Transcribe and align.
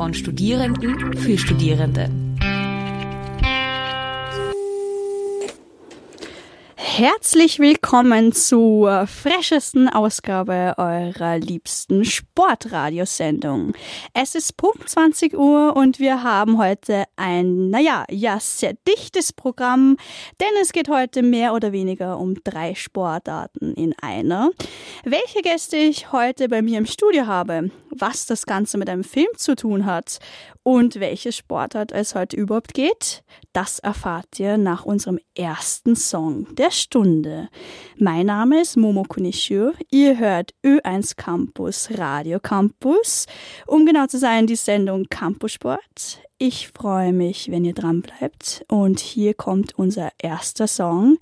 Von 0.00 0.14
Studierenden 0.14 1.14
für 1.14 1.36
Studierende. 1.36 2.08
Herzlich 7.00 7.58
willkommen 7.60 8.34
zur 8.34 9.06
freschesten 9.06 9.88
Ausgabe 9.88 10.74
eurer 10.76 11.38
liebsten 11.38 12.04
Sportradiosendung. 12.04 13.72
Es 14.12 14.34
ist 14.34 14.58
Punkt 14.58 14.86
20 14.86 15.32
Uhr 15.32 15.74
und 15.74 15.98
wir 15.98 16.22
haben 16.22 16.58
heute 16.58 17.04
ein, 17.16 17.70
naja, 17.70 18.04
ja, 18.10 18.38
sehr 18.38 18.74
dichtes 18.86 19.32
Programm, 19.32 19.96
denn 20.42 20.48
es 20.60 20.72
geht 20.72 20.90
heute 20.90 21.22
mehr 21.22 21.54
oder 21.54 21.72
weniger 21.72 22.18
um 22.18 22.34
drei 22.44 22.74
Sportarten 22.74 23.72
in 23.72 23.94
einer. 24.02 24.50
Welche 25.02 25.40
Gäste 25.40 25.78
ich 25.78 26.12
heute 26.12 26.50
bei 26.50 26.60
mir 26.60 26.76
im 26.76 26.84
Studio 26.84 27.26
habe, 27.26 27.70
was 27.88 28.26
das 28.26 28.44
Ganze 28.44 28.76
mit 28.76 28.90
einem 28.90 29.04
Film 29.04 29.28
zu 29.38 29.56
tun 29.56 29.86
hat 29.86 30.18
und 30.62 31.00
welche 31.00 31.32
Sportart 31.32 31.92
es 31.92 32.14
heute 32.14 32.36
überhaupt 32.36 32.74
geht, 32.74 33.22
das 33.52 33.78
erfahrt 33.78 34.38
ihr 34.38 34.58
nach 34.58 34.84
unserem 34.84 35.18
ersten 35.34 35.96
Song 35.96 36.46
der 36.54 36.70
Stunde. 36.70 37.48
Mein 37.98 38.26
Name 38.26 38.60
ist 38.60 38.76
Momo 38.76 39.04
Kunishio. 39.04 39.72
Ihr 39.90 40.18
hört 40.18 40.52
Ö1 40.64 41.16
Campus 41.16 41.88
Radio 41.96 42.40
Campus. 42.40 43.26
Um 43.66 43.86
genau 43.86 44.06
zu 44.06 44.18
sein, 44.18 44.46
die 44.46 44.56
Sendung 44.56 45.06
Campus 45.08 45.52
Sport. 45.52 46.22
Ich 46.38 46.68
freue 46.68 47.12
mich, 47.12 47.50
wenn 47.50 47.64
ihr 47.64 47.74
dran 47.74 48.02
bleibt. 48.02 48.64
Und 48.68 49.00
hier 49.00 49.34
kommt 49.34 49.78
unser 49.78 50.10
erster 50.18 50.66
Song, 50.66 51.18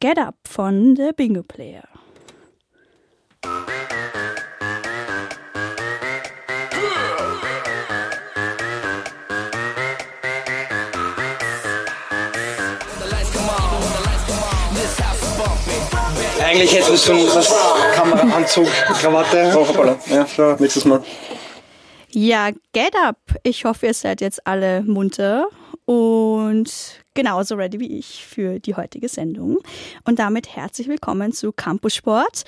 Get 0.00 0.18
Up 0.18 0.36
von 0.46 0.96
The 0.96 1.10
Bingo 1.16 1.42
Player. 1.42 1.88
Eigentlich 16.48 16.74
hätten 16.74 16.92
wir 16.92 16.96
schon 16.96 17.18
was 17.36 17.54
Kameraanzug, 17.94 18.66
Krawatte. 18.66 19.52
Oh, 19.54 19.68
hoppala. 19.68 19.98
Ja, 20.06 20.26
schon 20.26 20.58
nächstes 20.58 20.86
Mal. 20.86 21.04
Ja, 22.08 22.52
get 22.72 22.94
up! 23.04 23.18
Ich 23.42 23.66
hoffe, 23.66 23.84
ihr 23.84 23.92
seid 23.92 24.22
jetzt 24.22 24.46
alle 24.46 24.80
munter 24.80 25.48
und 25.84 26.72
genauso 27.12 27.54
ready 27.54 27.80
wie 27.80 27.98
ich 27.98 28.24
für 28.24 28.60
die 28.60 28.74
heutige 28.74 29.10
Sendung. 29.10 29.58
Und 30.06 30.20
damit 30.20 30.56
herzlich 30.56 30.88
willkommen 30.88 31.32
zu 31.32 31.52
Campus 31.52 31.96
Sport. 31.96 32.44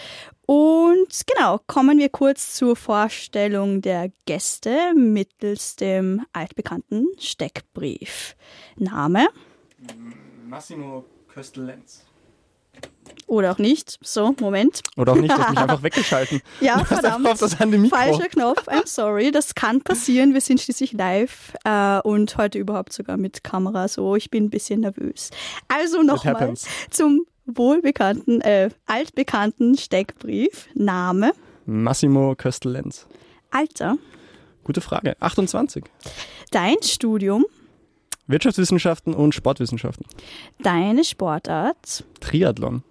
Und 0.47 1.21
genau, 1.27 1.61
kommen 1.67 1.99
wir 1.99 2.09
kurz 2.09 2.55
zur 2.55 2.77
Vorstellung 2.77 3.83
der 3.83 4.11
Gäste 4.25 4.95
mittels 4.95 5.77
dem 5.77 6.25
altbekannten 6.33 7.07
Steckbrief. 7.19 8.35
Name? 8.77 9.29
Massimo 10.49 11.05
Köstel-Lenz. 11.29 12.07
Oder 13.27 13.53
auch 13.53 13.59
nicht. 13.59 13.99
So, 14.03 14.35
Moment. 14.41 14.83
Oder 14.97 15.13
auch 15.13 15.17
nicht, 15.17 15.33
du 15.33 15.39
hast 15.39 15.51
mich 15.51 15.59
einfach 15.59 15.83
weggeschalten. 15.83 16.41
Ja, 16.61 16.85
verdammt. 16.85 17.27
auf 17.27 17.39
das 17.39 17.59
Mikro. 17.59 17.89
Falscher 17.97 18.29
Knopf, 18.29 18.69
I'm 18.69 18.87
sorry. 18.87 19.31
Das 19.31 19.55
kann 19.55 19.81
passieren. 19.83 20.35
Wir 20.35 20.41
sind 20.41 20.61
schließlich 20.61 20.93
live 20.93 21.53
äh, 21.65 22.01
und 22.01 22.37
heute 22.37 22.59
überhaupt 22.59 22.93
sogar 22.93 23.17
mit 23.17 23.45
Kamera. 23.45 23.89
So, 23.89 24.17
ich 24.17 24.31
bin 24.31 24.45
ein 24.45 24.51
bisschen 24.51 24.81
nervös. 24.81 25.31
Also 25.69 26.03
nochmal 26.03 26.55
zum 26.91 27.25
wohlbekannten, 27.47 28.41
äh, 28.41 28.71
altbekannten 28.87 29.77
Steckbrief. 29.77 30.69
Name, 30.75 31.33
Massimo 31.67 32.35
Köstel-Lenz. 32.37 33.07
Alter, 33.51 33.97
Gute 34.65 34.81
Frage. 34.81 35.17
28. 35.21 35.85
dein 36.51 36.77
Studium, 36.83 37.45
Wirtschaftswissenschaften 38.27 39.15
und 39.15 39.35
Sportwissenschaften. 39.35 40.07
deine 40.63 41.03
Sportart 41.05 42.05
Triathlon. 42.21 42.85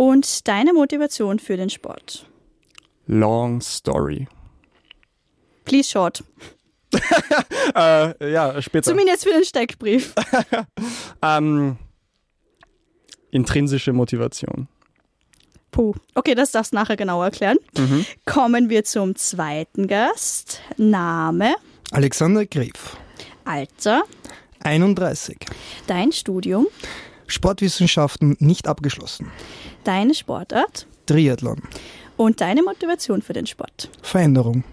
Und 0.00 0.48
deine 0.48 0.72
Motivation 0.72 1.38
für 1.38 1.58
den 1.58 1.68
Sport. 1.68 2.24
Long 3.06 3.60
Story. 3.60 4.26
Please 5.66 5.90
short. 5.90 6.24
Äh, 7.72 8.32
ja, 8.32 8.60
später. 8.60 8.90
Zumindest 8.90 9.22
für 9.24 9.30
den 9.30 9.44
Steckbrief. 9.44 10.14
Ähm, 11.22 11.76
intrinsische 13.30 13.92
Motivation. 13.92 14.66
Puh. 15.70 15.94
Okay, 16.14 16.34
das 16.34 16.50
darfst 16.50 16.72
du 16.72 16.76
nachher 16.76 16.96
genauer 16.96 17.26
erklären. 17.26 17.58
Mhm. 17.78 18.04
Kommen 18.24 18.70
wir 18.70 18.82
zum 18.84 19.14
zweiten 19.14 19.86
Gast. 19.86 20.60
Name, 20.78 21.54
Alexander 21.92 22.44
Greff, 22.46 22.96
Alter, 23.44 24.02
31. 24.64 25.36
dein 25.86 26.10
Studium, 26.10 26.66
Sportwissenschaften 27.30 28.36
nicht 28.38 28.66
abgeschlossen. 28.68 29.30
deine 29.84 30.14
Sportart 30.14 30.86
Triathlon. 31.06 31.60
und 32.16 32.40
deine 32.40 32.62
Motivation 32.62 33.22
für 33.22 33.32
den 33.32 33.46
Sport. 33.46 33.88
Veränderung. 34.02 34.64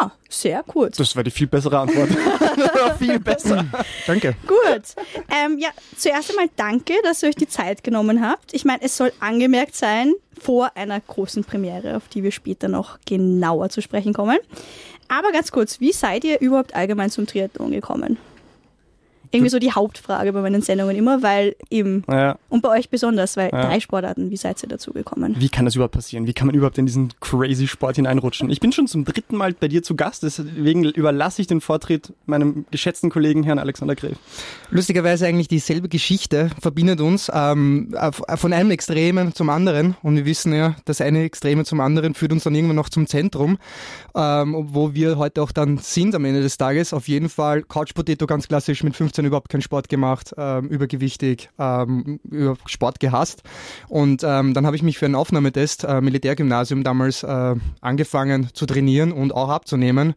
Ah, 0.00 0.12
sehr 0.28 0.62
kurz. 0.62 0.96
Das 0.98 1.16
war 1.16 1.24
die 1.24 1.30
viel 1.32 1.48
bessere 1.48 1.78
Antwort. 1.80 2.10
viel 2.98 3.18
besser. 3.18 3.66
Danke. 4.06 4.36
Gut. 4.46 4.82
Ähm, 5.28 5.58
ja, 5.58 5.68
zuerst 5.96 6.30
einmal 6.30 6.48
danke, 6.56 6.94
dass 7.02 7.22
ihr 7.22 7.28
euch 7.30 7.34
die 7.34 7.48
Zeit 7.48 7.82
genommen 7.82 8.24
habt. 8.26 8.54
Ich 8.54 8.64
meine, 8.64 8.82
es 8.82 8.96
soll 8.96 9.12
angemerkt 9.18 9.74
sein, 9.74 10.14
vor 10.40 10.70
einer 10.76 11.00
großen 11.00 11.42
Premiere, 11.42 11.96
auf 11.96 12.06
die 12.08 12.22
wir 12.22 12.30
später 12.30 12.68
noch 12.68 12.98
genauer 13.04 13.68
zu 13.70 13.82
sprechen 13.82 14.12
kommen. 14.12 14.38
Aber 15.08 15.32
ganz 15.32 15.50
kurz, 15.50 15.80
wie 15.80 15.92
seid 15.92 16.22
ihr 16.22 16.40
überhaupt 16.40 16.74
allgemein 16.74 17.10
zum 17.10 17.26
Triathlon 17.26 17.72
gekommen? 17.72 18.16
Irgendwie 19.32 19.50
so 19.50 19.58
die 19.58 19.72
Hauptfrage 19.72 20.32
bei 20.32 20.40
meinen 20.40 20.60
Sendungen 20.62 20.96
immer, 20.96 21.22
weil 21.22 21.54
eben, 21.70 22.02
Ja. 22.10 22.36
und 22.48 22.62
bei 22.62 22.68
euch 22.70 22.90
besonders, 22.90 23.36
weil 23.36 23.50
Ja. 23.52 23.66
drei 23.66 23.80
Sportarten, 23.80 24.30
wie 24.30 24.36
seid 24.36 24.62
ihr 24.62 24.68
dazu 24.68 24.92
gekommen? 24.92 25.36
Wie 25.38 25.48
kann 25.48 25.64
das 25.64 25.74
überhaupt 25.76 25.94
passieren? 25.94 26.26
Wie 26.26 26.32
kann 26.32 26.46
man 26.46 26.54
überhaupt 26.56 26.78
in 26.78 26.86
diesen 26.86 27.12
crazy 27.20 27.68
Sport 27.68 27.96
hineinrutschen? 27.96 28.50
Ich 28.50 28.60
bin 28.60 28.72
schon 28.72 28.86
zum 28.88 29.04
dritten 29.04 29.36
Mal 29.36 29.52
bei 29.52 29.68
dir 29.68 29.82
zu 29.82 29.94
Gast, 29.94 30.22
deswegen 30.24 30.84
überlasse 30.84 31.40
ich 31.42 31.46
den 31.48 31.60
Vortritt 31.60 32.12
meinem 32.26 32.64
geschätzten 32.70 33.10
Kollegen 33.10 33.42
Herrn 33.44 33.58
Alexander 33.58 33.94
Greff. 33.94 34.16
Lustigerweise 34.70 35.26
eigentlich 35.26 35.48
dieselbe 35.48 35.88
Geschichte 35.88 36.50
verbindet 36.60 37.00
uns 37.00 37.30
ähm, 37.32 37.94
von 38.36 38.52
einem 38.52 38.70
Extremen 38.70 39.34
zum 39.34 39.50
anderen. 39.50 39.96
Und 40.02 40.16
wir 40.16 40.24
wissen 40.24 40.52
ja, 40.52 40.74
das 40.84 41.00
eine 41.00 41.22
Extreme 41.24 41.64
zum 41.64 41.80
anderen 41.80 42.14
führt 42.14 42.32
uns 42.32 42.44
dann 42.44 42.54
irgendwann 42.54 42.76
noch 42.76 42.88
zum 42.88 43.06
Zentrum, 43.06 43.58
ähm, 44.14 44.56
wo 44.70 44.94
wir 44.94 45.18
heute 45.18 45.42
auch 45.42 45.52
dann 45.52 45.78
sind 45.78 46.14
am 46.14 46.24
Ende 46.24 46.40
des 46.42 46.56
Tages. 46.58 46.92
Auf 46.92 47.08
jeden 47.08 47.28
Fall 47.28 47.62
Couch 47.62 47.94
Potato 47.94 48.26
ganz 48.26 48.48
klassisch 48.48 48.82
mit 48.82 48.96
15 48.96 49.19
überhaupt 49.26 49.48
keinen 49.48 49.62
Sport 49.62 49.88
gemacht, 49.88 50.34
ähm, 50.36 50.68
übergewichtig, 50.68 51.50
ähm, 51.58 52.20
über 52.24 52.56
Sport 52.66 53.00
gehasst. 53.00 53.42
Und 53.88 54.22
ähm, 54.24 54.54
dann 54.54 54.66
habe 54.66 54.76
ich 54.76 54.82
mich 54.82 54.98
für 54.98 55.06
einen 55.06 55.14
Aufnahmetest, 55.14 55.84
äh, 55.84 56.00
Militärgymnasium 56.00 56.84
damals, 56.84 57.22
äh, 57.22 57.54
angefangen 57.80 58.48
zu 58.52 58.66
trainieren 58.66 59.12
und 59.12 59.34
auch 59.34 59.48
abzunehmen. 59.48 60.14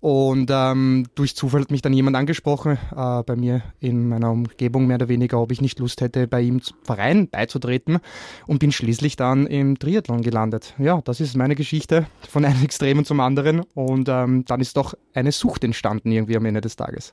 Und 0.00 0.50
ähm, 0.52 1.06
durch 1.14 1.34
Zufall 1.34 1.62
hat 1.62 1.70
mich 1.70 1.82
dann 1.82 1.92
jemand 1.92 2.16
angesprochen, 2.16 2.78
äh, 2.94 3.22
bei 3.22 3.34
mir 3.34 3.62
in 3.80 4.08
meiner 4.08 4.30
Umgebung 4.30 4.86
mehr 4.86 4.96
oder 4.96 5.08
weniger, 5.08 5.40
ob 5.40 5.50
ich 5.52 5.60
nicht 5.60 5.78
Lust 5.78 6.00
hätte, 6.00 6.28
bei 6.28 6.42
ihm 6.42 6.60
Verein 6.84 7.28
beizutreten 7.28 7.98
und 8.46 8.58
bin 8.58 8.72
schließlich 8.72 9.16
dann 9.16 9.46
im 9.46 9.78
Triathlon 9.78 10.22
gelandet. 10.22 10.74
Ja, 10.78 11.00
das 11.02 11.20
ist 11.20 11.36
meine 11.36 11.56
Geschichte 11.56 12.06
von 12.28 12.44
einem 12.44 12.62
Extremen 12.64 13.04
zum 13.04 13.20
anderen 13.20 13.62
und 13.74 14.08
ähm, 14.08 14.44
dann 14.44 14.60
ist 14.60 14.76
doch 14.76 14.94
eine 15.14 15.32
Sucht 15.32 15.64
entstanden 15.64 16.12
irgendwie 16.12 16.36
am 16.36 16.44
Ende 16.44 16.60
des 16.60 16.76
Tages. 16.76 17.12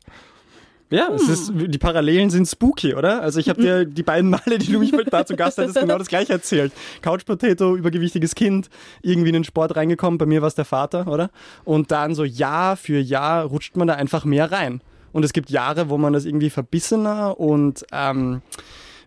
Ja, 0.90 1.10
es 1.14 1.28
ist, 1.28 1.52
die 1.56 1.78
Parallelen 1.78 2.30
sind 2.30 2.48
spooky, 2.48 2.94
oder? 2.94 3.22
Also 3.22 3.40
ich 3.40 3.50
habe 3.50 3.62
dir 3.62 3.86
die 3.86 4.04
beiden 4.04 4.30
Male, 4.30 4.60
die 4.60 4.72
du 4.72 4.80
mich 4.80 4.92
da 5.10 5.25
zu 5.25 5.36
Gast 5.36 5.57
hattest, 5.57 5.80
genau 5.80 5.98
das 5.98 6.07
gleiche 6.07 6.34
erzählt. 6.34 6.72
Couch 7.02 7.25
Potato, 7.25 7.75
übergewichtiges 7.75 8.36
Kind, 8.36 8.69
irgendwie 9.02 9.30
in 9.30 9.34
den 9.34 9.44
Sport 9.44 9.75
reingekommen, 9.75 10.19
bei 10.19 10.28
mir 10.28 10.42
war 10.42 10.48
es 10.48 10.56
der 10.56 10.66
Vater, 10.66 11.07
oder? 11.07 11.31
Und 11.63 11.92
dann 11.92 12.13
so 12.13 12.24
Jahr 12.24 12.78
für 12.78 13.00
Jahr 13.00 13.46
rutscht 13.46 13.75
man 13.75 13.88
da 13.88 13.96
einfach 13.96 14.24
mehr 14.24 14.52
rein. 14.52 14.81
Und 15.13 15.24
es 15.24 15.34
gibt 15.34 15.50
Jahre, 15.50 15.90
wo 15.90 15.98
man 15.98 16.13
das 16.13 16.25
irgendwie 16.25 16.50
verbissener 16.50 17.40
und 17.40 17.86
ähm, 17.92 18.42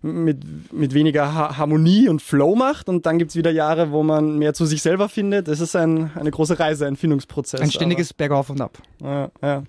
mit, 0.02 0.72
mit 0.72 0.94
weniger 0.94 1.34
ha 1.34 1.56
Harmonie 1.56 2.08
und 2.08 2.22
Flow 2.22 2.54
macht 2.54 2.88
und 2.88 3.06
dann 3.06 3.18
gibt's 3.18 3.36
wieder 3.36 3.50
Jahre, 3.50 3.90
wo 3.90 4.02
man 4.02 4.38
mehr 4.38 4.54
zu 4.54 4.66
sich 4.66 4.82
selber 4.82 5.08
findet. 5.08 5.48
Es 5.48 5.60
ist 5.60 5.76
ein, 5.76 6.10
eine 6.14 6.30
große 6.30 6.58
Reise, 6.58 6.86
ein 6.86 6.96
Findungsprozess. 6.96 7.60
Ein 7.60 7.70
ständiges 7.70 8.14
Bergauf 8.14 8.50
und 8.50 8.60
Ab. 8.60 8.78
Ja, 9.02 9.30
ja. 9.42 9.62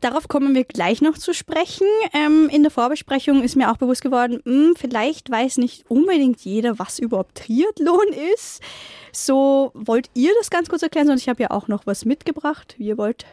Darauf 0.00 0.28
kommen 0.28 0.54
wir 0.54 0.64
gleich 0.64 1.00
noch 1.02 1.18
zu 1.18 1.34
sprechen. 1.34 1.86
Ähm, 2.12 2.48
in 2.50 2.62
der 2.62 2.70
Vorbesprechung 2.70 3.42
ist 3.42 3.56
mir 3.56 3.70
auch 3.70 3.78
bewusst 3.78 4.02
geworden, 4.02 4.40
mh, 4.44 4.74
vielleicht 4.76 5.30
weiß 5.30 5.58
nicht 5.58 5.84
unbedingt 5.88 6.40
jeder, 6.40 6.78
was 6.78 6.98
überhaupt 6.98 7.38
Triathlon 7.38 8.06
ist. 8.34 8.60
So 9.12 9.72
wollt 9.74 10.08
ihr 10.14 10.30
das 10.38 10.50
ganz 10.50 10.68
kurz 10.68 10.82
erklären, 10.82 11.08
sonst 11.08 11.22
ich 11.22 11.28
habe 11.28 11.42
ja 11.42 11.50
auch 11.50 11.66
noch 11.66 11.86
was 11.86 12.04
mitgebracht, 12.04 12.76
wie 12.78 12.88
ihr 12.88 12.98
wollt. 12.98 13.26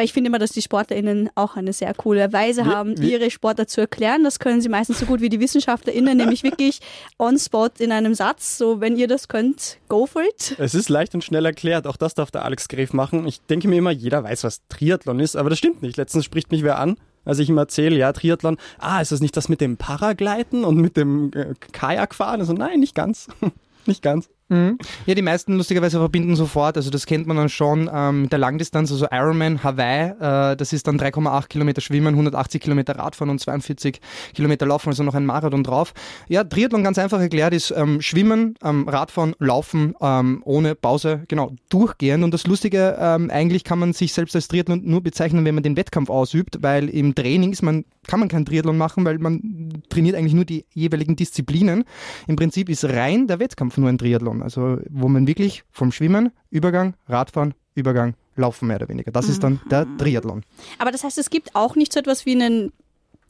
Weil 0.00 0.06
ich 0.06 0.14
finde 0.14 0.28
immer, 0.28 0.38
dass 0.38 0.52
die 0.52 0.62
SportlerInnen 0.62 1.28
auch 1.34 1.56
eine 1.56 1.74
sehr 1.74 1.92
coole 1.92 2.32
Weise 2.32 2.64
haben, 2.64 2.98
wir- 2.98 3.10
ihre 3.20 3.30
Sportler 3.30 3.66
zu 3.66 3.82
erklären. 3.82 4.24
Das 4.24 4.38
können 4.38 4.62
sie 4.62 4.70
meistens 4.70 4.98
so 4.98 5.04
gut 5.04 5.20
wie 5.20 5.28
die 5.28 5.40
WissenschaftlerInnen, 5.40 6.16
nämlich 6.16 6.42
wirklich 6.42 6.80
on 7.18 7.38
spot 7.38 7.68
in 7.78 7.92
einem 7.92 8.14
Satz. 8.14 8.56
So, 8.56 8.80
wenn 8.80 8.96
ihr 8.96 9.08
das 9.08 9.28
könnt, 9.28 9.76
go 9.90 10.06
for 10.06 10.22
it. 10.22 10.54
Es 10.58 10.74
ist 10.74 10.88
leicht 10.88 11.14
und 11.14 11.22
schnell 11.22 11.44
erklärt. 11.44 11.86
Auch 11.86 11.98
das 11.98 12.14
darf 12.14 12.30
der 12.30 12.46
Alex 12.46 12.68
Gref 12.68 12.94
machen. 12.94 13.26
Ich 13.28 13.42
denke 13.42 13.68
mir 13.68 13.76
immer, 13.76 13.90
jeder 13.90 14.24
weiß, 14.24 14.42
was 14.42 14.62
Triathlon 14.70 15.20
ist, 15.20 15.36
aber 15.36 15.50
das 15.50 15.58
stimmt 15.58 15.82
nicht. 15.82 15.98
Letztens 15.98 16.24
spricht 16.24 16.50
mich 16.50 16.62
wer 16.62 16.78
an, 16.78 16.96
als 17.26 17.38
ich 17.38 17.50
ihm 17.50 17.58
erzähle, 17.58 17.96
ja, 17.98 18.10
Triathlon. 18.14 18.56
Ah, 18.78 19.02
ist 19.02 19.12
das 19.12 19.20
nicht 19.20 19.36
das 19.36 19.50
mit 19.50 19.60
dem 19.60 19.76
Paragleiten 19.76 20.64
und 20.64 20.76
mit 20.78 20.96
dem 20.96 21.30
äh, 21.34 21.52
Kajakfahren? 21.72 22.40
Also 22.40 22.54
nein, 22.54 22.80
nicht 22.80 22.94
ganz. 22.94 23.26
nicht 23.84 24.00
ganz. 24.02 24.30
Mhm. 24.50 24.78
Ja, 25.06 25.14
die 25.14 25.22
meisten 25.22 25.56
lustigerweise 25.56 25.98
verbinden 25.98 26.34
sofort, 26.34 26.76
also 26.76 26.90
das 26.90 27.06
kennt 27.06 27.28
man 27.28 27.36
dann 27.36 27.48
schon 27.48 27.88
ähm, 27.92 28.22
mit 28.22 28.32
der 28.32 28.40
Langdistanz, 28.40 28.90
also 28.90 29.06
Ironman 29.08 29.62
Hawaii, 29.62 30.10
äh, 30.10 30.56
das 30.56 30.72
ist 30.72 30.88
dann 30.88 30.98
3,8 30.98 31.46
Kilometer 31.46 31.80
Schwimmen, 31.80 32.08
180 32.14 32.60
Kilometer 32.60 32.96
Radfahren 32.96 33.30
und 33.30 33.38
42 33.38 34.00
Kilometer 34.34 34.66
Laufen, 34.66 34.88
also 34.88 35.04
noch 35.04 35.14
ein 35.14 35.24
Marathon 35.24 35.62
drauf. 35.62 35.94
Ja, 36.28 36.42
Triathlon 36.42 36.82
ganz 36.82 36.98
einfach 36.98 37.20
erklärt 37.20 37.54
ist 37.54 37.72
ähm, 37.76 38.00
Schwimmen, 38.00 38.56
ähm, 38.64 38.88
Radfahren, 38.88 39.36
Laufen 39.38 39.94
ähm, 40.00 40.42
ohne 40.44 40.74
Pause, 40.74 41.22
genau, 41.28 41.52
durchgehend. 41.68 42.24
Und 42.24 42.34
das 42.34 42.44
Lustige, 42.48 42.96
ähm, 42.98 43.30
eigentlich 43.30 43.62
kann 43.62 43.78
man 43.78 43.92
sich 43.92 44.12
selbst 44.12 44.34
als 44.34 44.48
Triathlon 44.48 44.82
nur 44.84 45.00
bezeichnen, 45.00 45.44
wenn 45.44 45.54
man 45.54 45.62
den 45.62 45.76
Wettkampf 45.76 46.10
ausübt, 46.10 46.58
weil 46.60 46.88
im 46.88 47.14
Training 47.14 47.52
ist 47.52 47.62
man, 47.62 47.84
kann 48.08 48.18
man 48.18 48.28
kein 48.28 48.44
Triathlon 48.44 48.76
machen, 48.76 49.04
weil 49.04 49.18
man 49.18 49.82
trainiert 49.90 50.16
eigentlich 50.16 50.34
nur 50.34 50.44
die 50.44 50.64
jeweiligen 50.74 51.14
Disziplinen. 51.14 51.84
Im 52.26 52.34
Prinzip 52.34 52.68
ist 52.68 52.84
rein 52.84 53.28
der 53.28 53.38
Wettkampf 53.38 53.76
nur 53.76 53.88
ein 53.88 53.98
Triathlon. 53.98 54.39
Also 54.42 54.78
wo 54.88 55.08
man 55.08 55.26
wirklich 55.26 55.64
vom 55.70 55.92
Schwimmen, 55.92 56.30
Übergang, 56.50 56.94
Radfahren, 57.08 57.54
Übergang, 57.74 58.14
Laufen 58.36 58.68
mehr 58.68 58.76
oder 58.76 58.88
weniger. 58.88 59.10
Das 59.12 59.28
ist 59.28 59.42
dann 59.42 59.60
der 59.70 59.86
Triathlon. 59.98 60.42
Aber 60.78 60.90
das 60.92 61.04
heißt, 61.04 61.18
es 61.18 61.30
gibt 61.30 61.54
auch 61.54 61.76
nicht 61.76 61.92
so 61.92 62.00
etwas 62.00 62.26
wie 62.26 62.32
einen 62.32 62.72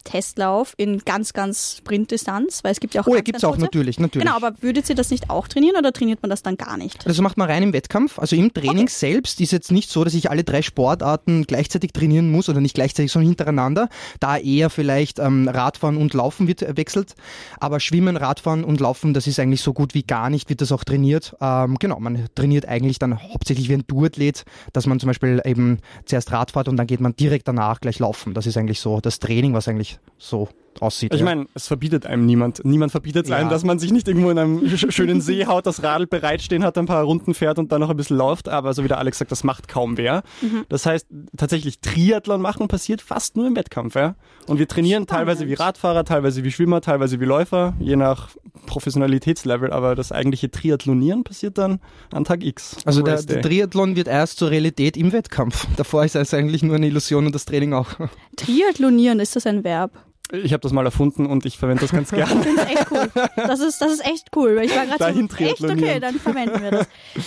Testlauf 0.04 0.74
in 0.76 0.98
ganz, 1.00 1.32
ganz 1.32 1.76
Sprintdistanz, 1.78 2.64
weil 2.64 2.72
es 2.72 2.80
gibt 2.80 2.94
ja 2.94 3.02
auch 3.02 3.06
Oh, 3.06 3.14
ja, 3.14 3.20
gibt's 3.20 3.42
ganz 3.42 3.54
auch 3.54 3.58
natürlich, 3.58 3.98
natürlich. 3.98 4.26
Genau, 4.26 4.36
aber 4.36 4.62
würdet 4.62 4.88
ihr 4.88 4.94
das 4.94 5.10
nicht 5.10 5.30
auch 5.30 5.48
trainieren 5.48 5.76
oder 5.76 5.92
trainiert 5.92 6.22
man 6.22 6.30
das 6.30 6.42
dann 6.42 6.56
gar 6.56 6.76
nicht? 6.76 7.06
Das 7.06 7.20
macht 7.20 7.36
man 7.36 7.50
rein 7.50 7.62
im 7.62 7.72
Wettkampf. 7.72 8.18
Also 8.18 8.36
im 8.36 8.52
Training 8.52 8.88
selbst 8.88 9.40
ist 9.40 9.52
jetzt 9.52 9.72
nicht 9.72 9.90
so, 9.90 10.04
dass 10.04 10.14
ich 10.14 10.30
alle 10.30 10.44
drei 10.44 10.62
Sportarten 10.62 11.44
gleichzeitig 11.46 11.92
trainieren 11.92 12.30
muss 12.30 12.48
oder 12.48 12.60
nicht 12.60 12.74
gleichzeitig, 12.74 13.12
sondern 13.12 13.28
hintereinander. 13.28 13.88
Da 14.20 14.36
eher 14.36 14.70
vielleicht 14.70 15.18
ähm, 15.18 15.48
Radfahren 15.48 15.96
und 15.96 16.14
Laufen 16.14 16.46
wird 16.46 16.76
wechselt. 16.76 17.14
Aber 17.58 17.80
Schwimmen, 17.80 18.16
Radfahren 18.16 18.64
und 18.64 18.80
Laufen, 18.80 19.14
das 19.14 19.26
ist 19.26 19.38
eigentlich 19.40 19.62
so 19.62 19.72
gut 19.72 19.94
wie 19.94 20.02
gar 20.02 20.30
nicht, 20.30 20.48
wird 20.48 20.60
das 20.60 20.72
auch 20.72 20.84
trainiert. 20.84 21.36
Ähm, 21.40 21.76
genau, 21.78 21.98
man 22.00 22.26
trainiert 22.34 22.66
eigentlich 22.66 22.98
dann 22.98 23.22
hauptsächlich 23.22 23.68
wie 23.68 23.74
ein 23.74 23.84
Duathlet, 23.86 24.44
dass 24.72 24.86
man 24.86 25.00
zum 25.00 25.08
Beispiel 25.08 25.40
eben 25.44 25.78
zuerst 26.06 26.32
Rad 26.32 26.52
fährt 26.52 26.68
und 26.68 26.76
dann 26.76 26.86
geht 26.86 27.00
man 27.00 27.14
direkt 27.16 27.48
danach 27.48 27.80
gleich 27.80 27.98
laufen. 27.98 28.34
Das 28.34 28.46
ist 28.46 28.56
eigentlich 28.56 28.80
so 28.80 29.00
das 29.00 29.18
Training, 29.18 29.54
was 29.54 29.68
eigentlich 29.68 29.89
so 30.18 30.48
aussieht. 30.80 31.12
Ich 31.14 31.20
ja. 31.20 31.24
meine, 31.24 31.46
es 31.54 31.66
verbietet 31.66 32.06
einem 32.06 32.26
niemand. 32.26 32.64
Niemand 32.64 32.92
verbietet 32.92 33.24
es 33.24 33.30
Ja. 33.30 33.36
einem, 33.36 33.50
dass 33.50 33.64
man 33.64 33.78
sich 33.78 33.92
nicht 33.92 34.08
irgendwo 34.08 34.30
in 34.30 34.38
einem 34.38 34.58
sch- 34.60 34.90
schönen 34.90 35.20
See 35.20 35.46
haut, 35.46 35.66
das 35.66 35.82
Radl 35.82 36.06
bereitstehen 36.06 36.64
hat, 36.64 36.76
ein 36.78 36.86
paar 36.86 37.04
Runden 37.04 37.34
fährt 37.34 37.58
und 37.58 37.72
dann 37.72 37.80
noch 37.80 37.90
ein 37.90 37.96
bisschen 37.96 38.16
läuft. 38.16 38.48
Aber 38.48 38.74
so 38.74 38.84
wie 38.84 38.88
der 38.88 38.98
Alex 38.98 39.18
sagt, 39.18 39.30
das 39.32 39.44
macht 39.44 39.68
kaum 39.68 39.96
wer. 39.96 40.22
Das 40.68 40.86
heißt, 40.86 41.06
tatsächlich 41.36 41.80
Triathlon 41.80 42.40
machen 42.40 42.68
passiert 42.68 43.00
fast 43.02 43.36
nur 43.36 43.46
im 43.46 43.56
Wettkampf. 43.56 43.94
Ja? 43.94 44.14
Und 44.46 44.58
wir 44.58 44.68
trainieren 44.68 45.06
teilweise 45.06 45.46
wie 45.46 45.54
Radfahrer, 45.54 46.04
teilweise 46.04 46.44
wie 46.44 46.50
Schwimmer, 46.50 46.80
teilweise 46.80 47.20
wie 47.20 47.24
Läufer, 47.24 47.74
je 47.78 47.96
nach 47.96 48.28
Professionalitätslevel. 48.66 49.72
Aber 49.72 49.94
das 49.94 50.12
eigentliche 50.12 50.50
Triathlonieren 50.50 51.24
passiert 51.24 51.58
dann 51.58 51.80
an 52.12 52.24
Tag 52.24 52.42
X. 52.44 52.76
Also 52.84 53.02
der, 53.02 53.22
der. 53.22 53.42
Triathlon 53.42 53.96
wird 53.96 54.08
erst 54.08 54.38
zur 54.38 54.50
Realität 54.50 54.96
im 54.96 55.12
Wettkampf. 55.12 55.66
Davor 55.76 56.04
ist 56.04 56.16
es 56.16 56.34
eigentlich 56.34 56.62
nur 56.62 56.76
eine 56.76 56.86
Illusion 56.86 57.26
und 57.26 57.34
das 57.34 57.44
Training 57.44 57.72
auch. 57.74 57.88
Triathlonieren, 58.36 59.20
ist 59.20 59.36
das 59.36 59.46
ein 59.46 59.64
Verb? 59.64 59.92
Ich 60.32 60.52
habe 60.52 60.60
das 60.60 60.72
mal 60.72 60.84
erfunden 60.84 61.26
und 61.26 61.44
ich 61.46 61.58
verwende 61.58 61.82
das 61.82 61.92
ganz 61.92 62.10
gerne. 62.10 62.40
Ich 62.40 62.46
finde 62.46 62.62
es 62.62 62.68
echt 62.68 62.90
cool. 62.90 63.10
Das 63.36 63.60
ist, 63.60 63.80
das 63.80 63.92
ist 63.92 64.04
echt 64.04 64.28
cool, 64.36 64.56
weil 64.56 64.66
ich 64.66 64.74
war 64.74 64.86
gerade 64.86 65.14
so, 65.14 65.44
echt 65.44 65.62
okay, 65.62 66.00
dann 66.00 66.18
verwenden 66.18 66.62
wir 66.62 66.70
das. 66.70 66.86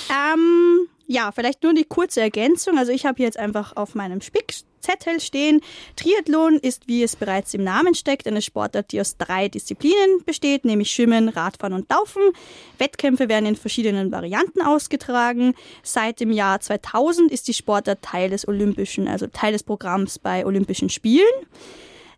Ähm, 0.09 0.87
ja, 1.07 1.31
vielleicht 1.31 1.63
nur 1.63 1.73
die 1.73 1.83
kurze 1.83 2.21
Ergänzung. 2.21 2.77
Also 2.77 2.91
ich 2.91 3.05
habe 3.05 3.17
hier 3.17 3.25
jetzt 3.25 3.37
einfach 3.37 3.75
auf 3.75 3.93
meinem 3.93 4.21
Spickzettel 4.21 5.19
stehen, 5.19 5.61
Triathlon 5.95 6.55
ist, 6.55 6.87
wie 6.87 7.03
es 7.03 7.15
bereits 7.15 7.53
im 7.53 7.63
Namen 7.63 7.93
steckt, 7.93 8.25
eine 8.25 8.41
Sportart, 8.41 8.91
die 8.91 9.01
aus 9.01 9.17
drei 9.17 9.49
Disziplinen 9.49 10.23
besteht, 10.25 10.63
nämlich 10.63 10.91
Schwimmen, 10.91 11.29
Radfahren 11.29 11.73
und 11.73 11.89
Laufen. 11.91 12.21
Wettkämpfe 12.77 13.27
werden 13.27 13.45
in 13.45 13.55
verschiedenen 13.55 14.11
Varianten 14.11 14.61
ausgetragen. 14.61 15.55
Seit 15.83 16.21
dem 16.21 16.31
Jahr 16.31 16.61
2000 16.61 17.31
ist 17.31 17.47
die 17.47 17.53
Sportart 17.53 18.01
Teil 18.01 18.29
des 18.29 18.47
Olympischen, 18.47 19.07
also 19.07 19.27
Teil 19.27 19.51
des 19.51 19.63
Programms 19.63 20.19
bei 20.19 20.45
Olympischen 20.45 20.89
Spielen. 20.89 21.25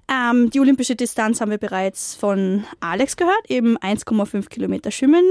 Ähm, 0.09 0.49
die 0.51 0.59
olympische 0.59 0.95
Distanz 0.95 1.41
haben 1.41 1.49
wir 1.51 1.57
bereits 1.57 2.13
von 2.15 2.63
Alex 2.79 3.17
gehört, 3.17 3.49
eben 3.49 3.77
1,5 3.79 4.49
Kilometer 4.49 4.91
Schwimmen, 4.91 5.23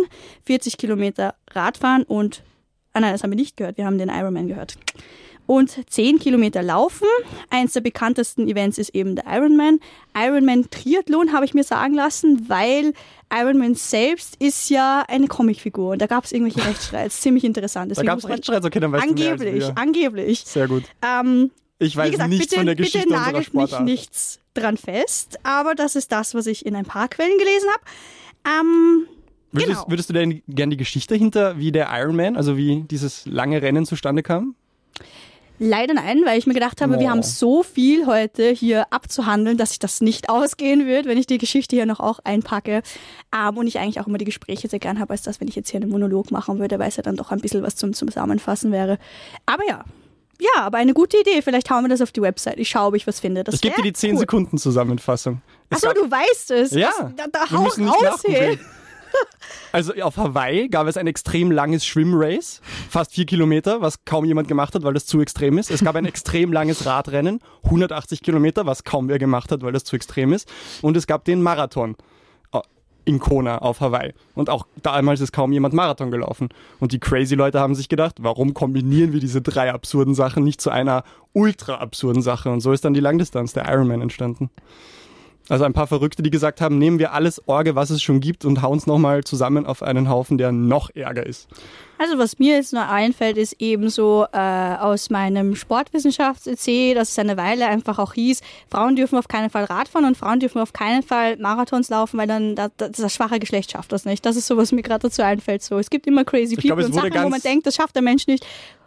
40 0.46 0.76
Kilometer 0.76 1.34
Radfahren 1.52 2.02
und, 2.02 2.42
ah 2.92 3.00
nein, 3.00 3.12
das 3.12 3.22
haben 3.22 3.30
wir 3.30 3.36
nicht 3.36 3.56
gehört, 3.56 3.76
wir 3.78 3.86
haben 3.86 3.98
den 3.98 4.08
Ironman 4.08 4.48
gehört. 4.48 4.76
Und 5.46 5.78
10 5.90 6.18
Kilometer 6.20 6.62
Laufen. 6.62 7.06
Eins 7.50 7.74
der 7.74 7.82
bekanntesten 7.82 8.48
Events 8.48 8.78
ist 8.78 8.94
eben 8.94 9.14
der 9.14 9.26
Ironman. 9.26 9.78
Ironman 10.16 10.70
Triathlon 10.70 11.34
habe 11.34 11.44
ich 11.44 11.52
mir 11.52 11.64
sagen 11.64 11.92
lassen, 11.92 12.48
weil 12.48 12.94
Ironman 13.30 13.74
selbst 13.74 14.36
ist 14.42 14.70
ja 14.70 15.04
eine 15.06 15.26
Comicfigur 15.28 15.92
und 15.92 16.00
da 16.00 16.06
gab 16.06 16.24
es 16.24 16.32
irgendwelche 16.32 16.66
Rechtsstreits. 16.68 17.20
Ziemlich 17.20 17.44
interessant. 17.44 17.90
Da 17.90 17.94
Deswegen 17.94 18.06
gab 18.06 18.16
es 18.18 18.22
muss 18.22 18.28
man- 18.30 18.32
Rechtsstreit, 18.36 18.64
okay, 18.64 18.80
dann 18.80 18.92
weißt 18.92 19.04
Angeblich, 19.06 19.64
angeblich. 19.76 20.40
Sehr 20.46 20.66
gut. 20.66 20.84
Ähm, 21.02 21.50
Ich 21.78 21.94
weiß 21.94 22.12
gesagt, 22.12 22.30
nichts 22.30 22.46
bitte, 22.46 22.56
von 22.56 22.66
der 22.66 22.74
Geschichte 22.76 22.98
bitte 23.00 23.10
unserer 23.14 23.32
nagelt 23.32 23.52
mich 23.54 23.78
nichts 23.80 24.40
dran 24.54 24.76
fest, 24.76 25.38
aber 25.42 25.74
das 25.74 25.96
ist 25.96 26.12
das, 26.12 26.34
was 26.34 26.46
ich 26.46 26.64
in 26.64 26.74
ein 26.76 26.84
paar 26.84 27.08
Quellen 27.08 27.36
gelesen 27.38 27.68
habe. 27.70 28.60
Ähm, 28.60 29.06
Würdest, 29.52 29.68
genau. 29.82 29.84
würdest 29.88 30.08
du 30.08 30.14
denn 30.14 30.42
gerne 30.48 30.70
die 30.70 30.76
Geschichte 30.76 31.14
hinter, 31.14 31.58
wie 31.58 31.70
der 31.70 31.88
Ironman, 31.92 32.36
also 32.36 32.56
wie 32.56 32.82
dieses 32.82 33.24
lange 33.26 33.62
Rennen 33.62 33.86
zustande 33.86 34.22
kam? 34.22 34.56
leider 35.60 35.94
nein, 35.94 36.22
weil 36.24 36.36
ich 36.38 36.46
mir 36.46 36.54
gedacht 36.54 36.80
habe, 36.80 36.98
wir 36.98 37.06
Oh. 37.06 37.10
haben 37.10 37.22
so 37.22 37.62
viel 37.62 38.06
heute 38.06 38.50
hier 38.50 38.92
abzuhandeln, 38.92 39.56
dass 39.56 39.70
sich 39.70 39.78
das 39.78 40.00
nicht 40.00 40.28
ausgehen 40.28 40.86
wird, 40.86 41.06
wenn 41.06 41.16
ich 41.16 41.26
die 41.26 41.38
Geschichte 41.38 41.76
hier 41.76 41.86
noch 41.86 42.00
auch 42.00 42.18
einpacke. 42.24 42.82
Ähm, 43.34 43.56
und 43.56 43.66
ich 43.66 43.78
eigentlich 43.78 44.00
auch 44.00 44.06
immer 44.08 44.18
die 44.18 44.24
Gespräche 44.24 44.68
sehr 44.68 44.80
gern 44.80 44.98
habe, 44.98 45.12
als 45.12 45.22
das, 45.22 45.40
wenn 45.40 45.48
ich 45.48 45.54
jetzt 45.54 45.70
hier 45.70 45.80
einen 45.80 45.90
Monolog 45.90 46.30
machen 46.32 46.58
würde, 46.58 46.78
weil 46.78 46.88
es 46.88 46.96
ja 46.96 47.02
dann 47.02 47.16
doch 47.16 47.30
ein 47.30 47.40
bisschen 47.40 47.62
was 47.62 47.76
zum 47.76 47.92
Zusammenfassen 47.94 48.72
wäre. 48.72 48.98
Aber 49.46 49.62
ja. 49.68 49.84
Ja, 50.40 50.62
aber 50.62 50.78
eine 50.78 50.94
gute 50.94 51.18
Idee. 51.18 51.42
Vielleicht 51.42 51.70
hauen 51.70 51.84
wir 51.84 51.88
das 51.88 52.00
auf 52.00 52.12
die 52.12 52.22
Website. 52.22 52.58
Ich 52.58 52.68
schaue, 52.68 52.88
ob 52.88 52.94
ich 52.96 53.06
was 53.06 53.20
finde. 53.20 53.44
Das 53.44 53.54
ich 53.56 53.60
gebe 53.60 53.76
dir 53.76 53.82
die 53.82 53.92
10 53.92 54.12
cool. 54.12 54.18
Sekunden 54.18 54.58
Zusammenfassung. 54.58 55.40
Es 55.70 55.76
Achso, 55.82 55.86
gab- 55.88 55.96
du 55.96 56.10
weißt 56.10 56.50
es. 56.52 56.70
Ja, 56.72 56.90
Was, 56.98 57.14
da, 57.16 57.24
da 57.30 57.50
hau 57.50 57.64
raus, 57.64 57.78
nachgoogeln. 57.78 58.58
Also 59.70 59.92
auf 60.02 60.16
Hawaii 60.16 60.68
gab 60.68 60.88
es 60.88 60.96
ein 60.96 61.06
extrem 61.06 61.52
langes 61.52 61.84
Schwimmrace, 61.86 62.60
fast 62.90 63.12
vier 63.12 63.26
Kilometer, 63.26 63.80
was 63.80 64.04
kaum 64.04 64.24
jemand 64.24 64.48
gemacht 64.48 64.74
hat, 64.74 64.82
weil 64.82 64.92
das 64.94 65.06
zu 65.06 65.20
extrem 65.20 65.56
ist. 65.58 65.70
Es 65.70 65.84
gab 65.84 65.94
ein 65.94 66.04
extrem 66.04 66.52
langes 66.52 66.84
Radrennen, 66.84 67.38
180 67.64 68.22
Kilometer, 68.22 68.66
was 68.66 68.82
kaum 68.82 69.08
wer 69.08 69.20
gemacht 69.20 69.52
hat, 69.52 69.62
weil 69.62 69.72
das 69.72 69.84
zu 69.84 69.94
extrem 69.94 70.32
ist. 70.32 70.48
Und 70.82 70.96
es 70.96 71.06
gab 71.06 71.24
den 71.24 71.42
Marathon 71.42 71.96
in 73.04 73.18
Kona 73.18 73.58
auf 73.58 73.80
Hawaii. 73.80 74.12
Und 74.34 74.50
auch 74.50 74.66
damals 74.82 75.20
ist 75.20 75.32
kaum 75.32 75.52
jemand 75.52 75.74
Marathon 75.74 76.10
gelaufen. 76.10 76.48
Und 76.80 76.92
die 76.92 76.98
crazy 76.98 77.34
Leute 77.34 77.60
haben 77.60 77.74
sich 77.74 77.88
gedacht, 77.88 78.16
warum 78.20 78.54
kombinieren 78.54 79.12
wir 79.12 79.20
diese 79.20 79.42
drei 79.42 79.72
absurden 79.72 80.14
Sachen 80.14 80.44
nicht 80.44 80.60
zu 80.60 80.70
einer 80.70 81.04
ultra 81.32 81.76
absurden 81.76 82.22
Sache? 82.22 82.50
Und 82.50 82.60
so 82.60 82.72
ist 82.72 82.84
dann 82.84 82.94
die 82.94 83.00
Langdistanz, 83.00 83.52
der 83.52 83.68
Ironman 83.68 84.00
entstanden. 84.00 84.50
Also 85.48 85.64
ein 85.64 85.74
paar 85.74 85.86
Verrückte, 85.86 86.22
die 86.22 86.30
gesagt 86.30 86.62
haben, 86.62 86.78
nehmen 86.78 86.98
wir 86.98 87.12
alles 87.12 87.46
Orge, 87.46 87.74
was 87.74 87.90
es 87.90 88.02
schon 88.02 88.20
gibt 88.20 88.46
und 88.46 88.62
hauen 88.62 88.78
es 88.78 88.86
nochmal 88.86 89.24
zusammen 89.24 89.66
auf 89.66 89.82
einen 89.82 90.08
Haufen, 90.08 90.38
der 90.38 90.52
noch 90.52 90.88
ärger 90.94 91.26
ist. 91.26 91.48
Also 91.98 92.18
was 92.18 92.38
mir 92.38 92.56
jetzt 92.56 92.72
nur 92.72 92.88
einfällt, 92.88 93.36
ist 93.36 93.56
ebenso 93.58 94.26
äh, 94.32 94.38
aus 94.38 95.10
meinem 95.10 95.54
Sportwissenschafts-EC, 95.54 96.94
dass 96.94 97.10
es 97.10 97.18
eine 97.18 97.36
Weile 97.36 97.66
einfach 97.66 97.98
auch 97.98 98.14
hieß, 98.14 98.40
Frauen 98.70 98.96
dürfen 98.96 99.18
auf 99.18 99.28
keinen 99.28 99.50
Fall 99.50 99.64
Radfahren 99.64 100.06
und 100.06 100.16
Frauen 100.16 100.40
dürfen 100.40 100.60
auf 100.60 100.72
keinen 100.72 101.02
Fall 101.02 101.36
Marathons 101.36 101.90
laufen, 101.90 102.18
weil 102.18 102.26
dann 102.26 102.56
das, 102.56 102.70
das 102.76 103.14
schwache 103.14 103.38
Geschlecht 103.38 103.70
schafft 103.70 103.92
das 103.92 104.06
nicht. 104.06 104.24
Das 104.24 104.36
ist 104.36 104.46
so, 104.46 104.56
was 104.56 104.72
mir 104.72 104.82
gerade 104.82 105.02
dazu 105.08 105.22
einfällt. 105.22 105.62
So, 105.62 105.78
es 105.78 105.90
gibt 105.90 106.06
immer 106.06 106.24
crazy 106.24 106.54
Ich 106.54 106.66
people 106.66 106.76
glaub, 106.76 106.86
und 106.86 106.94
Sachen, 106.94 107.24
wo 107.24 107.28
man 107.28 107.40
denkt, 107.40 107.66
das 107.66 107.74
schafft 107.74 107.94
der 107.94 108.02
Mensch 108.02 108.26
nicht 108.26 108.46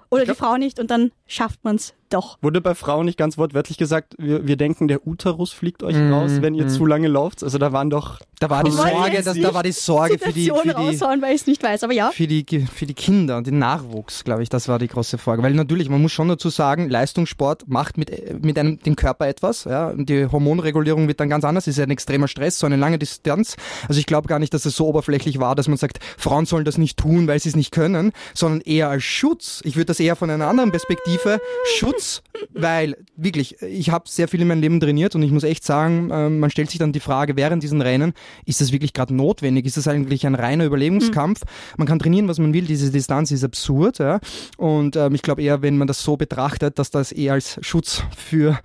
oder 0.10 0.26
glaub- 0.26 0.38
die 0.38 0.44
Frau 0.44 0.58
nicht 0.58 0.80
und 0.80 0.90
dann 0.90 1.12
schafft 1.28 1.64
man 1.64 1.76
es 1.76 1.94
doch. 2.14 2.38
Wurde 2.42 2.62
bei 2.62 2.76
Frauen 2.76 3.06
nicht 3.06 3.18
ganz 3.18 3.38
wortwörtlich 3.38 3.78
gesagt, 3.78 4.16
wir, 4.18 4.48
wir 4.48 4.58
denken, 4.58 4.88
der 4.88 5.06
Uterus 5.06 5.52
fliegt 5.52 5.84
euch 5.84 5.98
Mm, 5.98 6.14
raus, 6.14 6.32
wenn 6.42 6.54
ihr 6.54 6.66
mm. 6.66 6.70
zu 6.70 6.86
lange 6.86 7.08
lauft. 7.08 7.44
Also 7.44 7.58
da 7.58 7.72
waren 7.72 7.90
doch 7.90 8.20
Da 8.40 8.50
war 8.50 8.64
die 8.64 8.72
Sorge, 8.72 9.12
nicht 9.12 9.44
da 9.44 9.54
war 9.54 9.64
die 9.64 9.72
Sorge 9.72 10.18
für 10.20 10.32
die, 10.32 10.52
für 10.52 10.64
die, 10.64 10.70
raushauen, 10.70 11.22
weil 11.22 11.36
ich 11.36 11.42
es 11.42 11.48
nicht 11.48 11.64
weiß, 11.64 11.84
aber 11.84 11.94
ja. 11.94 12.12
für 12.12 12.28
die, 12.28 12.46
für 12.66 12.86
die 12.86 12.94
Kinder 12.94 13.38
und 13.38 13.48
den 13.48 13.60
Nachwuchs, 13.60 14.24
glaube 14.24 14.44
ich, 14.44 14.50
das 14.50 14.68
war 14.68 14.80
die 14.80 14.88
große 14.88 15.18
Frage. 15.18 15.44
Weil 15.44 15.54
natürlich, 15.54 15.90
man 15.90 16.02
muss 16.02 16.12
schon 16.12 16.28
dazu 16.28 16.50
sagen, 16.50 16.90
Leistungssport 16.90 17.68
macht 17.68 17.98
mit, 17.98 18.44
mit 18.44 18.58
einem, 18.60 18.80
dem 18.80 18.96
Körper 18.96 19.28
etwas. 19.28 19.64
Ja? 19.64 19.90
Und 19.90 20.10
die 20.10 20.28
Hormonregulierung 20.28 21.08
wird 21.08 21.20
dann 21.20 21.30
ganz 21.30 21.44
anders. 21.44 21.68
Es 21.68 21.78
ist 21.78 21.84
ein 21.84 21.92
extremer 21.92 22.28
Stress, 22.28 22.60
so 22.60 22.66
eine 22.66 22.76
lange 22.76 23.00
Distanz. 23.00 23.56
Also 23.88 24.00
ich 24.00 24.06
glaube 24.06 24.28
gar 24.28 24.40
nicht, 24.40 24.54
dass 24.54 24.66
es 24.66 24.76
so 24.76 24.88
oberflächlich 24.88 25.40
war, 25.40 25.56
dass 25.56 25.68
man 25.68 25.78
sagt, 25.78 26.00
Frauen 26.18 26.46
sollen 26.46 26.66
das 26.66 26.78
nicht 26.78 26.98
tun, 26.98 27.28
weil 27.28 27.40
sie 27.40 27.50
es 27.50 27.56
nicht 27.56 27.72
können, 27.72 28.12
sondern 28.34 28.62
eher 28.62 28.90
als 28.90 29.04
Schutz. 29.04 29.62
Ich 29.64 29.76
würde 29.76 29.86
das 29.86 30.00
eher 30.00 30.16
von 30.16 30.30
einer 30.30 30.48
anderen 30.48 30.72
Perspektive, 30.72 31.40
Schutz 31.78 31.97
Schutz, 31.98 32.22
weil 32.54 32.96
wirklich, 33.16 33.62
ich 33.62 33.90
habe 33.90 34.06
sehr 34.08 34.28
viel 34.28 34.42
in 34.42 34.48
meinem 34.48 34.62
Leben 34.62 34.80
trainiert 34.80 35.16
und 35.16 35.24
ich 35.24 35.32
muss 35.32 35.44
echt 35.44 35.64
sagen, 35.64 36.10
äh, 36.12 36.30
man 36.30 36.50
stellt 36.50 36.70
sich 36.70 36.80
dann 36.80 36.92
die 36.92 37.00
Frage 37.00 37.36
während 37.36 37.64
diesen 37.64 37.82
Rennen, 37.82 38.14
ist 38.46 38.62
das 38.62 38.72
wirklich 38.72 38.94
gerade 38.94 39.14
notwendig? 39.14 39.66
Ist 39.66 39.78
das 39.78 39.88
eigentlich 39.88 40.26
ein 40.26 40.36
reiner 40.36 40.66
Überlebungskampf? 40.66 41.42
Mhm. 41.42 41.50
Man 41.78 41.88
kann 41.88 42.00
trainieren, 42.00 42.28
was 42.28 42.40
man 42.40 42.54
will, 42.54 42.66
diese 42.66 42.92
Distanz 42.92 43.32
ist 43.32 43.44
absurd. 43.44 44.00
Ja? 44.00 44.20
Und 44.58 44.96
ähm, 44.96 45.16
ich 45.16 45.22
glaube 45.22 45.42
eher, 45.42 45.62
wenn 45.62 45.78
man 45.78 45.88
das 45.88 46.04
so 46.04 46.18
betrachtet, 46.18 46.80
dass 46.80 46.92
das 46.92 47.12
eher 47.12 47.34
als 47.34 47.60
Schutz 47.62 48.04
für, 48.16 48.60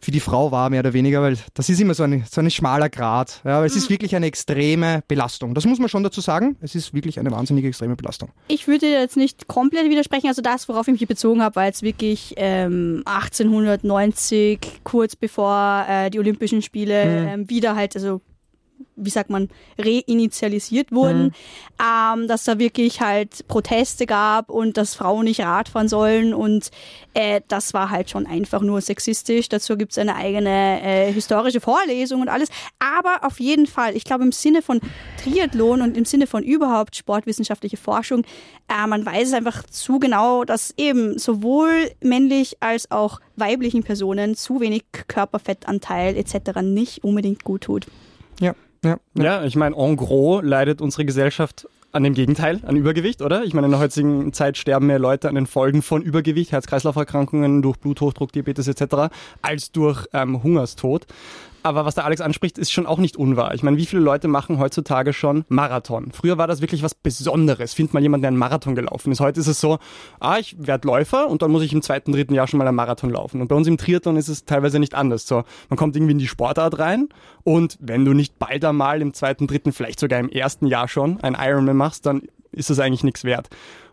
für 0.00 0.10
die 0.10 0.20
Frau 0.20 0.50
war, 0.50 0.70
mehr 0.70 0.80
oder 0.80 0.92
weniger, 0.92 1.22
weil 1.22 1.36
das 1.54 1.68
ist 1.68 1.80
immer 1.80 1.94
so 1.94 2.02
ein, 2.02 2.24
so 2.30 2.40
ein 2.40 2.50
schmaler 2.50 2.88
Grad. 2.88 3.40
Ja? 3.44 3.58
Aber 3.58 3.66
es 3.66 3.74
mhm. 3.74 3.78
ist 3.78 3.90
wirklich 3.90 4.16
eine 4.16 4.26
extreme 4.26 5.02
Belastung. 5.08 5.54
Das 5.54 5.66
muss 5.66 5.78
man 5.78 5.88
schon 5.88 6.02
dazu 6.02 6.20
sagen. 6.20 6.56
Es 6.60 6.74
ist 6.74 6.94
wirklich 6.94 7.18
eine 7.18 7.30
wahnsinnige 7.30 7.68
extreme 7.68 7.96
Belastung. 7.96 8.30
Ich 8.48 8.66
würde 8.66 8.86
jetzt 8.86 9.16
nicht 9.16 9.46
komplett 9.48 9.90
widersprechen. 9.90 10.28
Also 10.28 10.42
das, 10.42 10.68
worauf 10.68 10.88
ich 10.88 10.92
mich 10.92 11.08
bezogen 11.08 11.42
habe, 11.42 11.56
war 11.56 11.66
jetzt 11.66 11.82
wirklich 11.82 12.34
ähm, 12.36 12.77
1890, 13.04 14.58
kurz 14.84 15.16
bevor 15.16 15.86
äh, 15.88 16.10
die 16.10 16.18
Olympischen 16.18 16.62
Spiele 16.62 17.04
mhm. 17.04 17.28
ähm, 17.28 17.50
wieder 17.50 17.76
halt, 17.76 17.96
also 17.96 18.20
wie 18.96 19.10
sagt 19.10 19.30
man, 19.30 19.48
reinitialisiert 19.78 20.92
wurden, 20.92 21.24
mhm. 21.24 21.32
ähm, 21.80 22.28
dass 22.28 22.44
da 22.44 22.58
wirklich 22.58 23.00
halt 23.00 23.46
Proteste 23.48 24.06
gab 24.06 24.50
und 24.50 24.76
dass 24.76 24.94
Frauen 24.94 25.24
nicht 25.24 25.40
Radfahren 25.40 25.88
sollen 25.88 26.34
und 26.34 26.70
äh, 27.14 27.40
das 27.48 27.74
war 27.74 27.90
halt 27.90 28.10
schon 28.10 28.26
einfach 28.26 28.62
nur 28.62 28.80
sexistisch. 28.80 29.48
Dazu 29.48 29.76
gibt 29.76 29.92
es 29.92 29.98
eine 29.98 30.16
eigene 30.16 30.82
äh, 30.82 31.12
historische 31.12 31.60
Vorlesung 31.60 32.20
und 32.20 32.28
alles. 32.28 32.48
Aber 32.78 33.26
auf 33.26 33.40
jeden 33.40 33.66
Fall, 33.66 33.96
ich 33.96 34.04
glaube 34.04 34.24
im 34.24 34.32
Sinne 34.32 34.62
von 34.62 34.80
Triathlon 35.22 35.82
und 35.82 35.96
im 35.96 36.04
Sinne 36.04 36.26
von 36.26 36.42
überhaupt 36.42 36.96
sportwissenschaftliche 36.96 37.76
Forschung, 37.76 38.24
äh, 38.68 38.86
man 38.86 39.04
weiß 39.04 39.28
es 39.28 39.34
einfach 39.34 39.64
zu 39.64 39.98
genau, 39.98 40.44
dass 40.44 40.74
eben 40.76 41.18
sowohl 41.18 41.90
männlich 42.02 42.56
als 42.60 42.90
auch 42.90 43.20
weiblichen 43.36 43.82
Personen 43.82 44.34
zu 44.34 44.60
wenig 44.60 44.84
Körperfettanteil 45.06 46.16
etc. 46.16 46.60
nicht 46.62 47.04
unbedingt 47.04 47.44
gut 47.44 47.62
tut. 47.62 47.86
Ja, 48.40 48.54
ja, 48.84 48.98
ja. 49.14 49.24
ja 49.24 49.44
ich 49.44 49.56
meine, 49.56 49.76
en 49.76 49.96
gros 49.96 50.42
leidet 50.42 50.80
unsere 50.80 51.04
Gesellschaft 51.04 51.68
an 51.90 52.02
dem 52.02 52.14
Gegenteil, 52.14 52.60
an 52.66 52.76
Übergewicht, 52.76 53.22
oder? 53.22 53.44
Ich 53.44 53.54
meine, 53.54 53.66
in 53.66 53.70
der 53.70 53.80
heutigen 53.80 54.32
Zeit 54.32 54.58
sterben 54.58 54.86
mehr 54.86 54.98
Leute 54.98 55.28
an 55.28 55.34
den 55.34 55.46
Folgen 55.46 55.80
von 55.80 56.02
Übergewicht, 56.02 56.52
Herz-Kreislauf-Erkrankungen, 56.52 57.62
durch 57.62 57.78
Bluthochdruck, 57.78 58.30
Diabetes 58.32 58.68
etc., 58.68 59.10
als 59.40 59.72
durch 59.72 60.06
ähm, 60.12 60.42
Hungerstod. 60.42 61.06
Aber 61.62 61.84
was 61.84 61.94
der 61.94 62.04
Alex 62.04 62.20
anspricht, 62.20 62.58
ist 62.58 62.70
schon 62.70 62.86
auch 62.86 62.98
nicht 62.98 63.16
unwahr. 63.16 63.54
Ich 63.54 63.62
meine, 63.62 63.76
wie 63.76 63.86
viele 63.86 64.02
Leute 64.02 64.28
machen 64.28 64.58
heutzutage 64.58 65.12
schon 65.12 65.44
Marathon? 65.48 66.12
Früher 66.12 66.38
war 66.38 66.46
das 66.46 66.60
wirklich 66.60 66.82
was 66.82 66.94
Besonderes. 66.94 67.74
Find 67.74 67.94
mal 67.94 68.02
jemanden, 68.02 68.22
der 68.22 68.28
einen 68.28 68.38
Marathon 68.38 68.74
gelaufen 68.74 69.12
ist. 69.12 69.20
Heute 69.20 69.40
ist 69.40 69.48
es 69.48 69.60
so, 69.60 69.78
ah, 70.20 70.38
ich 70.38 70.56
werde 70.58 70.86
Läufer 70.86 71.28
und 71.28 71.42
dann 71.42 71.50
muss 71.50 71.62
ich 71.62 71.72
im 71.72 71.82
zweiten, 71.82 72.12
dritten 72.12 72.34
Jahr 72.34 72.46
schon 72.46 72.58
mal 72.58 72.66
einen 72.66 72.76
Marathon 72.76 73.10
laufen. 73.10 73.40
Und 73.40 73.48
bei 73.48 73.56
uns 73.56 73.66
im 73.66 73.76
Triathlon 73.76 74.16
ist 74.16 74.28
es 74.28 74.44
teilweise 74.44 74.78
nicht 74.78 74.94
anders. 74.94 75.26
So, 75.26 75.44
man 75.68 75.76
kommt 75.76 75.96
irgendwie 75.96 76.12
in 76.12 76.18
die 76.18 76.28
Sportart 76.28 76.78
rein 76.78 77.08
und 77.44 77.76
wenn 77.80 78.04
du 78.04 78.12
nicht 78.12 78.38
bald 78.38 78.64
einmal 78.64 79.02
im 79.02 79.12
zweiten, 79.14 79.46
dritten, 79.46 79.72
vielleicht 79.72 80.00
sogar 80.00 80.20
im 80.20 80.28
ersten 80.28 80.66
Jahr 80.66 80.88
schon 80.88 81.20
ein 81.20 81.36
Ironman 81.38 81.76
machst, 81.76 82.06
dann 82.06 82.22
ist 82.52 82.70
das 82.70 82.78
eigentlich 82.78 83.04
nichts 83.04 83.24
wert. 83.24 83.48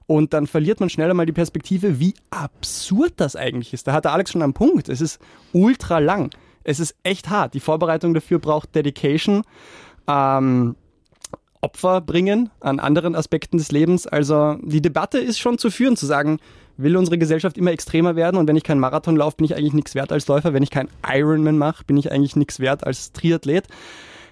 Und 0.07 0.33
dann 0.33 0.45
verliert 0.45 0.79
man 0.79 0.89
schneller 0.89 1.13
mal 1.13 1.25
die 1.25 1.31
Perspektive, 1.31 1.99
wie 1.99 2.13
absurd 2.29 3.13
das 3.17 3.35
eigentlich 3.35 3.73
ist. 3.73 3.87
Da 3.87 3.93
hat 3.93 4.05
der 4.05 4.13
Alex 4.13 4.31
schon 4.31 4.43
einen 4.43 4.53
Punkt. 4.53 4.87
Es 4.87 5.01
ist 5.01 5.19
ultra 5.51 5.99
lang 5.99 6.29
es 6.65 6.79
ist 6.79 6.95
echt 7.03 7.29
hart. 7.29 7.53
Die 7.53 7.59
Vorbereitung 7.59 8.13
dafür 8.13 8.39
braucht 8.39 8.75
Dedication. 8.75 9.43
Ähm, 10.07 10.75
Opfer 11.61 12.01
bringen 12.01 12.49
an 12.59 12.79
anderen 12.79 13.15
Aspekten 13.15 13.57
des 13.57 13.71
Lebens. 13.71 14.05
Also 14.05 14.57
die 14.61 14.81
Debatte 14.81 15.17
ist 15.17 15.39
schon 15.39 15.57
zu 15.57 15.71
führen, 15.71 15.95
zu 15.95 16.05
sagen, 16.05 16.39
will 16.77 16.97
unsere 16.97 17.17
Gesellschaft 17.17 17.57
immer 17.57 17.71
extremer 17.71 18.15
werden 18.15 18.37
und 18.37 18.47
wenn 18.47 18.57
ich 18.57 18.63
keinen 18.63 18.79
Marathon 18.79 19.15
laufe, 19.15 19.37
bin 19.37 19.45
ich 19.45 19.55
eigentlich 19.55 19.73
nichts 19.73 19.95
wert 19.95 20.11
als 20.11 20.27
Läufer. 20.27 20.53
Wenn 20.53 20.63
ich 20.63 20.71
keinen 20.71 20.89
Ironman 21.07 21.57
mache, 21.57 21.85
bin 21.85 21.97
ich 21.97 22.11
eigentlich 22.11 22.35
nichts 22.35 22.59
wert 22.59 22.85
als 22.85 23.13
Triathlet 23.13 23.67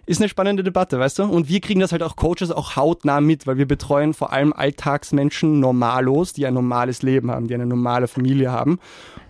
ist 0.05 0.19
eine 0.19 0.27
spannende 0.27 0.63
Debatte, 0.63 0.99
weißt 0.99 1.19
du? 1.19 1.23
Und 1.23 1.47
wir 1.47 1.61
kriegen 1.61 1.79
das 1.79 1.91
halt 1.91 2.03
auch 2.03 2.15
Coaches 2.15 2.51
auch 2.51 2.75
hautnah 2.75 3.21
mit, 3.21 3.47
weil 3.47 3.57
wir 3.57 3.65
betreuen 3.65 4.13
vor 4.13 4.33
allem 4.33 4.51
Alltagsmenschen 4.51 5.59
normalos, 5.59 6.33
die 6.33 6.45
ein 6.45 6.53
normales 6.53 7.03
Leben 7.03 7.31
haben, 7.31 7.47
die 7.47 7.53
eine 7.53 7.65
normale 7.65 8.07
Familie 8.07 8.51
haben. 8.51 8.79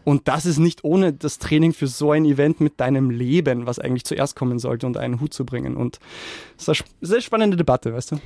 Und 0.03 0.27
das 0.27 0.45
ist 0.45 0.57
nicht 0.57 0.83
ohne 0.83 1.13
das 1.13 1.37
Training 1.37 1.73
für 1.73 1.87
so 1.87 2.11
ein 2.11 2.25
Event 2.25 2.59
mit 2.59 2.79
deinem 2.79 3.09
Leben, 3.09 3.67
was 3.67 3.79
eigentlich 3.79 4.03
zuerst 4.03 4.35
kommen 4.35 4.59
sollte, 4.59 4.87
unter 4.87 4.99
einen 4.99 5.21
Hut 5.21 5.33
zu 5.33 5.45
bringen. 5.45 5.77
Und 5.77 5.99
das 6.57 6.67
ist 6.67 6.85
eine 7.01 7.07
sehr 7.07 7.21
spannende 7.21 7.55
Debatte, 7.55 7.93
weißt 7.93 8.13
du? 8.13 8.19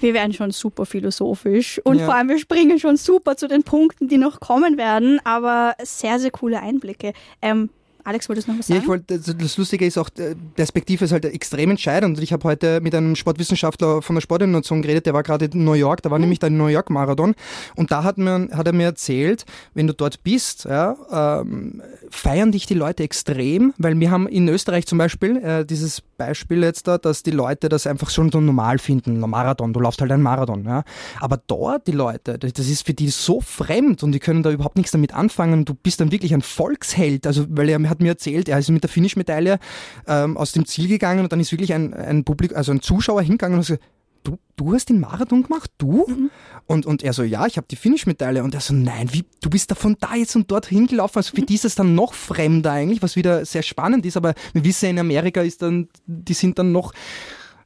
Wir 0.00 0.14
werden 0.14 0.32
schon 0.32 0.50
super 0.50 0.84
philosophisch 0.84 1.80
und 1.84 2.00
ja. 2.00 2.06
vor 2.06 2.16
allem 2.16 2.28
wir 2.28 2.38
springen 2.38 2.80
schon 2.80 2.96
super 2.96 3.36
zu 3.36 3.46
den 3.46 3.62
Punkten, 3.62 4.08
die 4.08 4.18
noch 4.18 4.40
kommen 4.40 4.76
werden, 4.76 5.20
aber 5.22 5.76
sehr, 5.80 6.18
sehr 6.18 6.32
coole 6.32 6.60
Einblicke. 6.60 7.12
Ähm, 7.40 7.70
Alex, 8.04 8.28
wolltest 8.28 8.48
du 8.48 8.52
noch 8.52 8.58
was 8.58 8.66
sagen? 8.66 8.78
Ja, 8.78 8.82
ich 8.82 8.88
wollte, 8.88 9.18
das 9.18 9.56
Lustige 9.56 9.86
ist 9.86 9.98
auch, 9.98 10.08
Perspektive 10.54 11.04
ist 11.04 11.12
halt 11.12 11.24
extrem 11.24 11.70
entscheidend. 11.70 12.20
Ich 12.20 12.32
habe 12.32 12.44
heute 12.44 12.80
mit 12.80 12.94
einem 12.94 13.16
Sportwissenschaftler 13.16 14.02
von 14.02 14.16
der 14.16 14.20
Sportinnovation 14.20 14.82
geredet, 14.82 15.06
der 15.06 15.14
war 15.14 15.22
gerade 15.22 15.46
in 15.46 15.64
New 15.64 15.74
York, 15.74 16.02
da 16.02 16.10
war 16.10 16.18
mhm. 16.18 16.22
nämlich 16.22 16.38
der 16.38 16.50
New 16.50 16.66
York 16.66 16.90
Marathon. 16.90 17.34
Und 17.76 17.90
da 17.90 18.04
hat, 18.04 18.18
man, 18.18 18.50
hat 18.52 18.66
er 18.66 18.72
mir 18.72 18.84
erzählt, 18.86 19.44
wenn 19.74 19.86
du 19.86 19.94
dort 19.94 20.22
bist, 20.22 20.64
ja, 20.64 21.40
ähm, 21.40 21.82
feiern 22.10 22.52
dich 22.52 22.66
die 22.66 22.74
Leute 22.74 23.02
extrem, 23.02 23.72
weil 23.78 23.98
wir 23.98 24.10
haben 24.10 24.26
in 24.26 24.48
Österreich 24.48 24.86
zum 24.86 24.98
Beispiel 24.98 25.36
äh, 25.36 25.64
dieses 25.64 26.02
Beispiel 26.26 26.62
jetzt 26.62 26.86
da, 26.86 26.98
dass 26.98 27.22
die 27.22 27.30
Leute 27.30 27.68
das 27.68 27.86
einfach 27.86 28.10
schon 28.10 28.30
so 28.30 28.40
normal 28.40 28.78
finden. 28.78 29.18
Marathon, 29.18 29.72
du 29.72 29.80
laufst 29.80 30.00
halt 30.00 30.12
einen 30.12 30.22
Marathon. 30.22 30.64
Ja. 30.64 30.84
Aber 31.20 31.40
dort 31.46 31.86
die 31.86 31.92
Leute, 31.92 32.38
das 32.38 32.68
ist 32.68 32.86
für 32.86 32.94
die 32.94 33.10
so 33.10 33.40
fremd 33.40 34.02
und 34.02 34.12
die 34.12 34.20
können 34.20 34.42
da 34.42 34.50
überhaupt 34.50 34.76
nichts 34.76 34.92
damit 34.92 35.14
anfangen. 35.14 35.64
Du 35.64 35.74
bist 35.74 36.00
dann 36.00 36.12
wirklich 36.12 36.34
ein 36.34 36.42
Volksheld. 36.42 37.26
Also, 37.26 37.46
weil 37.48 37.68
er 37.68 37.82
hat 37.88 38.00
mir 38.00 38.10
erzählt, 38.10 38.48
er 38.48 38.58
ist 38.58 38.70
mit 38.70 38.82
der 38.82 38.90
Finish-Medaille 38.90 39.58
ähm, 40.06 40.36
aus 40.36 40.52
dem 40.52 40.66
Ziel 40.66 40.88
gegangen 40.88 41.20
und 41.24 41.32
dann 41.32 41.40
ist 41.40 41.52
wirklich 41.52 41.74
ein, 41.74 41.92
ein 41.94 42.24
Publikum, 42.24 42.56
also 42.56 42.72
ein 42.72 42.80
Zuschauer 42.80 43.22
hingegangen 43.22 43.58
und 43.58 43.66
gesagt, 43.66 43.82
du, 44.22 44.38
du 44.56 44.74
hast 44.74 44.88
den 44.88 45.00
Marathon 45.00 45.42
gemacht? 45.42 45.70
Du? 45.78 46.06
Mhm. 46.08 46.30
Und, 46.66 46.86
und 46.86 47.02
er 47.02 47.12
so, 47.12 47.22
ja, 47.22 47.46
ich 47.46 47.56
habe 47.56 47.66
die 47.70 47.76
Finish-Medaille. 47.76 48.42
Und 48.42 48.54
er 48.54 48.60
so, 48.60 48.74
nein, 48.74 49.12
wie, 49.12 49.24
du 49.40 49.50
bist 49.50 49.70
da 49.70 49.74
von 49.74 49.96
da 50.00 50.14
jetzt 50.14 50.36
und 50.36 50.50
dort 50.50 50.66
hingelaufen. 50.66 51.18
Also 51.18 51.34
für 51.34 51.42
die 51.42 51.54
ist 51.54 51.64
es 51.64 51.74
dann 51.74 51.94
noch 51.94 52.14
fremder 52.14 52.72
eigentlich, 52.72 53.02
was 53.02 53.16
wieder 53.16 53.44
sehr 53.44 53.62
spannend 53.62 54.06
ist. 54.06 54.16
Aber 54.16 54.34
wir 54.52 54.64
wissen 54.64 54.90
in 54.90 54.98
Amerika 54.98 55.42
ist 55.42 55.62
dann, 55.62 55.88
die 56.06 56.34
sind 56.34 56.58
dann 56.58 56.72
noch 56.72 56.92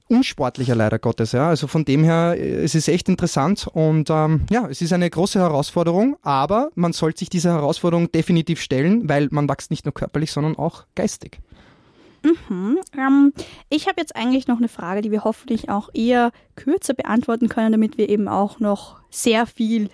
unsportlicher 0.08 0.74
leider 0.74 0.98
Gottes. 0.98 1.32
Ja. 1.32 1.48
Also 1.48 1.66
von 1.66 1.84
dem 1.84 2.04
her, 2.04 2.36
es 2.38 2.74
ist 2.74 2.88
echt 2.88 3.08
interessant 3.08 3.68
und 3.72 4.08
ähm, 4.10 4.42
ja, 4.50 4.68
es 4.68 4.80
ist 4.80 4.92
eine 4.92 5.10
große 5.10 5.38
Herausforderung, 5.38 6.16
aber 6.22 6.70
man 6.74 6.92
sollte 6.92 7.20
sich 7.20 7.28
dieser 7.28 7.54
Herausforderung 7.54 8.12
definitiv 8.12 8.60
stellen, 8.60 9.08
weil 9.08 9.28
man 9.30 9.48
wächst 9.48 9.70
nicht 9.70 9.84
nur 9.84 9.94
körperlich, 9.94 10.30
sondern 10.30 10.56
auch 10.56 10.84
geistig. 10.94 11.40
Mhm. 12.26 12.78
Ähm, 12.96 13.32
ich 13.68 13.86
habe 13.86 14.00
jetzt 14.00 14.16
eigentlich 14.16 14.48
noch 14.48 14.58
eine 14.58 14.68
Frage, 14.68 15.02
die 15.02 15.10
wir 15.10 15.24
hoffentlich 15.24 15.68
auch 15.68 15.90
eher 15.94 16.32
kürzer 16.56 16.94
beantworten 16.94 17.48
können, 17.48 17.72
damit 17.72 17.98
wir 17.98 18.08
eben 18.08 18.28
auch 18.28 18.58
noch 18.58 19.00
sehr 19.10 19.46
viel 19.46 19.88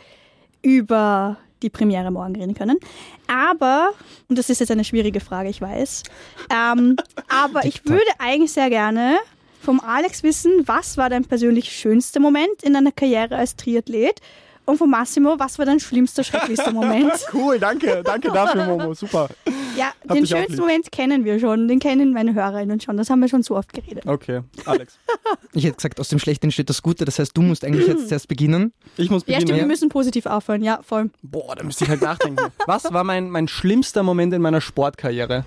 über 0.63 1.37
die 1.63 1.71
Premiere 1.71 2.11
morgen 2.11 2.35
reden 2.35 2.55
können. 2.55 2.79
Aber, 3.27 3.93
und 4.29 4.39
das 4.39 4.51
ist 4.51 4.61
jetzt 4.61 4.71
eine 4.71 4.85
schwierige 4.85 5.21
Frage, 5.21 5.49
ich 5.49 5.61
weiß, 5.61 6.03
ähm, 6.51 6.97
aber 7.29 7.65
ich 7.65 7.85
würde 7.85 8.11
eigentlich 8.19 8.53
sehr 8.53 8.71
gerne 8.71 9.19
vom 9.61 9.81
Alex 9.81 10.23
wissen, 10.23 10.53
was 10.67 10.97
war 10.97 11.09
dein 11.09 11.25
persönlich 11.25 11.71
schönster 11.71 12.19
Moment 12.19 12.63
in 12.63 12.75
deiner 12.75 12.93
Karriere 12.93 13.37
als 13.37 13.57
Triathlet? 13.57 14.21
Und 14.65 14.79
von 14.79 14.89
Massimo, 14.89 15.35
was 15.39 15.59
war 15.59 15.67
dein 15.67 15.81
schlimmster, 15.81 16.23
schrecklichster 16.23 16.73
Moment? 16.73 17.13
cool, 17.35 17.59
danke, 17.59 18.03
danke 18.05 18.31
dafür, 18.31 18.65
Momo, 18.67 18.95
super. 18.95 19.29
Ja, 19.77 19.93
Hab 20.09 20.17
den 20.17 20.27
schönsten 20.27 20.61
Moment 20.61 20.93
kennen 20.93 21.25
wir 21.25 21.41
schon, 21.41 21.67
den 21.67 21.81
kennen 21.81 22.13
meine 22.13 22.35
Hörerinnen 22.35 22.81
schon, 22.81 22.97
das 22.97 23.11
haben 23.11 23.21
wir 23.21 23.29
schon 23.29 23.43
so 23.43 23.57
oft 23.57 23.73
geredet. 23.73 24.07
Okay, 24.07 24.43
Alex. 24.65 24.99
ich 25.53 25.65
hätte 25.65 25.77
gesagt, 25.77 25.99
aus 25.99 26.09
dem 26.09 26.21
Schlechten 26.21 26.47
entsteht 26.47 26.71
das 26.71 26.81
Gute, 26.83 27.05
das 27.05 27.19
heißt, 27.19 27.37
du 27.37 27.43
musst 27.43 27.65
eigentlich 27.65 27.89
jetzt 27.89 28.09
zuerst 28.09 28.29
beginnen. 28.29 28.73
Ich 28.97 29.11
muss 29.11 29.25
beginnen. 29.25 29.41
Ja, 29.41 29.47
stimmt, 29.47 29.59
wir 29.59 29.67
müssen 29.67 29.89
positiv 29.89 30.27
aufhören, 30.27 30.63
ja, 30.63 30.81
voll. 30.83 31.11
Boah, 31.23 31.57
da 31.57 31.65
müsste 31.65 31.85
ich 31.85 31.91
halt 31.91 32.03
nachdenken. 32.03 32.53
was 32.67 32.93
war 32.93 33.03
mein, 33.03 33.31
mein 33.31 33.49
schlimmster 33.49 34.05
Moment 34.05 34.33
in 34.33 34.43
meiner 34.43 34.61
Sportkarriere? 34.61 35.45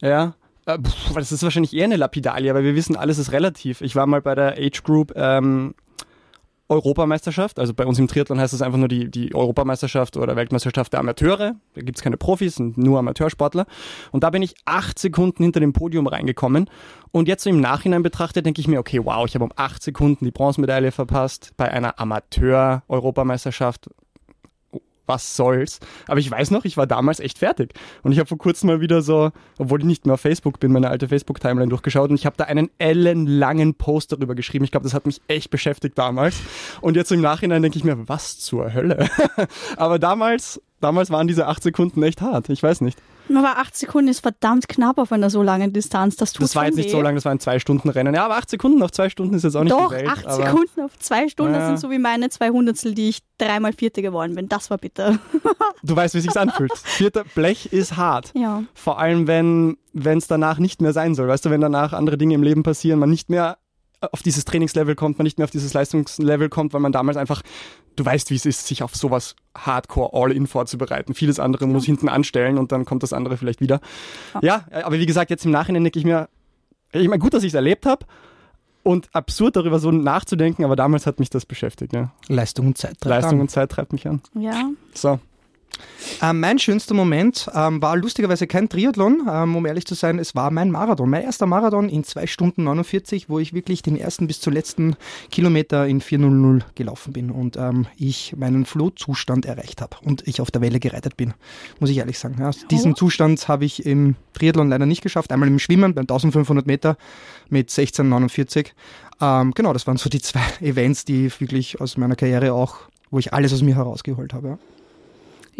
Ja, 0.00 0.34
äh, 0.66 0.78
das 1.14 1.32
ist 1.32 1.42
wahrscheinlich 1.42 1.74
eher 1.74 1.84
eine 1.84 1.96
Lapidalie, 1.96 2.54
weil 2.54 2.62
wir 2.62 2.76
wissen, 2.76 2.94
alles 2.94 3.18
ist 3.18 3.32
relativ. 3.32 3.80
Ich 3.80 3.96
war 3.96 4.06
mal 4.06 4.22
bei 4.22 4.36
der 4.36 4.56
Age 4.58 4.82
Group 4.84 5.12
ähm, 5.16 5.74
Europameisterschaft, 6.68 7.58
also 7.58 7.72
bei 7.72 7.86
uns 7.86 7.98
im 7.98 8.08
Triathlon 8.08 8.38
heißt 8.38 8.52
das 8.52 8.60
einfach 8.60 8.78
nur 8.78 8.88
die, 8.88 9.10
die 9.10 9.34
Europameisterschaft 9.34 10.16
oder 10.16 10.36
Weltmeisterschaft 10.36 10.92
der 10.92 11.00
Amateure. 11.00 11.54
Da 11.74 11.80
gibt 11.80 11.96
es 11.96 12.02
keine 12.02 12.18
Profis, 12.18 12.56
sind 12.56 12.76
nur 12.76 12.98
Amateursportler. 12.98 13.66
Und 14.12 14.22
da 14.22 14.30
bin 14.30 14.42
ich 14.42 14.54
acht 14.66 14.98
Sekunden 14.98 15.42
hinter 15.42 15.60
dem 15.60 15.72
Podium 15.72 16.06
reingekommen. 16.06 16.68
Und 17.10 17.26
jetzt 17.26 17.46
im 17.46 17.60
Nachhinein 17.60 18.02
betrachtet, 18.02 18.44
denke 18.44 18.60
ich 18.60 18.68
mir, 18.68 18.80
okay, 18.80 19.00
wow, 19.02 19.26
ich 19.26 19.34
habe 19.34 19.44
um 19.44 19.52
acht 19.56 19.82
Sekunden 19.82 20.26
die 20.26 20.30
Bronzemedaille 20.30 20.92
verpasst 20.92 21.52
bei 21.56 21.70
einer 21.70 21.98
Amateur-Europameisterschaft 21.98 23.88
was 25.08 25.36
soll's. 25.36 25.80
Aber 26.06 26.20
ich 26.20 26.30
weiß 26.30 26.50
noch, 26.50 26.64
ich 26.64 26.76
war 26.76 26.86
damals 26.86 27.20
echt 27.20 27.38
fertig. 27.38 27.72
Und 28.02 28.12
ich 28.12 28.18
habe 28.18 28.28
vor 28.28 28.38
kurzem 28.38 28.68
mal 28.68 28.80
wieder 28.80 29.02
so, 29.02 29.30
obwohl 29.58 29.80
ich 29.80 29.86
nicht 29.86 30.06
mehr 30.06 30.14
auf 30.14 30.20
Facebook 30.20 30.60
bin, 30.60 30.72
meine 30.72 30.90
alte 30.90 31.08
Facebook-Timeline 31.08 31.70
durchgeschaut 31.70 32.10
und 32.10 32.16
ich 32.16 32.26
habe 32.26 32.36
da 32.36 32.44
einen 32.44 32.70
ellenlangen 32.78 33.74
Post 33.74 34.12
darüber 34.12 34.34
geschrieben. 34.34 34.64
Ich 34.64 34.70
glaube, 34.70 34.84
das 34.84 34.94
hat 34.94 35.06
mich 35.06 35.20
echt 35.26 35.50
beschäftigt 35.50 35.98
damals. 35.98 36.36
Und 36.80 36.96
jetzt 36.96 37.10
im 37.10 37.20
Nachhinein 37.20 37.62
denke 37.62 37.78
ich 37.78 37.84
mir, 37.84 38.08
was 38.08 38.38
zur 38.38 38.72
Hölle? 38.72 39.08
Aber 39.76 39.98
damals 39.98 40.60
damals 40.80 41.10
waren 41.10 41.26
diese 41.26 41.46
acht 41.46 41.62
Sekunden 41.62 42.02
echt 42.02 42.20
hart. 42.20 42.48
Ich 42.48 42.62
weiß 42.62 42.80
nicht. 42.82 42.98
Aber 43.36 43.58
acht 43.58 43.76
Sekunden 43.76 44.08
ist 44.08 44.20
verdammt 44.20 44.68
knapp 44.68 44.98
auf 44.98 45.12
einer 45.12 45.30
so 45.30 45.42
langen 45.42 45.72
Distanz. 45.72 46.16
Das 46.16 46.32
tut 46.32 46.44
Das 46.44 46.56
war 46.56 46.66
jetzt 46.66 46.76
nicht 46.76 46.86
weh. 46.86 46.92
so 46.92 47.00
lang, 47.00 47.14
das 47.14 47.24
war 47.24 47.32
ein 47.32 47.40
Zwei-Stunden-Rennen. 47.40 48.14
Ja, 48.14 48.24
aber 48.24 48.36
acht 48.36 48.48
Sekunden 48.50 48.82
auf 48.82 48.90
zwei 48.90 49.08
Stunden 49.10 49.34
ist 49.34 49.42
jetzt 49.44 49.56
auch 49.56 49.64
nicht 49.64 49.72
Doch, 49.72 49.90
die 49.90 49.96
Welt. 49.96 50.08
acht 50.08 50.26
aber 50.26 50.36
Sekunden 50.36 50.80
auf 50.80 50.98
zwei 50.98 51.28
Stunden, 51.28 51.52
das 51.54 51.66
sind 51.66 51.80
so 51.80 51.90
wie 51.90 51.98
meine 51.98 52.30
zwei 52.30 52.50
Hundertstel, 52.50 52.94
die 52.94 53.10
ich 53.10 53.20
dreimal 53.38 53.72
Vierte 53.72 54.02
geworden 54.02 54.34
bin. 54.34 54.48
Das 54.48 54.70
war 54.70 54.78
bitter. 54.78 55.18
Du 55.84 55.94
weißt, 55.94 56.14
wie 56.16 56.20
sich's 56.20 56.36
anfühlt. 56.36 56.72
Vierter 56.76 57.22
Blech 57.36 57.72
ist 57.72 57.96
hart. 57.96 58.32
Ja. 58.34 58.64
Vor 58.74 58.98
allem, 58.98 59.28
wenn 59.28 59.76
es 59.94 60.26
danach 60.26 60.58
nicht 60.58 60.82
mehr 60.82 60.92
sein 60.92 61.14
soll. 61.14 61.28
Weißt 61.28 61.44
du, 61.44 61.50
wenn 61.50 61.60
danach 61.60 61.92
andere 61.92 62.18
Dinge 62.18 62.34
im 62.34 62.42
Leben 62.42 62.64
passieren, 62.64 62.98
man 62.98 63.08
nicht 63.10 63.30
mehr 63.30 63.58
auf 64.00 64.22
dieses 64.22 64.44
Trainingslevel 64.44 64.96
kommt, 64.96 65.18
man 65.18 65.24
nicht 65.24 65.38
mehr 65.38 65.44
auf 65.44 65.52
dieses 65.52 65.72
Leistungslevel 65.74 66.48
kommt, 66.48 66.72
weil 66.72 66.80
man 66.80 66.90
damals 66.92 67.16
einfach, 67.16 67.42
du 67.98 68.04
weißt, 68.04 68.30
wie 68.30 68.36
es 68.36 68.46
ist, 68.46 68.66
sich 68.66 68.82
auf 68.82 68.94
sowas 68.94 69.36
Hardcore 69.56 70.10
All-In 70.12 70.46
vorzubereiten. 70.46 71.14
Vieles 71.14 71.40
andere 71.40 71.66
muss 71.66 71.84
hinten 71.84 72.08
anstellen 72.08 72.58
und 72.58 72.72
dann 72.72 72.84
kommt 72.84 73.02
das 73.02 73.12
andere 73.12 73.36
vielleicht 73.36 73.60
wieder. 73.60 73.80
Ja, 74.40 74.64
aber 74.70 74.98
wie 74.98 75.06
gesagt, 75.06 75.30
jetzt 75.30 75.44
im 75.44 75.50
Nachhinein 75.50 75.84
denke 75.84 75.98
ich 75.98 76.04
mir, 76.04 76.28
ich 76.92 77.08
meine, 77.08 77.18
gut, 77.18 77.34
dass 77.34 77.42
ich 77.42 77.48
es 77.48 77.54
erlebt 77.54 77.86
habe 77.86 78.06
und 78.82 79.08
absurd 79.14 79.56
darüber 79.56 79.78
so 79.78 79.90
nachzudenken, 79.90 80.64
aber 80.64 80.76
damals 80.76 81.06
hat 81.06 81.18
mich 81.18 81.30
das 81.30 81.44
beschäftigt. 81.44 81.92
Ja. 81.92 82.12
Leistung 82.28 82.68
und 82.68 82.78
Zeit. 82.78 83.00
treibt 83.00 83.04
Leistung 83.06 83.34
an. 83.34 83.40
und 83.40 83.50
Zeit 83.50 83.70
treibt 83.70 83.92
mich 83.92 84.06
an. 84.06 84.22
Ja. 84.34 84.70
So. 84.94 85.18
Ähm, 86.22 86.40
mein 86.40 86.58
schönster 86.58 86.94
Moment 86.94 87.48
ähm, 87.54 87.80
war 87.82 87.96
lustigerweise 87.96 88.46
kein 88.46 88.68
Triathlon, 88.68 89.22
ähm, 89.30 89.56
um 89.56 89.66
ehrlich 89.66 89.86
zu 89.86 89.94
sein, 89.94 90.18
es 90.18 90.34
war 90.34 90.50
mein 90.50 90.70
Marathon. 90.70 91.08
Mein 91.08 91.22
erster 91.22 91.46
Marathon 91.46 91.88
in 91.88 92.04
2 92.04 92.26
Stunden 92.26 92.64
49, 92.64 93.28
wo 93.28 93.38
ich 93.38 93.52
wirklich 93.52 93.82
den 93.82 93.96
ersten 93.96 94.26
bis 94.26 94.40
zur 94.40 94.52
letzten 94.52 94.96
Kilometer 95.30 95.86
in 95.86 96.00
4.00 96.00 96.62
gelaufen 96.74 97.12
bin 97.12 97.30
und 97.30 97.56
ähm, 97.56 97.86
ich 97.96 98.34
meinen 98.36 98.64
Flohzustand 98.64 99.46
erreicht 99.46 99.80
habe 99.80 99.96
und 100.04 100.26
ich 100.26 100.40
auf 100.40 100.50
der 100.50 100.60
Welle 100.60 100.80
gereitet 100.80 101.16
bin, 101.16 101.34
muss 101.80 101.90
ich 101.90 101.98
ehrlich 101.98 102.18
sagen. 102.18 102.36
Ja, 102.38 102.50
diesen 102.70 102.94
Zustand 102.94 103.48
habe 103.48 103.64
ich 103.64 103.86
im 103.86 104.16
Triathlon 104.32 104.68
leider 104.68 104.86
nicht 104.86 105.02
geschafft. 105.02 105.32
Einmal 105.32 105.48
im 105.48 105.58
Schwimmen 105.58 105.94
bei 105.94 106.02
1500 106.02 106.66
Meter 106.66 106.96
mit 107.48 107.70
16,49. 107.70 108.68
Ähm, 109.20 109.52
genau, 109.54 109.72
das 109.72 109.86
waren 109.86 109.96
so 109.96 110.08
die 110.08 110.20
zwei 110.20 110.40
Events, 110.60 111.04
die 111.04 111.26
ich 111.26 111.40
wirklich 111.40 111.80
aus 111.80 111.96
meiner 111.96 112.16
Karriere 112.16 112.52
auch, 112.52 112.76
wo 113.10 113.18
ich 113.18 113.32
alles 113.32 113.52
aus 113.52 113.62
mir 113.62 113.76
herausgeholt 113.76 114.32
habe. 114.32 114.48
Ja. 114.48 114.58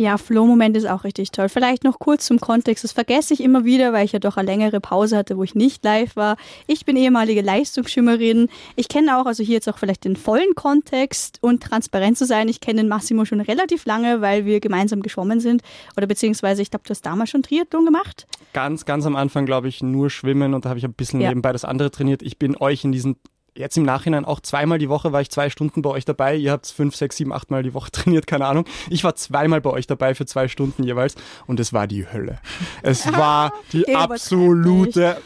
Ja, 0.00 0.17
Flow-Moment 0.17 0.76
ist 0.76 0.88
auch 0.88 1.02
richtig 1.02 1.33
toll. 1.33 1.49
Vielleicht 1.49 1.83
noch 1.83 1.99
kurz 1.99 2.26
zum 2.26 2.38
Kontext. 2.38 2.85
Das 2.85 2.93
vergesse 2.93 3.35
ich 3.35 3.43
immer 3.43 3.64
wieder, 3.64 3.93
weil 3.93 4.05
ich 4.05 4.12
ja 4.12 4.21
doch 4.21 4.37
eine 4.37 4.47
längere 4.47 4.81
Pause 4.81 5.17
hatte, 5.17 5.37
wo 5.37 5.43
ich 5.43 5.57
nicht 5.57 5.83
live 5.85 6.14
war. 6.14 6.37
Ich 6.69 6.85
bin 6.85 6.97
ehemalige 6.97 7.40
Leistungsschwimmerin. 7.43 8.49
Ich 8.76 8.88
kenne 8.88 9.19
auch, 9.19 9.26
also 9.26 9.43
hier 9.43 9.55
jetzt 9.55 9.69
auch 9.69 9.76
vielleicht 9.76 10.05
den 10.05 10.14
vollen 10.14 10.55
Kontext 10.55 11.38
und 11.40 11.64
transparent 11.64 12.17
zu 12.17 12.26
sein. 12.26 12.47
Ich 12.49 12.61
kenne 12.61 12.83
den 12.83 12.88
Massimo 12.88 13.25
schon 13.25 13.40
relativ 13.40 13.87
lange, 13.87 14.21
weil 14.21 14.45
wir 14.45 14.61
gemeinsam 14.61 15.02
geschwommen 15.02 15.40
sind. 15.40 15.62
Oder 15.97 16.07
beziehungsweise, 16.07 16.62
ich 16.62 16.71
glaube, 16.71 16.85
du 16.87 16.90
hast 16.90 17.02
damals 17.02 17.31
schon 17.31 17.43
Triathlon 17.43 17.85
gemacht. 17.85 18.28
ganz, 18.52 18.85
ganz 18.85 19.05
am 19.05 19.17
Anfang, 19.17 19.47
glaube 19.47 19.67
ich, 19.67 19.83
nur 19.83 20.11
Schwimmen 20.11 20.55
und 20.55 20.64
da 20.64 20.69
habe 20.69 20.78
ich 20.78 20.85
ein 20.85 20.93
bisschen 20.95 21.21
Ja. 21.21 21.31
nebenbei 21.31 21.52
das 21.52 21.64
andere 21.64 21.90
trainiert. 21.90 22.23
Ich 22.23 22.38
bin 22.38 22.57
euch 22.57 22.85
in 22.85 22.93
diesen, 22.93 23.17
jetzt 23.59 23.77
im 23.77 23.83
Nachhinein 23.83 24.25
auch 24.25 24.41
zweimal 24.41 24.79
die 24.79 24.88
Woche 24.88 25.12
war 25.12 25.21
ich 25.21 25.31
zwei 25.31 25.50
Stunden 25.50 25.83
bei 25.83 25.91
euch 25.91 26.05
dabei. 26.05 26.37
Ihr 26.37 26.53
habt 26.53 26.67
fünf, 26.67 26.95
sechs, 26.97 27.17
sieben, 27.17 27.33
acht 27.33 27.50
Mal 27.50 27.62
die 27.62 27.75
Woche 27.75 27.91
trainiert, 27.93 28.27
keine 28.27 28.47
Ahnung. 28.47 28.65
Ich 28.88 29.05
war 29.05 29.15
zweimal 29.17 29.61
bei 29.61 29.71
euch 29.71 29.87
dabei 29.87 30.15
für 30.15 30.27
zwei 30.27 30.49
Stunden 30.49 30.85
jeweils 30.85 31.15
und 31.47 31.61
es 31.61 31.73
war 31.73 31.87
die 31.87 32.07
Hölle. 32.11 32.38
Es 32.83 33.07
war 33.12 33.53
die 33.73 33.95
absolute, 33.95 35.19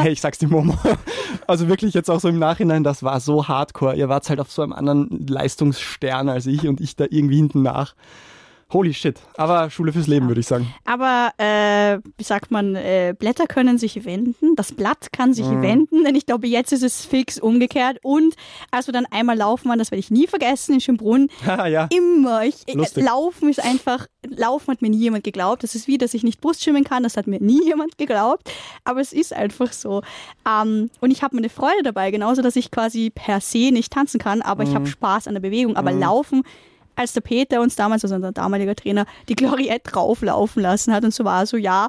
hey, 0.00 0.12
ich 0.12 0.20
sag's 0.20 0.38
dir, 0.38 0.48
Momo. 0.48 0.78
Also 1.46 1.68
wirklich 1.68 1.92
jetzt 1.92 2.10
auch 2.10 2.20
so 2.20 2.28
im 2.28 2.38
Nachhinein, 2.38 2.84
das 2.84 3.02
war 3.02 3.18
so 3.18 3.48
hardcore. 3.48 3.96
Ihr 3.96 4.08
wart 4.08 4.28
halt 4.28 4.38
auf 4.38 4.50
so 4.50 4.62
einem 4.62 4.72
anderen 4.72 5.26
Leistungsstern 5.26 6.28
als 6.28 6.46
ich 6.46 6.68
und 6.68 6.80
ich 6.80 6.94
da 6.94 7.06
irgendwie 7.10 7.36
hinten 7.36 7.62
nach. 7.62 7.94
Holy 8.72 8.94
shit. 8.94 9.20
Aber 9.36 9.68
Schule 9.70 9.92
fürs 9.92 10.06
Leben, 10.06 10.28
würde 10.28 10.40
ich 10.40 10.46
sagen. 10.46 10.72
Aber, 10.84 11.32
äh, 11.38 11.98
wie 12.16 12.24
sagt 12.24 12.50
man, 12.50 12.74
äh, 12.74 13.14
Blätter 13.18 13.46
können 13.46 13.76
sich 13.78 14.04
wenden, 14.04 14.56
das 14.56 14.72
Blatt 14.72 15.12
kann 15.12 15.34
sich 15.34 15.46
wenden, 15.50 16.04
denn 16.04 16.14
ich 16.14 16.24
glaube, 16.26 16.46
jetzt 16.46 16.72
ist 16.72 16.82
es 16.82 17.04
fix 17.04 17.38
umgekehrt. 17.38 17.98
Und 18.02 18.34
als 18.70 18.86
wir 18.88 18.92
dann 18.92 19.06
einmal 19.10 19.36
laufen 19.36 19.68
waren, 19.68 19.78
das 19.78 19.90
werde 19.90 20.00
ich 20.00 20.10
nie 20.10 20.26
vergessen, 20.26 20.74
in 20.74 20.80
Schönbrunn, 20.80 21.28
ja. 21.46 21.88
immer. 21.94 22.44
Ich, 22.44 22.66
äh, 22.66 22.72
Lustig. 22.74 23.04
laufen 23.04 23.48
ist 23.50 23.62
einfach, 23.62 24.06
laufen 24.26 24.70
hat 24.72 24.80
mir 24.82 24.90
nie 24.90 24.98
jemand 24.98 25.24
geglaubt. 25.24 25.62
Das 25.62 25.74
ist 25.74 25.86
wie, 25.88 25.98
dass 25.98 26.14
ich 26.14 26.22
nicht 26.22 26.40
Brust 26.40 26.62
schwimmen 26.64 26.84
kann, 26.84 27.02
das 27.02 27.16
hat 27.16 27.26
mir 27.26 27.40
nie 27.40 27.62
jemand 27.66 27.98
geglaubt. 27.98 28.50
Aber 28.84 29.00
es 29.00 29.12
ist 29.12 29.32
einfach 29.34 29.72
so. 29.72 30.02
Ähm, 30.48 30.90
und 31.00 31.10
ich 31.10 31.22
habe 31.22 31.36
meine 31.36 31.48
Freude 31.50 31.82
dabei, 31.82 32.10
genauso, 32.10 32.40
dass 32.42 32.56
ich 32.56 32.70
quasi 32.70 33.10
per 33.14 33.40
se 33.40 33.70
nicht 33.70 33.92
tanzen 33.92 34.18
kann, 34.18 34.40
aber 34.42 34.64
Mhm. 34.64 34.68
ich 34.70 34.74
habe 34.76 34.86
Spaß 34.86 35.28
an 35.28 35.34
der 35.34 35.40
Bewegung. 35.40 35.76
Aber 35.76 35.92
laufen, 35.92 36.42
als 36.96 37.12
der 37.12 37.20
Peter 37.20 37.60
uns 37.60 37.76
damals, 37.76 38.04
also 38.04 38.14
unser 38.16 38.32
damaliger 38.32 38.74
Trainer, 38.74 39.06
die 39.28 39.36
Gloriette 39.36 39.90
drauflaufen 39.90 40.62
lassen 40.62 40.92
hat 40.92 41.04
und 41.04 41.12
so 41.14 41.24
war 41.24 41.46
so, 41.46 41.56
ja, 41.56 41.88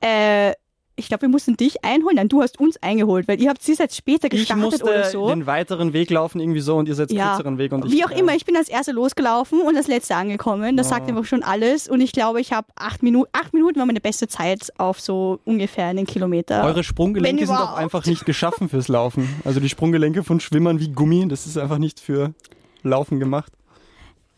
äh, 0.00 0.52
ich 0.94 1.08
glaube, 1.08 1.22
wir 1.22 1.28
mussten 1.30 1.56
dich 1.56 1.82
einholen. 1.84 2.16
Nein, 2.16 2.28
du 2.28 2.42
hast 2.42 2.60
uns 2.60 2.76
eingeholt, 2.82 3.26
weil 3.26 3.40
ihr 3.40 3.48
habt 3.48 3.62
sie 3.62 3.72
jetzt 3.72 3.96
später 3.96 4.26
Ich 4.26 4.40
gestartet 4.40 4.62
musste 4.62 4.84
oder 4.84 5.04
so. 5.04 5.26
den 5.28 5.46
weiteren 5.46 5.94
Weg 5.94 6.10
laufen, 6.10 6.38
irgendwie 6.38 6.60
so, 6.60 6.76
und 6.76 6.86
ihr 6.86 6.94
seid 6.94 7.10
Ja, 7.10 7.34
kürzeren 7.34 7.56
Weg. 7.56 7.72
Und 7.72 7.86
ich, 7.86 7.92
wie 7.92 8.04
auch 8.04 8.10
äh, 8.10 8.18
immer, 8.18 8.34
ich 8.34 8.44
bin 8.44 8.56
als 8.56 8.68
Erste 8.68 8.92
losgelaufen 8.92 9.62
und 9.62 9.74
als 9.76 9.88
Letzte 9.88 10.14
angekommen. 10.14 10.76
Das 10.76 10.90
sagt 10.90 11.08
einfach 11.08 11.24
schon 11.24 11.42
alles. 11.42 11.88
Und 11.88 12.02
ich 12.02 12.12
glaube, 12.12 12.40
ich 12.42 12.52
habe 12.52 12.68
acht 12.76 13.02
Minuten, 13.02 13.30
acht 13.32 13.54
Minuten 13.54 13.78
war 13.78 13.86
meine 13.86 14.02
beste 14.02 14.28
Zeit 14.28 14.70
auf 14.76 15.00
so 15.00 15.40
ungefähr 15.44 15.86
einen 15.86 16.06
Kilometer. 16.06 16.62
Eure 16.62 16.84
Sprunggelenke 16.84 17.46
sind 17.46 17.56
auch 17.56 17.74
einfach 17.74 18.04
nicht 18.04 18.26
geschaffen 18.26 18.68
fürs 18.68 18.88
Laufen. 18.88 19.28
Also 19.44 19.60
die 19.60 19.70
Sprunggelenke 19.70 20.22
von 20.22 20.40
Schwimmern 20.40 20.78
wie 20.78 20.88
Gummi, 20.90 21.26
das 21.26 21.46
ist 21.46 21.56
einfach 21.56 21.78
nicht 21.78 22.00
für 22.00 22.34
Laufen 22.82 23.18
gemacht. 23.18 23.52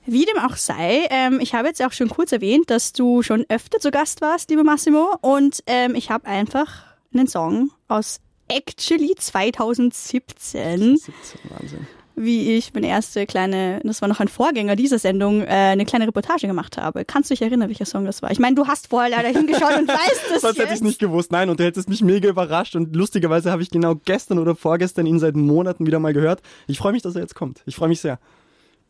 Wie 0.06 0.26
dem 0.26 0.38
auch 0.38 0.56
sei, 0.56 1.06
ähm, 1.10 1.40
ich 1.40 1.54
habe 1.54 1.68
jetzt 1.68 1.82
auch 1.82 1.92
schon 1.92 2.08
kurz 2.08 2.32
erwähnt, 2.32 2.68
dass 2.68 2.92
du 2.92 3.22
schon 3.22 3.46
öfter 3.48 3.78
zu 3.78 3.90
Gast 3.90 4.20
warst, 4.20 4.50
lieber 4.50 4.64
Massimo. 4.64 5.16
Und 5.22 5.62
ähm, 5.66 5.94
ich 5.94 6.10
habe 6.10 6.26
einfach 6.26 6.84
einen 7.14 7.26
Song 7.26 7.70
aus 7.88 8.20
Actually 8.48 9.14
2017, 9.16 10.98
17, 10.98 11.14
Wahnsinn. 11.48 11.86
wie 12.16 12.56
ich 12.56 12.74
meine 12.74 12.88
erste 12.88 13.24
kleine, 13.24 13.80
das 13.82 14.02
war 14.02 14.08
noch 14.08 14.20
ein 14.20 14.28
Vorgänger 14.28 14.76
dieser 14.76 14.98
Sendung, 14.98 15.40
äh, 15.40 15.46
eine 15.46 15.86
kleine 15.86 16.06
Reportage 16.06 16.46
gemacht 16.46 16.76
habe. 16.76 17.06
Kannst 17.06 17.30
du 17.30 17.34
dich 17.34 17.40
erinnern, 17.40 17.68
welcher 17.70 17.86
Song 17.86 18.04
das 18.04 18.20
war? 18.20 18.30
Ich 18.30 18.38
meine, 18.38 18.56
du 18.56 18.66
hast 18.66 18.88
vorher 18.88 19.08
leider 19.10 19.28
hingeschaut 19.30 19.78
und 19.78 19.88
weißt 19.88 20.24
das 20.30 20.42
Sonst 20.42 20.58
hätte 20.58 20.68
ich 20.68 20.74
es 20.74 20.80
nicht 20.82 20.98
gewusst. 20.98 21.32
Nein, 21.32 21.48
und 21.48 21.58
du 21.58 21.64
hättest 21.64 21.88
mich 21.88 22.02
mega 22.02 22.28
überrascht. 22.28 22.76
Und 22.76 22.94
lustigerweise 22.94 23.50
habe 23.50 23.62
ich 23.62 23.70
genau 23.70 23.94
gestern 24.04 24.38
oder 24.38 24.54
vorgestern 24.54 25.06
ihn 25.06 25.18
seit 25.18 25.34
Monaten 25.34 25.86
wieder 25.86 25.98
mal 25.98 26.12
gehört. 26.12 26.42
Ich 26.66 26.76
freue 26.76 26.92
mich, 26.92 27.00
dass 27.00 27.14
er 27.14 27.22
jetzt 27.22 27.34
kommt. 27.34 27.62
Ich 27.64 27.76
freue 27.76 27.88
mich 27.88 28.02
sehr. 28.02 28.18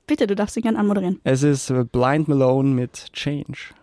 Bitte, 0.07 0.27
du 0.27 0.35
darfst 0.35 0.57
ihn 0.57 0.63
gerne 0.63 0.79
anmoderieren. 0.79 1.21
Es 1.25 1.43
ist 1.43 1.71
äh, 1.71 1.85
Blind 1.85 2.29
Malone 2.29 2.69
mit 2.69 3.13
Change. 3.13 3.75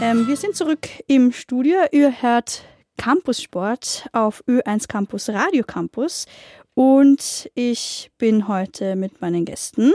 Ähm, 0.00 0.28
wir 0.28 0.36
sind 0.36 0.54
zurück 0.54 0.88
im 1.08 1.32
Studio. 1.32 1.78
Ihr 1.90 2.22
hört 2.22 2.62
Campus 2.96 3.42
Sport 3.42 4.06
auf 4.12 4.44
Ö1 4.46 4.86
Campus 4.86 5.28
Radio 5.30 5.64
Campus. 5.64 6.26
Und 6.74 7.50
ich 7.54 8.12
bin 8.18 8.46
heute 8.46 8.94
mit 8.94 9.20
meinen 9.20 9.44
Gästen. 9.44 9.92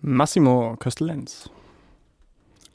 Massimo 0.00 0.76
Köstelenz. 0.78 1.50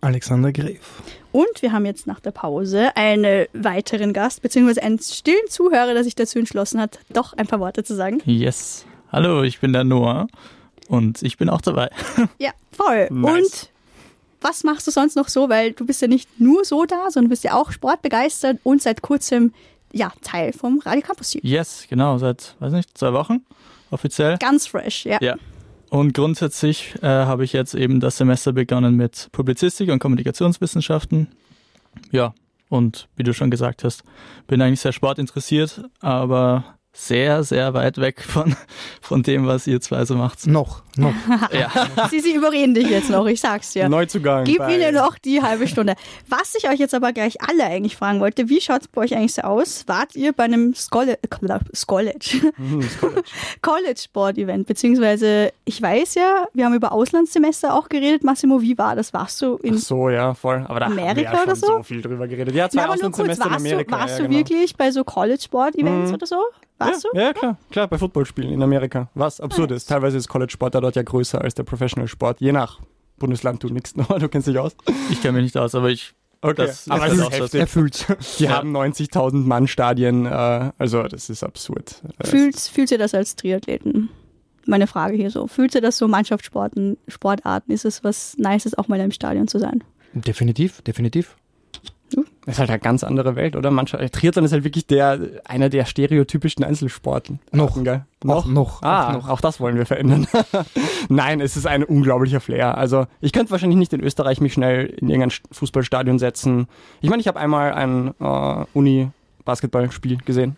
Alexander 0.05 0.51
Gref. 0.53 1.01
Und 1.31 1.61
wir 1.61 1.71
haben 1.71 1.85
jetzt 1.85 2.05
nach 2.05 2.19
der 2.19 2.31
Pause 2.31 2.95
einen 2.95 3.47
weiteren 3.53 4.13
Gast, 4.13 4.43
beziehungsweise 4.43 4.83
einen 4.83 4.99
stillen 4.99 5.47
Zuhörer, 5.49 5.93
der 5.93 6.03
sich 6.03 6.13
dazu 6.13 6.37
entschlossen 6.37 6.79
hat, 6.79 6.99
doch 7.09 7.33
ein 7.33 7.47
paar 7.47 7.59
Worte 7.59 7.83
zu 7.83 7.95
sagen. 7.95 8.21
Yes. 8.25 8.85
Hallo, 9.11 9.41
ich 9.41 9.59
bin 9.59 9.73
der 9.73 9.83
Noah 9.83 10.27
und 10.87 11.23
ich 11.23 11.37
bin 11.37 11.49
auch 11.49 11.61
dabei. 11.61 11.89
Ja, 12.37 12.51
voll. 12.71 13.07
Nice. 13.09 13.33
Und 13.33 13.69
was 14.41 14.63
machst 14.63 14.85
du 14.85 14.91
sonst 14.91 15.15
noch 15.15 15.27
so? 15.27 15.49
Weil 15.49 15.71
du 15.71 15.85
bist 15.87 16.01
ja 16.03 16.07
nicht 16.07 16.39
nur 16.39 16.63
so 16.65 16.85
da, 16.85 17.09
sondern 17.09 17.29
bist 17.29 17.43
ja 17.43 17.55
auch 17.55 17.71
sportbegeistert 17.71 18.59
und 18.63 18.83
seit 18.83 19.01
kurzem 19.01 19.53
ja, 19.91 20.11
Teil 20.21 20.53
vom 20.53 20.79
Radio 20.79 21.01
Campus 21.01 21.31
Team. 21.31 21.41
Yes, 21.43 21.87
genau, 21.89 22.19
seit, 22.19 22.55
weiß 22.59 22.73
nicht, 22.73 22.95
zwei 22.95 23.11
Wochen 23.13 23.43
offiziell. 23.89 24.37
Ganz 24.37 24.67
fresh, 24.67 25.05
ja. 25.05 25.17
Ja. 25.21 25.35
Und 25.95 26.13
grundsätzlich 26.13 26.93
äh, 27.01 27.07
habe 27.07 27.45
ich 27.45 27.53
jetzt 27.53 27.73
eben 27.73 28.01
das 28.01 28.17
Semester 28.17 28.51
begonnen 28.51 28.97
mit 28.97 29.29
Publizistik 29.31 29.89
und 29.89 29.99
Kommunikationswissenschaften. 29.99 31.29
Ja, 32.11 32.33
und 32.67 33.07
wie 33.15 33.23
du 33.23 33.33
schon 33.33 33.49
gesagt 33.49 33.85
hast, 33.85 34.03
bin 34.45 34.61
eigentlich 34.61 34.81
sehr 34.81 34.91
sportinteressiert, 34.91 35.85
aber 36.01 36.65
sehr, 36.91 37.45
sehr 37.45 37.73
weit 37.73 37.97
weg 37.97 38.21
von, 38.21 38.57
von 39.01 39.23
dem, 39.23 39.47
was 39.47 39.67
ihr 39.67 39.79
zwei 39.79 40.03
so 40.03 40.17
macht. 40.17 40.45
Noch. 40.47 40.83
Noch. 40.97 41.13
Ja. 41.51 41.69
Sie, 42.09 42.19
sie 42.19 42.33
überreden 42.35 42.73
dich 42.73 42.89
jetzt 42.89 43.09
noch, 43.09 43.25
ich 43.27 43.39
sag's 43.41 43.71
dir. 43.73 43.87
Neuzugang. 43.89 44.43
Gib 44.45 44.57
bei- 44.59 44.75
ihnen 44.75 44.95
noch 44.95 45.17
die 45.17 45.41
halbe 45.41 45.67
Stunde. 45.67 45.95
Was 46.27 46.55
ich 46.55 46.67
euch 46.69 46.79
jetzt 46.79 46.93
aber 46.93 47.13
gleich 47.13 47.41
alle 47.41 47.63
eigentlich 47.65 47.95
fragen 47.95 48.19
wollte, 48.19 48.49
wie 48.49 48.59
schaut's 48.61 48.87
bei 48.87 49.01
euch 49.01 49.15
eigentlich 49.15 49.33
so 49.33 49.41
aus? 49.43 49.83
Wart 49.87 50.15
ihr 50.15 50.33
bei 50.33 50.43
einem 50.43 50.73
College, 50.91 51.17
Mhm, 52.57 52.87
College. 52.99 53.23
College 53.61 53.99
Sport 54.01 54.37
Event? 54.37 54.67
Beziehungsweise, 54.67 55.51
ich 55.65 55.81
weiß 55.81 56.15
ja, 56.15 56.47
wir 56.53 56.65
haben 56.65 56.73
über 56.73 56.91
Auslandssemester 56.91 57.73
auch 57.73 57.89
geredet. 57.89 58.23
Massimo, 58.23 58.61
wie 58.61 58.77
war 58.77 58.95
das? 58.95 59.13
Warst 59.13 59.41
du 59.41 59.55
in 59.57 59.75
Ach 59.75 59.79
so, 59.79 60.09
ja, 60.09 60.33
voll. 60.33 60.65
Aber 60.67 60.79
da 60.79 60.85
Amerika 60.87 61.07
haben 61.07 61.15
wir 61.17 61.23
ja 61.23 61.31
schon 61.37 61.43
oder 61.43 61.55
so? 61.55 61.67
so 61.67 61.83
viel 61.83 62.01
drüber 62.01 62.27
geredet. 62.27 62.55
Ja, 62.55 62.69
zwei 62.69 62.81
Na, 62.81 62.87
aber 62.87 62.95
nur 63.01 63.11
kurz, 63.11 63.29
Auslandssemester 63.29 63.45
in 63.45 63.51
warst 63.51 63.65
du, 63.65 63.69
Amerika. 63.69 63.99
warst 63.99 64.17
ja, 64.19 64.23
du 64.23 64.29
genau. 64.29 64.39
wirklich 64.39 64.75
bei 64.75 64.91
so 64.91 65.03
College 65.03 65.41
Sport 65.41 65.75
Events 65.75 66.11
oder 66.13 66.25
so? 66.25 66.37
Warst 66.77 67.03
ja, 67.05 67.09
du? 67.13 67.17
Ja, 67.19 67.33
klar, 67.33 67.57
klar, 67.71 67.87
bei 67.87 67.97
Footballspielen 67.97 68.51
in 68.51 68.61
Amerika. 68.61 69.07
Was 69.13 69.39
absurd 69.39 69.71
ist. 69.71 69.85
Teilweise 69.87 70.17
ist 70.17 70.27
College-Sport 70.27 70.75
da 70.75 70.81
dort 70.85 70.95
ja 70.95 71.03
größer 71.03 71.41
als 71.41 71.53
der 71.55 71.63
Professional-Sport. 71.63 72.39
Je 72.41 72.51
nach 72.51 72.79
Bundesland, 73.17 73.63
du 73.63 73.69
nix 73.69 73.95
noch, 73.97 74.07
du 74.19 74.29
kennst 74.29 74.47
dich 74.47 74.57
aus. 74.59 74.75
Ich 75.09 75.21
kenne 75.21 75.33
mich 75.37 75.43
nicht 75.43 75.57
aus, 75.57 75.75
aber 75.75 75.89
ich. 75.89 76.13
Okay, 76.41 76.65
Das- 76.67 76.87
aber 76.89 77.05
das 77.07 77.13
es 77.13 77.19
ist 77.19 77.19
ist 77.19 77.25
auch 77.25 77.31
so. 77.31 77.43
heftig. 77.43 77.59
Er 77.61 77.67
fühlt's. 77.67 78.05
Die 78.39 78.43
Ja. 78.43 78.49
haben 78.51 78.71
90.000 78.75 79.47
Mann 79.47 79.67
Stadien, 79.67 80.25
äh, 80.25 80.71
also 80.77 81.03
das 81.03 81.29
ist 81.29 81.43
absurd. 81.43 82.01
Äh, 82.19 82.27
Fühlt, 82.27 82.59
fühlt 82.59 82.91
ihr 82.91 82.97
das 82.99 83.13
als 83.15 83.35
Triathleten? 83.35 84.09
Meine 84.67 84.87
Frage 84.87 85.15
hier 85.15 85.29
so. 85.31 85.47
Fühlt 85.47 85.73
ihr 85.75 85.81
das 85.81 85.97
so 85.97 86.07
Mannschaftssporten, 86.07 86.97
Sportarten? 87.07 87.71
Ist 87.71 87.85
es 87.85 88.03
was 88.03 88.35
Nices, 88.37 88.75
auch 88.77 88.87
mal 88.87 88.99
im 88.99 89.11
Stadion 89.11 89.47
zu 89.47 89.59
sein? 89.59 89.83
Definitiv, 90.13 90.81
definitiv. 90.81 91.35
Das 92.45 92.55
ist 92.55 92.59
halt 92.59 92.69
eine 92.69 92.79
ganz 92.79 93.03
andere 93.03 93.35
Welt, 93.35 93.55
oder? 93.55 93.71
Mannschaft, 93.71 94.13
Triathlon 94.13 94.45
ist 94.45 94.51
halt 94.51 94.63
wirklich 94.63 94.85
der, 94.85 95.19
einer 95.45 95.69
der 95.69 95.85
stereotypischen 95.85 96.63
Einzelsporten. 96.63 97.39
Noch. 97.51 97.83
Gell? 97.83 98.05
Auch 98.27 98.45
noch. 98.45 98.83
Ah, 98.83 99.09
Auch 99.15 99.23
auch, 99.23 99.27
noch. 99.29 99.41
das 99.41 99.59
wollen 99.59 99.75
wir 99.77 99.87
verändern. 99.87 100.27
Nein, 101.09 101.41
es 101.41 101.57
ist 101.57 101.65
ein 101.65 101.83
unglaublicher 101.83 102.39
Flair. 102.39 102.77
Also 102.77 103.07
ich 103.21 103.31
könnte 103.33 103.51
wahrscheinlich 103.51 103.79
nicht 103.79 103.93
in 103.93 104.01
Österreich 104.01 104.39
mich 104.41 104.53
schnell 104.53 104.85
in 104.85 105.09
irgendein 105.09 105.31
St- 105.31 105.41
Fußballstadion 105.51 106.19
setzen. 106.19 106.67
Ich 107.01 107.09
meine, 107.09 107.21
ich 107.21 107.27
habe 107.27 107.39
einmal 107.39 107.73
ein 107.73 108.13
äh, 108.19 108.65
Uni-Basketballspiel 108.73 110.17
gesehen. 110.23 110.57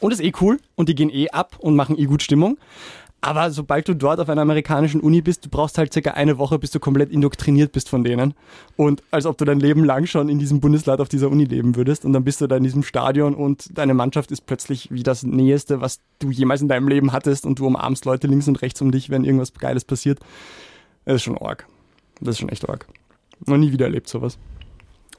Und 0.00 0.12
ist 0.12 0.20
eh 0.22 0.32
cool 0.40 0.58
und 0.76 0.88
die 0.88 0.94
gehen 0.94 1.10
eh 1.10 1.30
ab 1.30 1.56
und 1.58 1.74
machen 1.74 1.98
eh 1.98 2.04
gut 2.04 2.22
Stimmung. 2.22 2.56
Aber 3.20 3.50
sobald 3.50 3.88
du 3.88 3.94
dort 3.94 4.20
auf 4.20 4.28
einer 4.28 4.42
amerikanischen 4.42 5.00
Uni 5.00 5.22
bist, 5.22 5.44
du 5.44 5.48
brauchst 5.48 5.76
halt 5.76 5.92
circa 5.92 6.12
eine 6.12 6.38
Woche, 6.38 6.58
bis 6.58 6.70
du 6.70 6.78
komplett 6.78 7.10
indoktriniert 7.10 7.72
bist 7.72 7.88
von 7.88 8.04
denen. 8.04 8.34
Und 8.76 9.02
als 9.10 9.26
ob 9.26 9.36
du 9.36 9.44
dein 9.44 9.58
Leben 9.58 9.84
lang 9.84 10.06
schon 10.06 10.28
in 10.28 10.38
diesem 10.38 10.60
Bundesland 10.60 11.00
auf 11.00 11.08
dieser 11.08 11.28
Uni 11.28 11.44
leben 11.44 11.74
würdest. 11.74 12.04
Und 12.04 12.12
dann 12.12 12.22
bist 12.22 12.40
du 12.40 12.46
da 12.46 12.56
in 12.56 12.62
diesem 12.62 12.84
Stadion 12.84 13.34
und 13.34 13.76
deine 13.76 13.94
Mannschaft 13.94 14.30
ist 14.30 14.46
plötzlich 14.46 14.92
wie 14.92 15.02
das 15.02 15.24
Näheste, 15.24 15.80
was 15.80 16.00
du 16.20 16.30
jemals 16.30 16.62
in 16.62 16.68
deinem 16.68 16.86
Leben 16.86 17.12
hattest. 17.12 17.44
Und 17.44 17.58
du 17.58 17.66
umarmst 17.66 18.04
Leute 18.04 18.28
links 18.28 18.46
und 18.46 18.62
rechts 18.62 18.80
um 18.80 18.92
dich, 18.92 19.10
wenn 19.10 19.24
irgendwas 19.24 19.52
Geiles 19.52 19.84
passiert. 19.84 20.20
Das 21.04 21.16
ist 21.16 21.22
schon 21.24 21.38
arg. 21.38 21.66
Das 22.20 22.36
ist 22.36 22.38
schon 22.38 22.50
echt 22.50 22.68
arg. 22.68 22.86
Noch 23.46 23.56
nie 23.56 23.72
wieder 23.72 23.86
erlebt 23.86 24.08
sowas. 24.08 24.38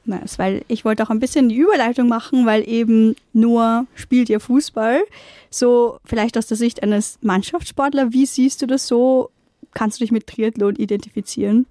Nice, 0.04 0.38
weil 0.38 0.64
ich 0.68 0.84
wollte 0.84 1.02
auch 1.02 1.10
ein 1.10 1.20
bisschen 1.20 1.48
die 1.48 1.56
Überleitung 1.56 2.08
machen, 2.08 2.46
weil 2.46 2.66
eben 2.68 3.14
nur 3.32 3.86
spielt 3.94 4.28
ihr 4.28 4.40
Fußball. 4.40 5.02
So 5.50 5.98
vielleicht 6.04 6.38
aus 6.38 6.46
der 6.46 6.56
Sicht 6.56 6.82
eines 6.82 7.18
Mannschaftssportler, 7.22 8.12
wie 8.12 8.26
siehst 8.26 8.62
du 8.62 8.66
das 8.66 8.86
so? 8.86 9.30
Kannst 9.72 10.00
du 10.00 10.04
dich 10.04 10.10
mit 10.10 10.26
Triathlon 10.26 10.76
identifizieren? 10.76 11.66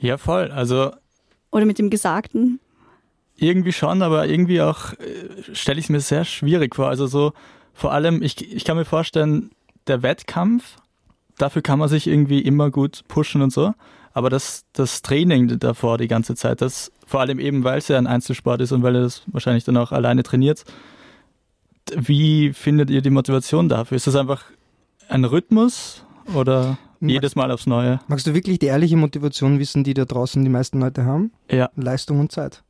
Ja, 0.00 0.18
voll. 0.18 0.50
Also 0.50 0.90
Oder 1.50 1.64
mit 1.64 1.78
dem 1.78 1.88
Gesagten? 1.88 2.60
irgendwie 3.38 3.72
schon, 3.72 4.02
aber 4.02 4.26
irgendwie 4.26 4.60
auch 4.60 4.92
äh, 4.94 5.54
stelle 5.54 5.78
ich 5.78 5.86
es 5.86 5.90
mir 5.90 6.00
sehr 6.00 6.24
schwierig 6.24 6.74
vor. 6.74 6.88
Also 6.88 7.06
so 7.06 7.32
vor 7.72 7.92
allem, 7.92 8.22
ich, 8.22 8.52
ich 8.52 8.64
kann 8.64 8.76
mir 8.76 8.84
vorstellen, 8.84 9.50
der 9.86 10.02
Wettkampf, 10.02 10.76
dafür 11.38 11.62
kann 11.62 11.78
man 11.78 11.88
sich 11.88 12.06
irgendwie 12.06 12.40
immer 12.40 12.70
gut 12.70 13.04
pushen 13.08 13.40
und 13.40 13.52
so. 13.52 13.72
Aber 14.18 14.30
das, 14.30 14.64
das 14.72 15.00
Training 15.02 15.60
davor 15.60 15.96
die 15.96 16.08
ganze 16.08 16.34
Zeit, 16.34 16.60
das 16.60 16.90
vor 17.06 17.20
allem 17.20 17.38
eben, 17.38 17.62
weil 17.62 17.78
es 17.78 17.86
ja 17.86 17.98
ein 17.98 18.08
Einzelsport 18.08 18.60
ist 18.60 18.72
und 18.72 18.82
weil 18.82 18.96
ihr 18.96 19.02
das 19.02 19.22
wahrscheinlich 19.28 19.62
dann 19.62 19.76
auch 19.76 19.92
alleine 19.92 20.24
trainiert, 20.24 20.64
wie 21.94 22.52
findet 22.52 22.90
ihr 22.90 23.00
die 23.00 23.10
Motivation 23.10 23.68
dafür? 23.68 23.94
Ist 23.94 24.08
das 24.08 24.16
einfach 24.16 24.42
ein 25.08 25.24
Rhythmus 25.24 26.04
oder 26.34 26.78
jedes 26.98 27.36
Mal 27.36 27.52
aufs 27.52 27.68
Neue? 27.68 28.00
Magst 28.08 28.26
du 28.26 28.34
wirklich 28.34 28.58
die 28.58 28.66
ehrliche 28.66 28.96
Motivation 28.96 29.60
wissen, 29.60 29.84
die 29.84 29.94
da 29.94 30.04
draußen 30.04 30.42
die 30.42 30.50
meisten 30.50 30.80
Leute 30.80 31.04
haben? 31.04 31.30
Ja. 31.48 31.70
Leistung 31.76 32.18
und 32.18 32.32
Zeit. 32.32 32.64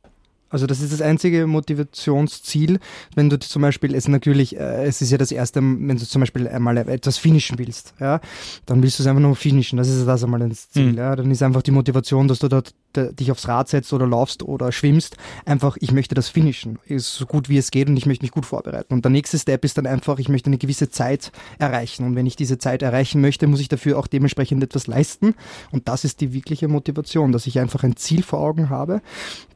Also 0.49 0.65
das 0.67 0.81
ist 0.81 0.91
das 0.93 1.01
einzige 1.01 1.45
Motivationsziel, 1.47 2.79
wenn 3.15 3.29
du 3.29 3.39
zum 3.39 3.61
Beispiel, 3.61 3.93
es 3.95 4.07
natürlich, 4.07 4.55
äh, 4.57 4.85
es 4.85 5.01
ist 5.01 5.11
ja 5.11 5.17
das 5.17 5.31
erste, 5.31 5.61
wenn 5.61 5.97
du 5.97 6.05
zum 6.05 6.21
Beispiel 6.21 6.47
einmal 6.47 6.77
etwas 6.77 7.17
finishen 7.17 7.57
willst, 7.59 7.93
ja, 7.99 8.19
dann 8.65 8.81
willst 8.81 8.99
du 8.99 9.03
es 9.03 9.07
einfach 9.07 9.21
nur 9.21 9.35
finishen, 9.35 9.77
das 9.77 9.87
ist 9.89 10.05
das 10.07 10.23
einmal 10.23 10.47
das 10.49 10.69
Ziel, 10.69 10.91
Mhm. 10.91 10.97
ja, 10.97 11.15
dann 11.15 11.29
ist 11.31 11.43
einfach 11.43 11.61
die 11.61 11.71
Motivation, 11.71 12.27
dass 12.27 12.39
du 12.39 12.47
dort 12.47 12.73
dich 12.95 13.31
aufs 13.31 13.47
Rad 13.47 13.69
setzt 13.69 13.93
oder 13.93 14.07
laufst 14.07 14.43
oder 14.43 14.71
schwimmst, 14.71 15.17
einfach, 15.45 15.77
ich 15.79 15.91
möchte 15.91 16.15
das 16.15 16.29
finishen, 16.29 16.79
so 16.97 17.25
gut 17.25 17.49
wie 17.49 17.57
es 17.57 17.71
geht 17.71 17.89
und 17.89 17.97
ich 17.97 18.05
möchte 18.05 18.23
mich 18.23 18.31
gut 18.31 18.45
vorbereiten. 18.45 18.93
Und 18.93 19.05
der 19.05 19.11
nächste 19.11 19.37
Step 19.37 19.63
ist 19.65 19.77
dann 19.77 19.85
einfach, 19.85 20.19
ich 20.19 20.29
möchte 20.29 20.47
eine 20.47 20.57
gewisse 20.57 20.89
Zeit 20.89 21.31
erreichen. 21.59 22.05
Und 22.05 22.15
wenn 22.15 22.25
ich 22.25 22.35
diese 22.35 22.57
Zeit 22.57 22.81
erreichen 22.81 23.21
möchte, 23.21 23.47
muss 23.47 23.59
ich 23.59 23.67
dafür 23.67 23.97
auch 23.97 24.07
dementsprechend 24.07 24.63
etwas 24.63 24.87
leisten. 24.87 25.35
Und 25.71 25.87
das 25.87 26.03
ist 26.03 26.21
die 26.21 26.33
wirkliche 26.33 26.67
Motivation, 26.67 27.31
dass 27.31 27.47
ich 27.47 27.59
einfach 27.59 27.83
ein 27.83 27.95
Ziel 27.95 28.23
vor 28.23 28.39
Augen 28.39 28.69
habe, 28.69 29.01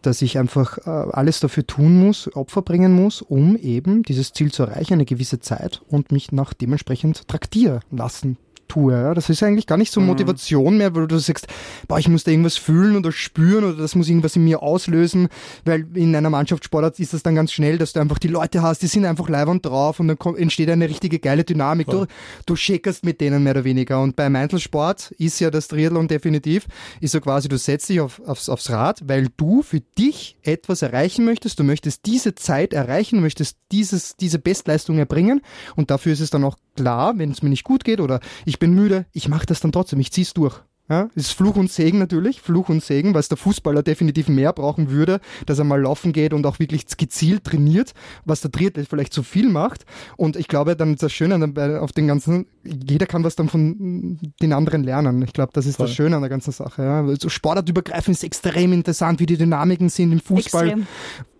dass 0.01 0.21
ich 0.21 0.37
einfach 0.37 0.77
äh, 0.79 0.89
alles 0.89 1.39
dafür 1.39 1.65
tun 1.65 1.99
muss, 1.99 2.33
Opfer 2.35 2.61
bringen 2.61 2.93
muss, 2.93 3.21
um 3.21 3.55
eben 3.55 4.03
dieses 4.03 4.33
Ziel 4.33 4.51
zu 4.51 4.63
erreichen, 4.63 4.93
eine 4.93 5.05
gewisse 5.05 5.39
Zeit 5.39 5.81
und 5.87 6.11
mich 6.11 6.31
nach 6.31 6.53
dementsprechend 6.53 7.27
traktieren 7.27 7.79
lassen 7.91 8.37
tue. 8.73 8.93
Ja. 8.93 9.13
Das 9.13 9.29
ist 9.29 9.43
eigentlich 9.43 9.67
gar 9.67 9.77
nicht 9.77 9.91
so 9.91 10.01
Motivation 10.01 10.77
mehr, 10.77 10.95
weil 10.95 11.07
du 11.07 11.17
sagst, 11.17 11.47
boah, 11.87 11.99
ich 11.99 12.07
muss 12.07 12.23
da 12.23 12.31
irgendwas 12.31 12.57
fühlen 12.57 12.95
oder 12.95 13.11
spüren 13.11 13.63
oder 13.63 13.77
das 13.77 13.95
muss 13.95 14.09
irgendwas 14.09 14.35
in 14.35 14.43
mir 14.43 14.61
auslösen, 14.61 15.29
weil 15.65 15.85
in 15.95 16.15
einer 16.15 16.29
Mannschaftssportart 16.29 16.99
ist 16.99 17.13
das 17.13 17.23
dann 17.23 17.35
ganz 17.35 17.51
schnell, 17.51 17.77
dass 17.77 17.93
du 17.93 17.99
einfach 17.99 18.19
die 18.19 18.27
Leute 18.27 18.61
hast, 18.61 18.81
die 18.81 18.87
sind 18.87 19.05
einfach 19.05 19.29
leibend 19.29 19.65
drauf 19.65 19.99
und 19.99 20.07
dann 20.07 20.17
kommt, 20.17 20.39
entsteht 20.39 20.69
eine 20.69 20.89
richtige 20.89 21.19
geile 21.19 21.43
Dynamik. 21.43 21.87
Du, 21.87 22.05
du 22.45 22.55
schickerst 22.55 23.05
mit 23.05 23.21
denen 23.21 23.43
mehr 23.43 23.53
oder 23.53 23.63
weniger. 23.63 24.01
Und 24.01 24.15
beim 24.15 24.35
Einzelsport 24.35 25.11
ist 25.17 25.39
ja 25.39 25.51
das 25.51 25.67
Triathlon 25.67 26.07
definitiv, 26.07 26.65
ist 26.99 27.11
so 27.11 27.21
quasi, 27.21 27.47
du 27.47 27.57
setzt 27.57 27.89
dich 27.89 28.01
auf, 28.01 28.21
aufs, 28.25 28.49
aufs 28.49 28.69
Rad, 28.69 29.01
weil 29.07 29.27
du 29.37 29.61
für 29.61 29.81
dich 29.81 30.37
etwas 30.43 30.81
erreichen 30.81 31.25
möchtest, 31.25 31.59
du 31.59 31.63
möchtest 31.63 32.05
diese 32.05 32.35
Zeit 32.35 32.73
erreichen, 32.73 33.21
möchtest 33.21 33.57
dieses, 33.71 34.15
diese 34.15 34.39
Bestleistung 34.39 34.97
erbringen 34.97 35.41
und 35.75 35.91
dafür 35.91 36.13
ist 36.13 36.19
es 36.19 36.29
dann 36.29 36.43
auch 36.43 36.57
klar, 36.75 37.17
wenn 37.17 37.31
es 37.31 37.41
mir 37.41 37.49
nicht 37.49 37.63
gut 37.63 37.83
geht 37.83 37.99
oder 37.99 38.19
ich 38.45 38.59
bin 38.63 38.73
müde, 38.75 39.05
ich 39.11 39.27
mache 39.27 39.45
das 39.45 39.59
dann 39.59 39.73
trotzdem, 39.73 39.99
ich 39.99 40.13
zieh's 40.13 40.33
durch. 40.33 40.55
Ja, 40.89 41.09
ist 41.15 41.31
Fluch 41.31 41.55
und 41.57 41.69
Segen 41.71 41.97
natürlich, 41.99 42.41
Fluch 42.41 42.67
und 42.69 42.81
Segen, 42.83 43.13
weil 43.13 43.19
es 43.21 43.27
der 43.29 43.37
Fußballer 43.37 43.83
definitiv 43.83 44.27
mehr 44.29 44.51
brauchen 44.53 44.89
würde, 44.89 45.19
dass 45.45 45.57
er 45.59 45.65
mal 45.65 45.81
laufen 45.81 46.11
geht 46.13 46.33
und 46.33 46.45
auch 46.45 46.59
wirklich 46.59 46.85
gezielt 46.97 47.43
trainiert, 47.45 47.93
was 48.25 48.39
der 48.41 48.51
Triathlet 48.51 48.87
vielleicht 48.87 49.11
zu 49.13 49.21
viel 49.23 49.49
macht. 49.49 49.85
Und 50.17 50.35
ich 50.37 50.47
glaube, 50.47 50.75
dann 50.77 50.93
ist 50.93 51.03
das 51.03 51.11
Schöne 51.11 51.35
an 51.35 51.53
der- 51.53 51.81
auf 51.81 51.91
den 51.93 52.07
ganzen, 52.07 52.45
jeder 52.63 53.05
kann 53.05 53.23
was 53.25 53.35
dann 53.37 53.47
von 53.49 54.17
den 54.41 54.53
anderen 54.53 54.83
lernen. 54.83 55.21
Ich 55.23 55.33
glaube, 55.33 55.51
das 55.53 55.65
ist 55.65 55.79
das 55.79 55.93
Schöne 55.93 56.15
an 56.17 56.21
der 56.21 56.29
ganzen 56.29 56.51
Sache. 56.51 56.83
Ja. 56.83 57.01
Also 57.05 57.27
sportartübergreifend 57.29 58.15
ist 58.17 58.23
extrem 58.23 58.71
interessant, 58.73 59.19
wie 59.21 59.25
die 59.25 59.37
Dynamiken 59.37 59.87
sind 59.89 60.11
im 60.13 60.19
Fußball 60.19 60.67
Extrem. 60.67 60.87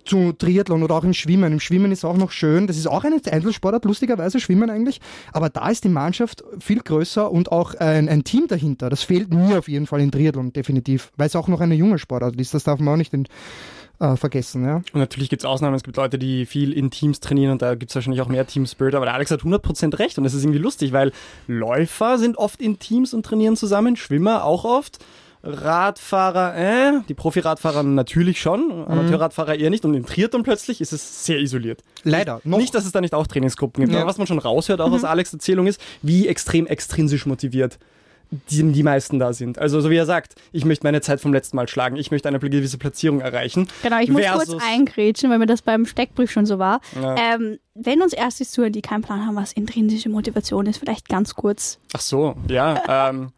Zu 0.06 0.34
Triathlon 0.34 0.84
oder 0.84 0.96
auch 0.96 1.04
im 1.04 1.13
Schwimmen. 1.13 1.54
Im 1.54 1.60
Schwimmen 1.60 1.92
ist 1.92 2.06
auch 2.06 2.18
noch 2.18 2.32
schön. 2.32 2.68
Das 2.68 2.78
ist 2.78 2.88
auch 2.88 3.04
eine 3.04 3.20
Einzelsportart, 3.26 3.86
lustigerweise 3.86 4.39
Schwimmen 4.39 4.70
eigentlich. 4.70 5.00
Aber 5.32 5.50
da 5.50 5.70
ist 5.70 5.84
die 5.84 5.89
Mannschaft 5.89 6.44
viel 6.60 6.80
größer 6.80 7.32
und 7.32 7.52
auch 7.52 7.76
ein, 7.76 8.10
ein 8.10 8.24
Team 8.24 8.48
dahinter. 8.48 8.89
Das 8.89 9.04
fehlt 9.04 9.34
mir 9.34 9.60
auf 9.60 9.68
jeden 9.68 9.88
Fall 9.88 10.02
in 10.02 10.12
Triathlon, 10.12 10.54
definitiv. 10.54 11.12
Weil 11.18 11.28
es 11.28 11.36
auch 11.36 11.48
noch 11.48 11.62
eine 11.62 11.76
junge 11.76 12.00
Sportart 12.00 12.39
ist. 12.39 12.54
Das 12.54 12.63
darf 12.63 12.80
man 12.80 12.94
auch 12.94 12.98
nicht 12.98 13.13
in, 13.13 13.28
äh, 14.00 14.16
vergessen. 14.16 14.66
Ja. 14.66 14.76
Und 14.76 14.96
natürlich 14.96 15.30
gibt 15.30 15.44
es 15.44 15.46
Ausnahmen, 15.46 15.76
es 15.76 15.84
gibt 15.84 15.98
Leute, 15.98 16.20
die 16.20 16.46
viel 16.46 16.74
in 16.74 16.92
Teams 16.92 17.20
trainieren 17.20 17.52
und 17.54 17.62
da 17.62 17.76
gibt 17.76 17.92
es 17.92 17.96
wahrscheinlich 17.96 18.22
auch 18.22 18.28
mehr 18.28 18.46
Team 18.46 18.66
Spirit, 18.66 18.96
aber 18.96 19.06
der 19.06 19.13
Alex 19.13 19.32
hat 19.32 19.42
100% 19.42 19.98
recht 20.00 20.18
und 20.18 20.24
das 20.24 20.34
ist 20.34 20.44
irgendwie 20.44 20.60
lustig, 20.60 20.92
weil 20.92 21.12
Läufer 21.48 22.18
sind 22.18 22.38
oft 22.38 22.62
in 22.62 22.80
Teams 22.80 23.13
und 23.13 23.26
trainieren 23.26 23.56
zusammen, 23.56 23.96
Schwimmer 23.96 24.44
auch 24.44 24.66
oft. 24.66 25.00
Radfahrer, 25.43 26.56
äh, 26.56 26.91
die 27.10 27.13
Profi-Radfahrer 27.13 27.84
natürlich 27.84 28.39
schon, 28.39 28.86
Amateurradfahrer 28.88 29.56
eher 29.56 29.69
nicht 29.69 29.84
und 29.84 29.93
im 29.93 30.06
Triathlon 30.06 30.43
plötzlich 30.43 30.79
ist 30.79 30.93
es 30.93 31.25
sehr 31.25 31.39
isoliert. 31.39 31.84
Leider. 32.03 32.39
Noch 32.45 32.58
Nicht, 32.58 32.73
dass 32.73 32.86
es 32.86 32.93
da 32.93 33.01
nicht 33.01 33.13
auch 33.13 33.27
Trainingsgruppen 33.27 33.84
gibt, 33.84 33.93
Ja. 33.93 33.99
aber 34.01 34.10
was 34.10 34.17
man 34.17 34.25
schon 34.27 34.39
raushört, 34.39 34.79
auch 34.79 34.91
aus 34.91 35.03
Alex' 35.03 35.34
Erzählung 35.34 35.67
ist, 35.67 35.82
wie 36.01 36.27
extrem 36.27 36.65
extrinsisch 36.65 37.25
motiviert 37.25 37.77
die, 38.49 38.71
die 38.71 38.84
meisten 38.84 39.19
da 39.19 39.34
sind. 39.34 39.60
Also 39.60 39.79
so 39.82 39.89
wie 39.89 39.95
er 39.95 40.06
sagt, 40.06 40.36
ich 40.51 40.65
möchte 40.65 40.86
meine 40.86 41.01
Zeit 41.01 41.21
vom 41.21 41.34
letzten 41.34 41.56
Mal 41.56 41.67
schlagen, 41.67 41.95
ich 41.95 42.12
möchte 42.12 42.27
eine 42.27 42.39
gewisse 42.39 42.77
Platzierung 42.77 43.21
erreichen. 43.21 43.67
Genau, 43.84 43.99
ich 43.99 44.10
muss 44.10 44.25
kurz 44.25 44.56
eingrätschen, 44.63 45.29
weil 45.29 45.39
mir 45.39 45.45
das 45.45 45.62
beim 45.62 45.86
Steckbrief 45.86 46.32
schon 46.32 46.45
so 46.45 46.60
war. 46.60 46.82
Ja. 46.99 47.15
Ähm, 47.15 47.60
wenn 47.75 48.01
uns 48.01 48.13
Erstes 48.13 48.51
zuhören, 48.51 48.73
die 48.73 48.82
keinen 48.82 49.01
Plan 49.01 49.25
haben, 49.25 49.36
was 49.36 49.53
intrinsische 49.53 50.10
Motivation 50.10 50.65
ist, 50.65 50.77
vielleicht 50.77 51.10
ganz 51.10 51.36
kurz. 51.36 51.79
Ach 51.93 52.01
so, 52.01 52.36
ja, 52.47 53.10
ähm, 53.10 53.32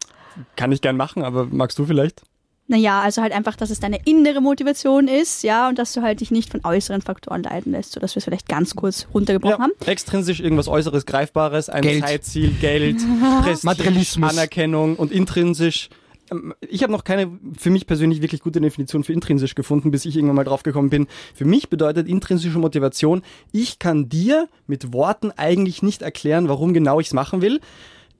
kann 0.56 0.72
ich 0.72 0.80
gern 0.80 0.96
machen, 0.96 1.22
aber 1.22 1.46
magst 1.46 1.78
du 1.78 1.86
vielleicht? 1.86 2.22
Naja, 2.68 3.00
also 3.00 3.22
halt 3.22 3.32
einfach, 3.32 3.54
dass 3.54 3.70
es 3.70 3.78
deine 3.78 4.00
innere 4.06 4.40
Motivation 4.40 5.06
ist, 5.06 5.44
ja, 5.44 5.68
und 5.68 5.78
dass 5.78 5.92
du 5.92 6.02
halt 6.02 6.20
dich 6.20 6.32
nicht 6.32 6.50
von 6.50 6.64
äußeren 6.64 7.00
Faktoren 7.00 7.44
leiten 7.44 7.70
lässt, 7.70 7.92
sodass 7.92 8.16
wir 8.16 8.18
es 8.18 8.24
vielleicht 8.24 8.48
ganz 8.48 8.74
kurz 8.74 9.06
runtergebrochen 9.14 9.62
haben. 9.62 9.72
Extrinsisch 9.86 10.40
irgendwas 10.40 10.66
Äußeres, 10.66 11.06
Greifbares, 11.06 11.68
ein 11.68 11.82
Geld. 11.82 12.02
Zeitziel, 12.04 12.50
Geld, 12.60 12.96
Prestige, 13.42 13.66
Materialismus. 13.66 14.30
Anerkennung 14.30 14.96
und 14.96 15.12
intrinsisch. 15.12 15.90
ähm, 16.32 16.54
Ich 16.60 16.82
habe 16.82 16.90
noch 16.92 17.04
keine 17.04 17.38
für 17.56 17.70
mich 17.70 17.86
persönlich 17.86 18.20
wirklich 18.20 18.40
gute 18.40 18.60
Definition 18.60 19.04
für 19.04 19.12
intrinsisch 19.12 19.54
gefunden, 19.54 19.92
bis 19.92 20.04
ich 20.04 20.16
irgendwann 20.16 20.34
mal 20.34 20.44
drauf 20.44 20.64
gekommen 20.64 20.90
bin. 20.90 21.06
Für 21.36 21.44
mich 21.44 21.68
bedeutet 21.70 22.08
intrinsische 22.08 22.58
Motivation, 22.58 23.22
ich 23.52 23.78
kann 23.78 24.08
dir 24.08 24.48
mit 24.66 24.92
Worten 24.92 25.30
eigentlich 25.36 25.84
nicht 25.84 26.02
erklären, 26.02 26.48
warum 26.48 26.74
genau 26.74 26.98
ich 26.98 27.06
es 27.06 27.12
machen 27.12 27.42
will. 27.42 27.60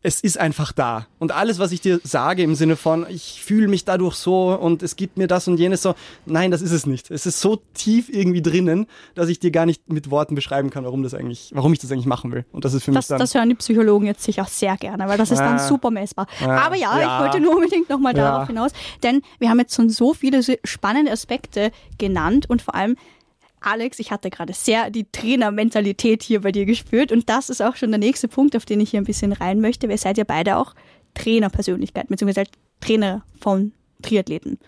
Es 0.06 0.20
ist 0.20 0.38
einfach 0.38 0.70
da. 0.70 1.08
Und 1.18 1.32
alles, 1.32 1.58
was 1.58 1.72
ich 1.72 1.80
dir 1.80 1.98
sage 2.04 2.44
im 2.44 2.54
Sinne 2.54 2.76
von, 2.76 3.04
ich 3.08 3.42
fühle 3.42 3.66
mich 3.66 3.84
dadurch 3.84 4.14
so 4.14 4.54
und 4.54 4.84
es 4.84 4.94
gibt 4.94 5.16
mir 5.16 5.26
das 5.26 5.48
und 5.48 5.58
jenes 5.58 5.82
so, 5.82 5.96
nein, 6.26 6.52
das 6.52 6.62
ist 6.62 6.70
es 6.70 6.86
nicht. 6.86 7.10
Es 7.10 7.26
ist 7.26 7.40
so 7.40 7.60
tief 7.74 8.08
irgendwie 8.08 8.40
drinnen, 8.40 8.86
dass 9.16 9.28
ich 9.28 9.40
dir 9.40 9.50
gar 9.50 9.66
nicht 9.66 9.88
mit 9.90 10.08
Worten 10.12 10.36
beschreiben 10.36 10.70
kann, 10.70 10.84
warum 10.84 11.02
das 11.02 11.12
eigentlich, 11.12 11.50
warum 11.54 11.72
ich 11.72 11.80
das 11.80 11.90
eigentlich 11.90 12.06
machen 12.06 12.30
will. 12.30 12.44
Und 12.52 12.64
das 12.64 12.72
ist 12.72 12.84
für 12.84 12.92
mich 12.92 12.98
Das, 12.98 13.08
dann. 13.08 13.18
das 13.18 13.34
hören 13.34 13.48
die 13.48 13.56
Psychologen 13.56 14.06
jetzt 14.06 14.22
sicher 14.22 14.42
auch 14.42 14.48
sehr 14.48 14.76
gerne, 14.76 15.08
weil 15.08 15.18
das 15.18 15.32
ist 15.32 15.40
dann 15.40 15.58
super 15.58 15.90
messbar. 15.90 16.28
Ah, 16.40 16.66
Aber 16.66 16.76
ja, 16.76 17.00
ja. 17.00 17.16
ich 17.18 17.24
wollte 17.24 17.40
nur 17.40 17.56
unbedingt 17.56 17.88
nochmal 17.90 18.16
Ja. 18.16 18.30
darauf 18.30 18.46
hinaus, 18.46 18.70
denn 19.02 19.22
wir 19.40 19.50
haben 19.50 19.58
jetzt 19.58 19.74
schon 19.74 19.90
so 19.90 20.14
viele 20.14 20.40
spannende 20.62 21.10
Aspekte 21.10 21.72
genannt 21.98 22.48
und 22.48 22.62
vor 22.62 22.76
allem 22.76 22.96
Alex, 23.60 23.98
ich 23.98 24.10
hatte 24.10 24.30
gerade 24.30 24.52
sehr 24.52 24.90
die 24.90 25.10
Trainermentalität 25.10 26.22
hier 26.22 26.42
bei 26.42 26.52
dir 26.52 26.66
gespürt 26.66 27.10
und 27.10 27.28
das 27.28 27.50
ist 27.50 27.62
auch 27.62 27.76
schon 27.76 27.90
der 27.90 27.98
nächste 27.98 28.28
Punkt, 28.28 28.54
auf 28.56 28.64
den 28.64 28.80
ich 28.80 28.90
hier 28.90 29.00
ein 29.00 29.06
bisschen 29.06 29.32
rein 29.32 29.60
möchte. 29.60 29.88
Wir 29.88 29.98
seid 29.98 30.18
ja 30.18 30.24
beide 30.24 30.56
auch 30.56 30.74
Trainerpersönlichkeiten, 31.14 32.10
beziehungsweise 32.10 32.40
halt 32.40 32.50
Trainer 32.80 33.24
von 33.40 33.72
Triathleten. 34.02 34.58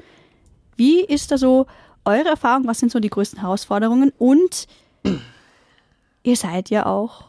Wie 0.76 1.04
ist 1.04 1.30
da 1.30 1.38
so 1.38 1.66
eure 2.04 2.28
Erfahrung? 2.28 2.66
Was 2.66 2.78
sind 2.78 2.90
so 2.90 3.00
die 3.00 3.10
größten 3.10 3.40
Herausforderungen? 3.40 4.12
Und 4.18 4.66
ihr 6.22 6.36
seid 6.36 6.70
ja 6.70 6.86
auch 6.86 7.27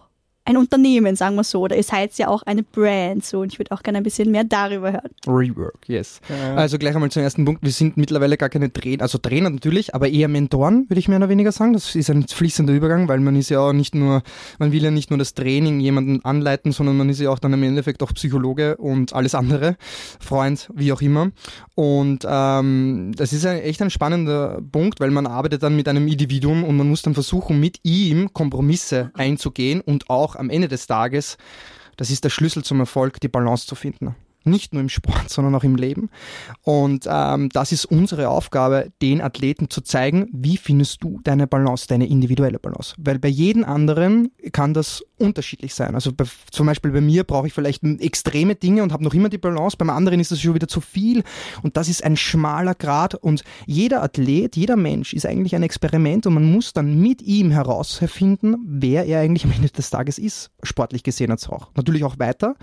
ein 0.50 0.58
Unternehmen, 0.58 1.16
sagen 1.16 1.36
wir 1.36 1.44
so, 1.44 1.62
oder 1.62 1.78
ihr 1.78 1.84
seid 1.84 2.18
ja 2.18 2.28
auch 2.28 2.42
eine 2.42 2.64
Brand, 2.64 3.24
so, 3.24 3.42
und 3.42 3.54
ich 3.54 3.60
würde 3.60 3.72
auch 3.72 3.84
gerne 3.84 4.00
ein 4.00 4.04
bisschen 4.04 4.32
mehr 4.32 4.44
darüber 4.44 4.92
hören. 4.92 5.12
Rework, 5.28 5.88
yes. 5.88 6.22
Also 6.56 6.80
gleich 6.80 6.96
einmal 6.96 7.12
zum 7.12 7.22
ersten 7.22 7.46
Punkt. 7.46 7.62
Wir 7.62 7.72
sind 7.72 7.98
mittlerweile 7.98 8.36
gar 8.36 8.50
keine 8.50 8.74
Trainer, 8.74 9.04
also 9.04 9.20
Trainer 9.20 9.52
natürlich, 9.52 9.94
aber 9.94 10.10
eher 10.10 10.28
Mentoren, 10.28 10.90
würde 10.90 11.00
ich 11.00 11.08
mehr 11.08 11.20
oder 11.20 11.30
weniger 11.30 11.52
sagen. 11.52 11.74
Das 11.74 11.96
ist 11.96 12.10
ein 12.10 12.28
fließender 12.28 12.74
Übergang, 12.74 13.08
weil 13.08 13.20
man 13.20 13.36
ist 13.36 13.50
ja 13.50 13.60
auch 13.60 13.74
nicht 13.74 13.94
nur, 13.94 14.24
man 14.58 14.72
will 14.72 14.84
ja 14.84 14.90
nicht 14.90 15.12
nur 15.12 15.20
das 15.20 15.36
Training 15.36 15.80
jemanden 15.80 16.26
anleiten, 16.26 16.72
sondern 16.72 16.98
man 16.98 17.10
ist 17.10 17.20
ja 17.20 17.30
auch 17.30 17.40
dann 17.40 17.54
im 17.54 17.62
Endeffekt 17.62 18.02
auch 18.02 18.12
Psychologe 18.16 18.76
und 18.78 19.14
alles 19.14 19.36
andere, 19.36 19.78
Freund, 20.20 20.68
wie 20.74 20.92
auch 20.92 21.02
immer. 21.02 21.30
Und 21.76 22.26
ähm, 22.28 23.12
das 23.16 23.34
ist 23.34 23.46
ein, 23.46 23.60
echt 23.60 23.84
ein 23.84 23.92
spannender 23.92 24.62
Punkt, 24.72 25.00
weil 25.00 25.12
man 25.12 25.28
arbeitet 25.28 25.62
dann 25.62 25.76
mit 25.76 25.88
einem 25.88 26.08
Individuum 26.08 26.64
und 26.64 26.76
man 26.76 26.90
muss 26.90 27.04
dann 27.04 27.14
versuchen, 27.14 27.60
mit 27.60 27.80
ihm 27.84 28.34
Kompromisse 28.34 29.12
einzugehen 29.14 29.82
und 29.82 30.10
auch 30.10 30.39
am 30.40 30.50
Ende 30.50 30.68
des 30.68 30.88
Tages 30.88 31.38
das 32.00 32.12
ist 32.12 32.24
der 32.24 32.30
Schlüssel 32.30 32.64
zum 32.64 32.80
Erfolg, 32.80 33.20
die 33.20 33.28
Balance 33.28 33.68
zu 33.68 33.76
finden. 33.76 34.16
Nicht 34.46 34.72
nur 34.72 34.82
im 34.82 34.88
Sport, 34.88 35.28
sondern 35.30 35.54
auch 35.54 35.66
im 35.66 35.76
Leben. 35.76 36.10
Und 36.62 37.06
ähm, 37.10 37.50
das 37.50 37.74
ist 37.74 37.84
unsere 37.84 38.30
Aufgabe, 38.30 38.94
den 39.02 39.22
Athleten 39.22 39.70
zu 39.70 39.82
zeigen, 39.82 40.30
wie 40.32 40.56
findest 40.56 41.04
du 41.04 41.20
deine 41.26 41.46
Balance, 41.46 41.88
deine 41.88 42.08
individuelle 42.08 42.58
Balance. 42.58 42.96
Weil 42.98 43.20
bei 43.20 43.28
jedem 43.28 43.66
anderen 43.66 44.32
kann 44.54 44.74
das 44.74 45.04
unterschiedlich 45.20 45.74
sein. 45.74 45.96
Also 45.96 46.12
bei, 46.14 46.26
zum 46.52 46.68
Beispiel 46.68 46.92
bei 46.92 47.02
mir 47.02 47.24
brauche 47.24 47.48
ich 47.48 47.54
vielleicht 47.54 47.84
extreme 47.84 48.56
Dinge 48.56 48.84
und 48.84 48.94
habe 48.94 49.04
noch 49.04 49.14
immer 49.14 49.30
die 49.30 49.38
Balance, 49.38 49.78
beim 49.78 49.90
anderen 49.90 50.20
ist 50.20 50.32
das 50.32 50.42
schon 50.42 50.54
wieder 50.54 50.68
zu 50.68 50.82
viel. 50.82 51.24
Und 51.62 51.78
das 51.78 51.90
ist 51.90 52.04
ein 52.04 52.18
schmaler 52.18 52.76
Grad. 52.76 53.16
Und 53.16 53.44
jeder 53.66 54.04
Athlet, 54.04 54.56
jeder 54.56 54.76
Mensch 54.76 55.14
ist 55.14 55.26
eigentlich 55.26 55.56
ein 55.56 55.64
Experiment 55.64 56.26
und 56.28 56.34
man 56.34 56.52
muss 56.52 56.74
dann 56.74 57.00
mit 57.00 57.22
ihm 57.22 57.52
herausfinden, 57.52 58.58
wer 58.66 59.06
er 59.06 59.22
eigentlich 59.22 59.46
am 59.46 59.52
Ende 59.52 59.70
des 59.70 59.90
Tages 59.90 60.18
ist, 60.18 60.52
sportlich 60.64 61.04
gesehen 61.04 61.30
jetzt 61.30 61.50
auch. 61.50 61.70
Natürlich 61.76 62.04
auch 62.04 62.20
weiter. 62.20 62.56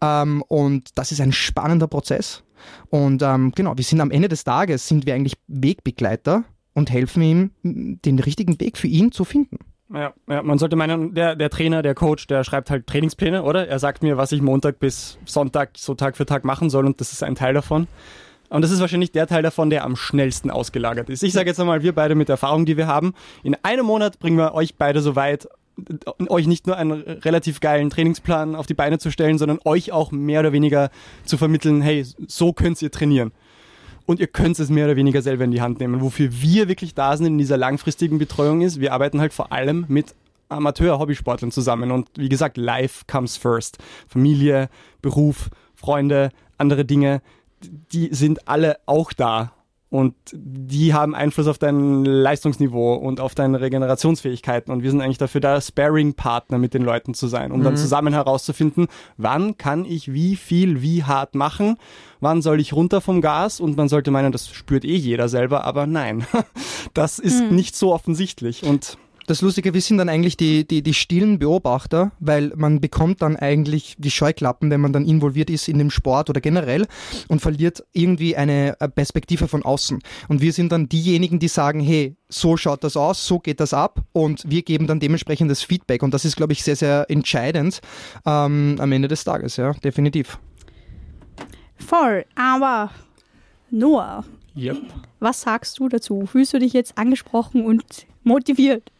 Ähm, 0.00 0.42
und 0.48 0.90
das 0.96 1.12
ist 1.12 1.20
ein 1.20 1.32
spannender 1.32 1.86
Prozess. 1.86 2.42
Und 2.90 3.22
ähm, 3.22 3.52
genau, 3.54 3.76
wir 3.76 3.84
sind 3.84 4.00
am 4.00 4.10
Ende 4.10 4.28
des 4.28 4.44
Tages, 4.44 4.88
sind 4.88 5.06
wir 5.06 5.14
eigentlich 5.14 5.36
Wegbegleiter 5.46 6.44
und 6.74 6.90
helfen 6.90 7.22
ihm, 7.22 7.50
den 7.62 8.18
richtigen 8.18 8.60
Weg 8.60 8.78
für 8.78 8.88
ihn 8.88 9.12
zu 9.12 9.24
finden. 9.24 9.58
Ja, 9.92 10.12
ja, 10.28 10.42
man 10.42 10.58
sollte 10.58 10.76
meinen, 10.76 11.14
der, 11.14 11.34
der 11.34 11.48
Trainer, 11.48 11.82
der 11.82 11.94
Coach, 11.94 12.26
der 12.26 12.44
schreibt 12.44 12.70
halt 12.70 12.86
Trainingspläne, 12.86 13.42
oder? 13.42 13.68
Er 13.68 13.78
sagt 13.78 14.02
mir, 14.02 14.18
was 14.18 14.32
ich 14.32 14.42
Montag 14.42 14.78
bis 14.80 15.18
Sonntag 15.24 15.70
so 15.76 15.94
Tag 15.94 16.16
für 16.16 16.26
Tag 16.26 16.44
machen 16.44 16.68
soll 16.68 16.84
und 16.84 17.00
das 17.00 17.12
ist 17.12 17.22
ein 17.22 17.34
Teil 17.34 17.54
davon. 17.54 17.88
Und 18.50 18.62
das 18.62 18.70
ist 18.70 18.80
wahrscheinlich 18.80 19.12
der 19.12 19.26
Teil 19.26 19.42
davon, 19.42 19.70
der 19.70 19.84
am 19.84 19.96
schnellsten 19.96 20.50
ausgelagert 20.50 21.10
ist. 21.10 21.22
Ich 21.22 21.32
sage 21.32 21.48
jetzt 21.48 21.60
einmal, 21.60 21.82
wir 21.82 21.94
beide 21.94 22.14
mit 22.14 22.28
der 22.28 22.34
Erfahrung, 22.34 22.66
die 22.66 22.76
wir 22.76 22.86
haben, 22.86 23.14
in 23.42 23.56
einem 23.62 23.86
Monat 23.86 24.18
bringen 24.18 24.38
wir 24.38 24.54
euch 24.54 24.76
beide 24.76 25.00
so 25.00 25.16
weit, 25.16 25.48
euch 26.28 26.46
nicht 26.46 26.66
nur 26.66 26.76
einen 26.76 26.92
relativ 26.92 27.60
geilen 27.60 27.88
Trainingsplan 27.88 28.56
auf 28.56 28.66
die 28.66 28.74
Beine 28.74 28.98
zu 28.98 29.10
stellen, 29.10 29.38
sondern 29.38 29.58
euch 29.64 29.92
auch 29.92 30.10
mehr 30.10 30.40
oder 30.40 30.52
weniger 30.52 30.90
zu 31.24 31.36
vermitteln, 31.36 31.80
hey, 31.82 32.04
so 32.26 32.52
könnt 32.52 32.80
ihr 32.82 32.90
trainieren. 32.90 33.32
Und 34.08 34.20
ihr 34.20 34.26
könnt 34.26 34.58
es 34.58 34.70
mehr 34.70 34.86
oder 34.86 34.96
weniger 34.96 35.20
selber 35.20 35.44
in 35.44 35.50
die 35.50 35.60
Hand 35.60 35.80
nehmen. 35.80 36.00
Wofür 36.00 36.30
wir 36.32 36.66
wirklich 36.66 36.94
da 36.94 37.14
sind 37.14 37.26
in 37.26 37.36
dieser 37.36 37.58
langfristigen 37.58 38.16
Betreuung 38.16 38.62
ist, 38.62 38.80
wir 38.80 38.94
arbeiten 38.94 39.20
halt 39.20 39.34
vor 39.34 39.52
allem 39.52 39.84
mit 39.88 40.14
Amateur-Hobbysportlern 40.48 41.50
zusammen. 41.50 41.90
Und 41.90 42.08
wie 42.16 42.30
gesagt, 42.30 42.56
life 42.56 43.04
comes 43.06 43.36
first. 43.36 43.76
Familie, 44.06 44.70
Beruf, 45.02 45.50
Freunde, 45.74 46.30
andere 46.56 46.86
Dinge, 46.86 47.20
die 47.92 48.08
sind 48.14 48.48
alle 48.48 48.78
auch 48.86 49.12
da. 49.12 49.52
Und 49.90 50.14
die 50.32 50.92
haben 50.92 51.14
Einfluss 51.14 51.46
auf 51.46 51.56
dein 51.56 52.04
Leistungsniveau 52.04 52.94
und 52.94 53.20
auf 53.20 53.34
deine 53.34 53.60
Regenerationsfähigkeiten. 53.60 54.70
Und 54.70 54.82
wir 54.82 54.90
sind 54.90 55.00
eigentlich 55.00 55.16
dafür 55.18 55.40
da, 55.40 55.58
Sparing-Partner 55.60 56.58
mit 56.58 56.74
den 56.74 56.82
Leuten 56.82 57.14
zu 57.14 57.26
sein, 57.26 57.52
um 57.52 57.62
dann 57.62 57.76
zusammen 57.76 58.12
herauszufinden, 58.12 58.88
wann 59.16 59.56
kann 59.56 59.86
ich 59.86 60.12
wie 60.12 60.36
viel, 60.36 60.82
wie 60.82 61.04
hart 61.04 61.34
machen, 61.34 61.78
wann 62.20 62.42
soll 62.42 62.60
ich 62.60 62.74
runter 62.74 63.00
vom 63.00 63.22
Gas. 63.22 63.60
Und 63.60 63.78
man 63.78 63.88
sollte 63.88 64.10
meinen, 64.10 64.30
das 64.30 64.50
spürt 64.50 64.84
eh 64.84 64.96
jeder 64.96 65.28
selber, 65.30 65.64
aber 65.64 65.86
nein, 65.86 66.26
das 66.92 67.18
ist 67.18 67.50
nicht 67.50 67.74
so 67.74 67.94
offensichtlich. 67.94 68.64
Und 68.64 68.98
Das 69.28 69.42
Lustige, 69.42 69.74
wir 69.74 69.82
sind 69.82 69.98
dann 69.98 70.08
eigentlich 70.08 70.38
die, 70.38 70.66
die, 70.66 70.82
die 70.82 70.94
stillen 70.94 71.38
Beobachter, 71.38 72.12
weil 72.18 72.50
man 72.56 72.80
bekommt 72.80 73.20
dann 73.20 73.36
eigentlich 73.36 73.94
die 73.98 74.10
Scheuklappen, 74.10 74.70
wenn 74.70 74.80
man 74.80 74.94
dann 74.94 75.04
involviert 75.04 75.50
ist 75.50 75.68
in 75.68 75.76
dem 75.76 75.90
Sport 75.90 76.30
oder 76.30 76.40
generell 76.40 76.86
und 77.28 77.40
verliert 77.40 77.84
irgendwie 77.92 78.36
eine 78.36 78.74
Perspektive 78.94 79.46
von 79.46 79.62
außen. 79.62 79.98
Und 80.28 80.40
wir 80.40 80.54
sind 80.54 80.72
dann 80.72 80.88
diejenigen, 80.88 81.38
die 81.40 81.48
sagen, 81.48 81.78
hey, 81.78 82.16
so 82.30 82.56
schaut 82.56 82.82
das 82.82 82.96
aus, 82.96 83.26
so 83.26 83.38
geht 83.38 83.60
das 83.60 83.74
ab 83.74 84.00
und 84.14 84.44
wir 84.46 84.62
geben 84.62 84.86
dann 84.86 84.98
dementsprechend 84.98 85.50
das 85.50 85.60
Feedback. 85.60 86.02
Und 86.02 86.14
das 86.14 86.24
ist, 86.24 86.36
glaube 86.36 86.54
ich, 86.54 86.64
sehr, 86.64 86.76
sehr 86.76 87.04
entscheidend 87.10 87.82
ähm, 88.24 88.76
am 88.78 88.92
Ende 88.92 89.08
des 89.08 89.24
Tages, 89.24 89.58
ja, 89.58 89.74
definitiv. 89.74 90.38
Voll, 91.76 92.24
aber 92.34 92.92
Noah, 93.70 94.24
Yep. 94.56 94.78
was 95.20 95.42
sagst 95.42 95.78
du 95.78 95.90
dazu? 95.90 96.24
Fühlst 96.24 96.54
du 96.54 96.58
dich 96.58 96.72
jetzt 96.72 96.96
angesprochen 96.96 97.66
und 97.66 98.06
motiviert? 98.24 98.90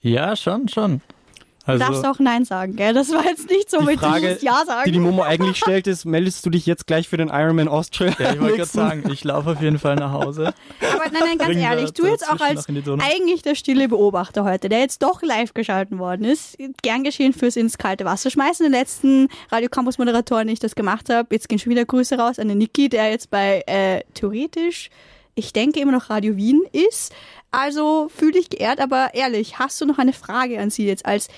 Ja, 0.00 0.36
schon, 0.36 0.68
schon. 0.68 1.00
Du 1.66 1.72
Also, 1.72 1.84
darfst 1.84 2.06
auch 2.06 2.18
Nein 2.18 2.46
sagen, 2.46 2.76
gell? 2.76 2.94
Das 2.94 3.12
war 3.12 3.22
jetzt 3.26 3.50
nicht 3.50 3.70
so 3.70 3.82
mit 3.82 4.00
Frage, 4.00 4.38
Ja 4.40 4.64
sagen. 4.64 4.84
die 4.86 4.92
die 4.92 5.00
Momo 5.00 5.22
eigentlich 5.22 5.58
stellt, 5.58 5.86
ist, 5.86 6.06
meldest 6.06 6.46
du 6.46 6.48
dich 6.50 6.64
jetzt 6.64 6.86
gleich 6.86 7.08
für 7.08 7.18
den 7.18 7.28
Ironman 7.28 7.68
Austria? 7.68 8.14
ja, 8.18 8.32
ich 8.32 8.40
wollte 8.40 8.56
gerade 8.56 8.70
sagen, 8.70 9.10
ich 9.12 9.22
laufe 9.22 9.50
auf 9.50 9.60
jeden 9.60 9.78
Fall 9.78 9.96
nach 9.96 10.12
Hause. 10.12 10.54
Aber 10.80 11.04
nein, 11.04 11.12
nein, 11.12 11.36
ganz 11.36 11.50
Bringen 11.50 11.60
wir 11.60 11.68
ehrlich, 11.68 11.92
du 11.92 12.06
jetzt 12.06 12.26
auch 12.26 12.40
als 12.40 12.66
eigentlich 12.68 13.42
der 13.42 13.54
stille 13.54 13.86
Beobachter 13.88 14.44
heute, 14.44 14.70
der 14.70 14.78
jetzt 14.78 15.02
doch 15.02 15.20
live 15.20 15.52
geschalten 15.52 15.98
worden 15.98 16.24
ist, 16.24 16.56
gern 16.82 17.04
geschehen 17.04 17.34
fürs 17.34 17.56
ins 17.56 17.76
kalte 17.76 18.06
Wasser 18.06 18.30
schmeißen. 18.30 18.64
Den 18.64 18.72
letzten 18.72 19.28
Radio 19.50 19.68
Campus 19.68 19.98
Moderatoren, 19.98 20.46
den 20.46 20.54
ich 20.54 20.60
das 20.60 20.74
gemacht 20.74 21.10
habe, 21.10 21.28
jetzt 21.34 21.50
gehen 21.50 21.58
schon 21.58 21.70
wieder 21.70 21.84
Grüße 21.84 22.16
raus 22.16 22.38
an 22.38 22.48
den 22.48 22.56
Niki, 22.56 22.88
der 22.88 23.10
jetzt 23.10 23.30
bei 23.30 23.62
äh, 23.66 24.04
theoretisch, 24.14 24.88
ich 25.34 25.52
denke 25.52 25.80
immer 25.80 25.92
noch 25.92 26.08
Radio 26.08 26.34
Wien 26.36 26.62
ist. 26.72 27.12
Also 27.50 28.10
fühl 28.14 28.32
dich 28.32 28.50
geehrt, 28.50 28.80
aber 28.80 29.14
ehrlich, 29.14 29.58
hast 29.58 29.80
du 29.80 29.86
noch 29.86 29.98
eine 29.98 30.12
Frage 30.12 30.60
an 30.60 30.70
sie 30.70 30.86
jetzt 30.86 31.06
als 31.06 31.28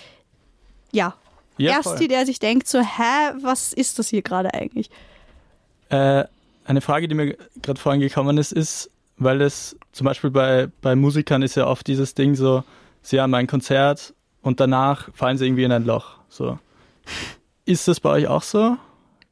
ja, 0.92 1.14
Ja, 1.57 1.73
Ersti, 1.77 1.96
voll. 1.99 2.09
der 2.09 2.27
sich 2.27 2.38
denkt 2.40 2.66
so, 2.66 2.81
hä, 2.81 3.33
was 3.42 3.73
ist 3.73 3.99
das 3.99 4.09
hier 4.09 4.23
gerade 4.23 4.53
eigentlich? 4.55 4.90
Äh, 5.88 6.25
eine 6.64 6.81
Frage, 6.81 7.07
die 7.09 7.14
mir 7.14 7.37
gerade 7.62 7.81
vorhin 7.81 8.01
gekommen 8.01 8.38
ist, 8.38 8.53
ist, 8.53 8.90
weil 9.18 9.40
es 9.40 9.77
zum 9.92 10.05
Beispiel 10.07 10.31
bei, 10.31 10.68
bei 10.81 10.96
Musikern 10.96 11.42
ist 11.42 11.55
ja 11.55 11.66
oft 11.66 11.87
dieses 11.87 12.14
Ding 12.14 12.35
so, 12.35 12.64
sie 13.03 13.20
haben 13.20 13.35
ein 13.35 13.46
Konzert 13.46 14.14
und 14.42 14.59
danach 14.61 15.12
fallen 15.14 15.38
sie 15.38 15.46
irgendwie 15.46 15.64
in 15.64 15.73
ein 15.73 15.85
Loch. 15.85 16.16
So. 16.29 16.59
Ist 17.66 17.87
das 17.88 18.01
bei 18.01 18.11
euch 18.11 18.27
auch 18.27 18.42
so? 18.42 18.77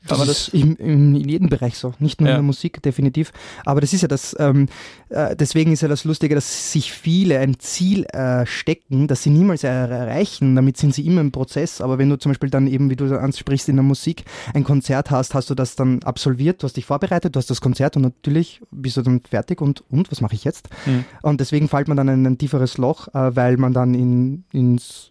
Das, 0.08 0.18
man 0.18 0.28
ist 0.28 0.48
im, 0.48 0.76
im, 0.76 1.14
in 1.16 1.28
jedem 1.28 1.48
Bereich 1.48 1.76
so, 1.78 1.94
nicht 1.98 2.20
nur 2.20 2.28
Ja. 2.28 2.34
in 2.34 2.38
der 2.38 2.46
Musik, 2.46 2.82
definitiv. 2.82 3.32
Aber 3.64 3.80
das 3.80 3.92
ist 3.92 4.02
ja 4.02 4.08
das, 4.08 4.34
ähm, 4.38 4.66
äh, 5.08 5.34
deswegen 5.36 5.72
ist 5.72 5.82
ja 5.82 5.88
das 5.88 6.04
Lustige, 6.04 6.34
dass 6.34 6.72
sich 6.72 6.92
viele 6.92 7.38
ein 7.38 7.58
Ziel 7.58 8.04
äh, 8.12 8.44
stecken, 8.46 9.06
das 9.08 9.22
sie 9.22 9.30
niemals 9.30 9.64
er 9.64 9.88
erreichen. 9.88 10.54
Damit 10.56 10.76
sind 10.76 10.94
sie 10.94 11.06
immer 11.06 11.20
im 11.20 11.32
Prozess. 11.32 11.80
Aber 11.80 11.98
wenn 11.98 12.08
du 12.08 12.16
zum 12.18 12.30
Beispiel 12.30 12.50
dann 12.50 12.66
eben, 12.66 12.90
wie 12.90 12.96
du 12.96 13.18
ansprichst, 13.18 13.68
in 13.68 13.76
der 13.76 13.82
Musik 13.84 14.24
ein 14.54 14.64
Konzert 14.64 15.10
hast, 15.10 15.34
hast 15.34 15.50
du 15.50 15.54
das 15.54 15.76
dann 15.76 16.02
absolviert, 16.02 16.62
du 16.62 16.66
hast 16.66 16.76
dich 16.76 16.86
vorbereitet, 16.86 17.34
du 17.34 17.38
hast 17.38 17.50
das 17.50 17.60
Konzert 17.60 17.96
und 17.96 18.02
natürlich 18.02 18.60
bist 18.70 18.96
du 18.96 19.02
dann 19.02 19.20
fertig 19.28 19.60
und, 19.60 19.82
und 19.90 20.10
was 20.10 20.20
mache 20.20 20.34
ich 20.34 20.44
jetzt? 20.44 20.68
Mhm. 20.86 21.04
Und 21.22 21.40
deswegen 21.40 21.68
fällt 21.68 21.88
man 21.88 21.96
dann 21.96 22.08
in 22.08 22.26
ein 22.26 22.38
tieferes 22.38 22.78
Loch, 22.78 23.08
äh, 23.08 23.34
weil 23.36 23.56
man 23.56 23.72
dann 23.72 23.94
in, 23.94 24.44
ins 24.52 25.10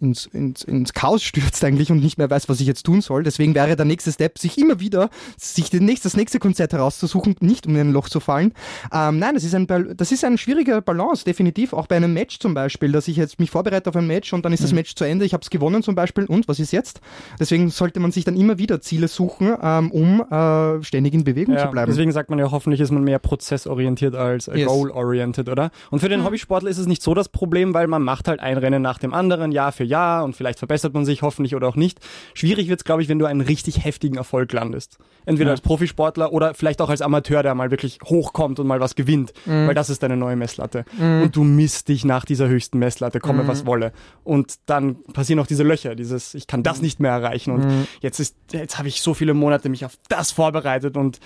ins, 0.00 0.26
ins, 0.26 0.62
ins 0.62 0.92
Chaos 0.92 1.22
stürzt 1.22 1.64
eigentlich 1.64 1.90
und 1.90 2.02
nicht 2.02 2.18
mehr 2.18 2.28
weiß, 2.28 2.48
was 2.48 2.60
ich 2.60 2.66
jetzt 2.66 2.84
tun 2.84 3.00
soll. 3.00 3.22
Deswegen 3.22 3.54
wäre 3.54 3.76
der 3.76 3.86
nächste 3.86 4.12
Step, 4.12 4.38
sich 4.38 4.58
immer 4.58 4.78
wieder, 4.78 5.08
sich 5.38 5.70
den 5.70 5.84
nächst, 5.84 6.04
das 6.04 6.16
nächste 6.16 6.38
Konzert 6.38 6.72
herauszusuchen, 6.74 7.36
nicht 7.40 7.66
um 7.66 7.74
in 7.74 7.80
ein 7.88 7.92
Loch 7.92 8.08
zu 8.08 8.20
fallen. 8.20 8.52
Ähm, 8.92 9.18
nein, 9.18 9.34
das 9.34 9.44
ist, 9.44 9.54
ein, 9.54 9.66
das 9.96 10.12
ist 10.12 10.24
ein 10.24 10.36
schwieriger 10.38 10.80
Balance, 10.82 11.24
definitiv. 11.24 11.72
Auch 11.72 11.86
bei 11.86 11.96
einem 11.96 12.12
Match 12.12 12.38
zum 12.40 12.52
Beispiel, 12.54 12.92
dass 12.92 13.08
ich 13.08 13.16
jetzt 13.16 13.38
mich 13.40 13.50
vorbereite 13.50 13.88
auf 13.88 13.96
ein 13.96 14.06
Match 14.06 14.32
und 14.32 14.44
dann 14.44 14.52
ist 14.52 14.62
das 14.62 14.72
Match 14.72 14.94
zu 14.94 15.04
Ende, 15.04 15.24
ich 15.24 15.32
habe 15.32 15.42
es 15.42 15.50
gewonnen 15.50 15.82
zum 15.82 15.94
Beispiel 15.94 16.24
und 16.24 16.46
was 16.48 16.60
ist 16.60 16.72
jetzt? 16.72 17.00
Deswegen 17.40 17.70
sollte 17.70 17.98
man 18.00 18.12
sich 18.12 18.24
dann 18.24 18.36
immer 18.36 18.58
wieder 18.58 18.80
Ziele 18.82 19.08
suchen, 19.08 19.54
ähm, 19.62 19.90
um 19.90 20.20
äh, 20.30 20.82
ständig 20.84 21.14
in 21.14 21.24
Bewegung 21.24 21.54
Ja, 21.54 21.62
zu 21.66 21.70
bleiben. 21.70 21.90
deswegen 21.90 22.12
sagt 22.12 22.28
man 22.30 22.38
ja, 22.38 22.50
hoffentlich 22.50 22.80
ist 22.82 22.90
man 22.90 23.02
mehr 23.02 23.18
prozessorientiert 23.18 24.14
als 24.14 24.48
äh, 24.48 24.58
Yes. 24.58 24.66
goal-oriented, 24.68 25.48
oder? 25.48 25.70
Und 25.90 26.00
für 26.00 26.08
den 26.08 26.24
Hobbysportler 26.24 26.68
ist 26.70 26.78
es 26.78 26.86
nicht 26.86 27.02
so 27.02 27.14
das 27.14 27.28
Problem, 27.28 27.72
weil 27.74 27.86
man 27.86 28.02
macht 28.02 28.28
halt 28.28 28.40
ein 28.40 28.58
Rennen 28.58 28.82
nach 28.82 28.98
dem 28.98 29.14
anderen, 29.14 29.52
Jahr 29.52 29.72
für 29.72 29.84
Jahr 29.84 29.95
und 30.22 30.36
vielleicht 30.36 30.58
verbessert 30.58 30.94
man 30.94 31.04
sich 31.04 31.22
hoffentlich 31.22 31.54
oder 31.54 31.68
auch 31.68 31.76
nicht. 31.76 31.98
Schwierig 32.34 32.68
wird's, 32.68 32.84
glaube 32.84 33.02
ich, 33.02 33.08
wenn 33.08 33.18
du 33.18 33.26
einen 33.26 33.40
richtig 33.40 33.84
heftigen 33.84 34.16
Erfolg 34.16 34.52
landest. 34.52 34.98
Entweder 35.24 35.48
Ja. 35.48 35.52
als 35.52 35.60
Profisportler 35.60 36.32
oder 36.32 36.54
vielleicht 36.54 36.80
auch 36.80 36.88
als 36.88 37.02
Amateur, 37.02 37.42
der 37.42 37.54
mal 37.54 37.70
wirklich 37.70 37.98
hochkommt 38.04 38.60
und 38.60 38.66
mal 38.66 38.80
was 38.80 38.94
gewinnt, 38.94 39.32
Mhm. 39.46 39.66
weil 39.68 39.74
das 39.74 39.90
ist 39.90 40.02
deine 40.02 40.16
neue 40.16 40.36
Messlatte. 40.36 40.84
Und 40.98 41.34
du 41.34 41.42
misst 41.44 41.88
dich 41.88 42.04
nach 42.04 42.24
dieser 42.24 42.48
höchsten 42.48 42.78
Messlatte, 42.78 43.18
komme 43.20 43.42
Mhm. 43.42 43.48
was 43.48 43.66
wolle. 43.66 43.92
Und 44.24 44.54
dann 44.66 45.02
passieren 45.12 45.40
auch 45.40 45.46
diese 45.46 45.62
Löcher, 45.62 45.94
dieses, 45.94 46.34
ich 46.34 46.46
kann 46.46 46.60
Mhm. 46.60 46.64
das 46.64 46.82
nicht 46.82 47.00
mehr 47.00 47.10
erreichen 47.12 47.50
und 47.52 47.66
jetzt 48.00 48.20
ist, 48.20 48.36
jetzt 48.52 48.78
habe 48.78 48.88
ich 48.88 49.00
so 49.02 49.14
viele 49.14 49.34
Monate 49.34 49.68
mich 49.68 49.84
auf 49.84 49.94
das 50.08 50.30
vorbereitet 50.30 50.96
und 50.96 51.18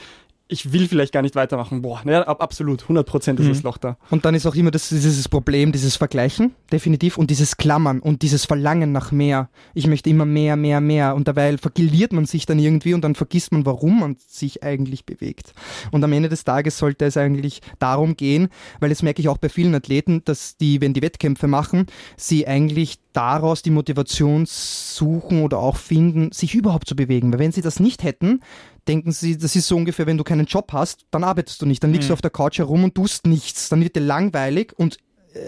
ich 0.50 0.72
will 0.72 0.88
vielleicht 0.88 1.12
gar 1.12 1.22
nicht 1.22 1.34
weitermachen. 1.34 1.82
Boah, 1.82 2.04
ab, 2.06 2.42
absolut, 2.42 2.82
100 2.82 3.06
Prozent 3.06 3.40
ist 3.40 3.48
das 3.48 3.62
Loch 3.62 3.78
da. 3.78 3.96
Und 4.10 4.24
dann 4.24 4.34
ist 4.34 4.46
auch 4.46 4.54
immer 4.54 4.70
das, 4.70 4.88
dieses 4.88 5.28
Problem, 5.28 5.72
dieses 5.72 5.96
Vergleichen, 5.96 6.54
definitiv, 6.72 7.16
und 7.18 7.30
dieses 7.30 7.56
Klammern 7.56 8.00
und 8.00 8.22
dieses 8.22 8.44
Verlangen 8.44 8.92
nach 8.92 9.12
mehr. 9.12 9.48
Ich 9.74 9.86
möchte 9.86 10.10
immer 10.10 10.24
mehr, 10.24 10.56
mehr, 10.56 10.80
mehr. 10.80 11.14
Und 11.14 11.28
dabei 11.28 11.56
vergiliert 11.56 12.12
man 12.12 12.26
sich 12.26 12.46
dann 12.46 12.58
irgendwie 12.58 12.94
und 12.94 13.02
dann 13.02 13.14
vergisst 13.14 13.52
man, 13.52 13.64
warum 13.64 14.00
man 14.00 14.16
sich 14.26 14.62
eigentlich 14.62 15.06
bewegt. 15.06 15.52
Und 15.92 16.02
am 16.02 16.12
Ende 16.12 16.28
des 16.28 16.44
Tages 16.44 16.78
sollte 16.78 17.04
es 17.04 17.16
eigentlich 17.16 17.62
darum 17.78 18.16
gehen, 18.16 18.48
weil 18.80 18.90
das 18.90 19.02
merke 19.02 19.20
ich 19.22 19.28
auch 19.28 19.38
bei 19.38 19.48
vielen 19.48 19.74
Athleten, 19.74 20.22
dass 20.24 20.56
die, 20.56 20.80
wenn 20.80 20.94
die 20.94 21.02
Wettkämpfe 21.02 21.46
machen, 21.46 21.86
sie 22.16 22.46
eigentlich 22.46 22.98
daraus 23.12 23.62
die 23.62 23.70
Motivation 23.70 24.44
suchen 24.46 25.42
oder 25.42 25.58
auch 25.58 25.76
finden, 25.76 26.32
sich 26.32 26.54
überhaupt 26.54 26.88
zu 26.88 26.96
bewegen. 26.96 27.32
Weil 27.32 27.40
wenn 27.40 27.52
sie 27.52 27.62
das 27.62 27.80
nicht 27.80 28.02
hätten, 28.02 28.40
denken 28.88 29.12
sie, 29.12 29.36
das 29.36 29.56
ist 29.56 29.68
so 29.68 29.76
ungefähr, 29.76 30.06
wenn 30.06 30.18
du 30.18 30.24
keinen 30.24 30.46
Job 30.46 30.72
hast, 30.72 31.06
dann 31.10 31.24
arbeitest 31.24 31.62
du 31.62 31.66
nicht, 31.66 31.82
dann 31.82 31.92
liegst 31.92 32.08
du 32.08 32.12
auf 32.12 32.20
der 32.20 32.30
Couch 32.30 32.58
herum 32.58 32.84
und 32.84 32.94
tust 32.94 33.26
nichts, 33.26 33.68
dann 33.68 33.82
wird 33.82 33.96
dir 33.96 34.00
langweilig 34.00 34.72
und 34.76 34.98
äh, 35.34 35.38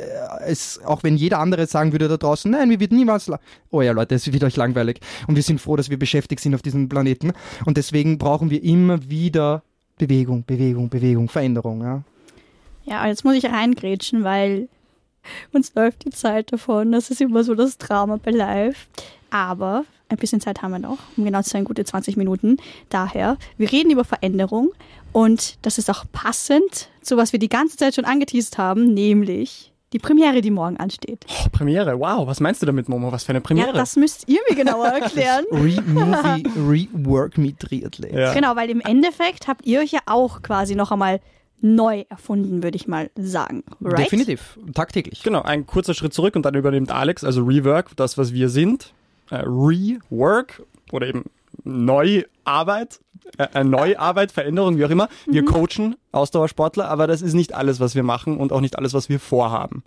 es, 0.46 0.80
auch 0.84 1.02
wenn 1.02 1.16
jeder 1.16 1.38
andere 1.38 1.66
sagen 1.66 1.92
würde 1.92 2.08
da 2.08 2.16
draußen, 2.16 2.50
nein, 2.50 2.68
mir 2.68 2.80
wird 2.80 2.92
niemals, 2.92 3.30
oh 3.70 3.82
ja 3.82 3.92
Leute, 3.92 4.14
es 4.14 4.32
wird 4.32 4.44
euch 4.44 4.56
langweilig 4.56 5.00
und 5.26 5.36
wir 5.36 5.42
sind 5.42 5.60
froh, 5.60 5.76
dass 5.76 5.90
wir 5.90 5.98
beschäftigt 5.98 6.42
sind 6.42 6.54
auf 6.54 6.62
diesem 6.62 6.88
Planeten 6.88 7.32
und 7.64 7.76
deswegen 7.76 8.18
brauchen 8.18 8.50
wir 8.50 8.62
immer 8.62 9.08
wieder 9.08 9.62
Bewegung, 9.98 10.44
Bewegung, 10.44 10.88
Bewegung, 10.88 11.28
Veränderung, 11.28 11.82
ja. 11.82 12.02
Ja, 12.84 13.06
jetzt 13.06 13.24
muss 13.24 13.36
ich 13.36 13.44
reingrätschen, 13.44 14.24
weil 14.24 14.68
uns 15.52 15.74
läuft 15.74 16.04
die 16.04 16.10
Zeit 16.10 16.52
davon. 16.52 16.92
Das 16.92 17.10
ist 17.10 17.20
immer 17.20 17.44
so 17.44 17.54
das 17.54 17.78
Drama 17.78 18.18
bei 18.22 18.30
Live. 18.30 18.88
Aber 19.30 19.84
ein 20.12 20.18
bisschen 20.18 20.40
Zeit 20.40 20.62
haben 20.62 20.72
wir 20.72 20.78
noch, 20.78 20.98
um 21.16 21.24
genau 21.24 21.42
zu 21.42 21.50
sein, 21.50 21.64
gute 21.64 21.84
20 21.84 22.16
Minuten. 22.16 22.56
Daher, 22.88 23.36
wir 23.56 23.70
reden 23.70 23.90
über 23.90 24.04
Veränderung 24.04 24.70
und 25.12 25.58
das 25.62 25.78
ist 25.78 25.90
auch 25.90 26.04
passend 26.12 26.88
zu 27.02 27.16
was 27.16 27.32
wir 27.32 27.38
die 27.38 27.48
ganze 27.48 27.76
Zeit 27.76 27.94
schon 27.94 28.04
angeteased 28.04 28.58
haben, 28.58 28.94
nämlich 28.94 29.72
die 29.92 29.98
Premiere, 29.98 30.40
die 30.40 30.50
morgen 30.50 30.78
ansteht. 30.78 31.26
Oh, 31.28 31.48
Premiere, 31.52 31.98
wow, 31.98 32.26
was 32.26 32.40
meinst 32.40 32.62
du 32.62 32.66
damit, 32.66 32.88
Momo? 32.88 33.12
Was 33.12 33.24
für 33.24 33.30
eine 33.30 33.42
Premiere? 33.42 33.68
Ja, 33.68 33.72
das 33.74 33.96
müsst 33.96 34.26
ihr 34.26 34.40
mir 34.48 34.56
genauer 34.56 34.86
erklären. 35.00 35.44
Re-Movie, 35.50 36.44
Rework 36.56 37.36
Me 37.36 37.54
Triathlet. 37.56 38.12
Ja. 38.12 38.32
Genau, 38.32 38.56
weil 38.56 38.70
im 38.70 38.80
Endeffekt 38.80 39.48
habt 39.48 39.66
ihr 39.66 39.80
euch 39.80 39.92
ja 39.92 40.00
auch 40.06 40.40
quasi 40.40 40.74
noch 40.74 40.92
einmal 40.92 41.20
neu 41.60 42.04
erfunden, 42.08 42.62
würde 42.62 42.76
ich 42.76 42.88
mal 42.88 43.10
sagen. 43.16 43.62
Right? 43.80 44.06
Definitiv, 44.06 44.58
tagtäglich. 44.74 45.22
Genau, 45.22 45.42
ein 45.42 45.66
kurzer 45.66 45.94
Schritt 45.94 46.14
zurück 46.14 46.36
und 46.36 46.44
dann 46.44 46.54
übernimmt 46.54 46.90
Alex, 46.90 47.22
also 47.22 47.44
Rework, 47.44 47.94
das, 47.96 48.16
was 48.16 48.32
wir 48.32 48.48
sind. 48.48 48.94
Äh, 49.30 49.42
Rework 49.46 50.62
oder 50.90 51.06
eben 51.06 51.24
Neuarbeit, 51.64 53.00
äh, 53.38 53.46
äh, 53.54 53.64
Neuarbeit, 53.64 54.32
Veränderung, 54.32 54.76
wie 54.78 54.84
auch 54.84 54.90
immer. 54.90 55.08
Wir 55.26 55.44
coachen 55.44 55.96
Ausdauersportler, 56.12 56.88
aber 56.88 57.06
das 57.06 57.22
ist 57.22 57.34
nicht 57.34 57.54
alles, 57.54 57.80
was 57.80 57.94
wir 57.94 58.02
machen 58.02 58.36
und 58.36 58.52
auch 58.52 58.60
nicht 58.60 58.78
alles, 58.78 58.94
was 58.94 59.08
wir 59.08 59.20
vorhaben. 59.20 59.84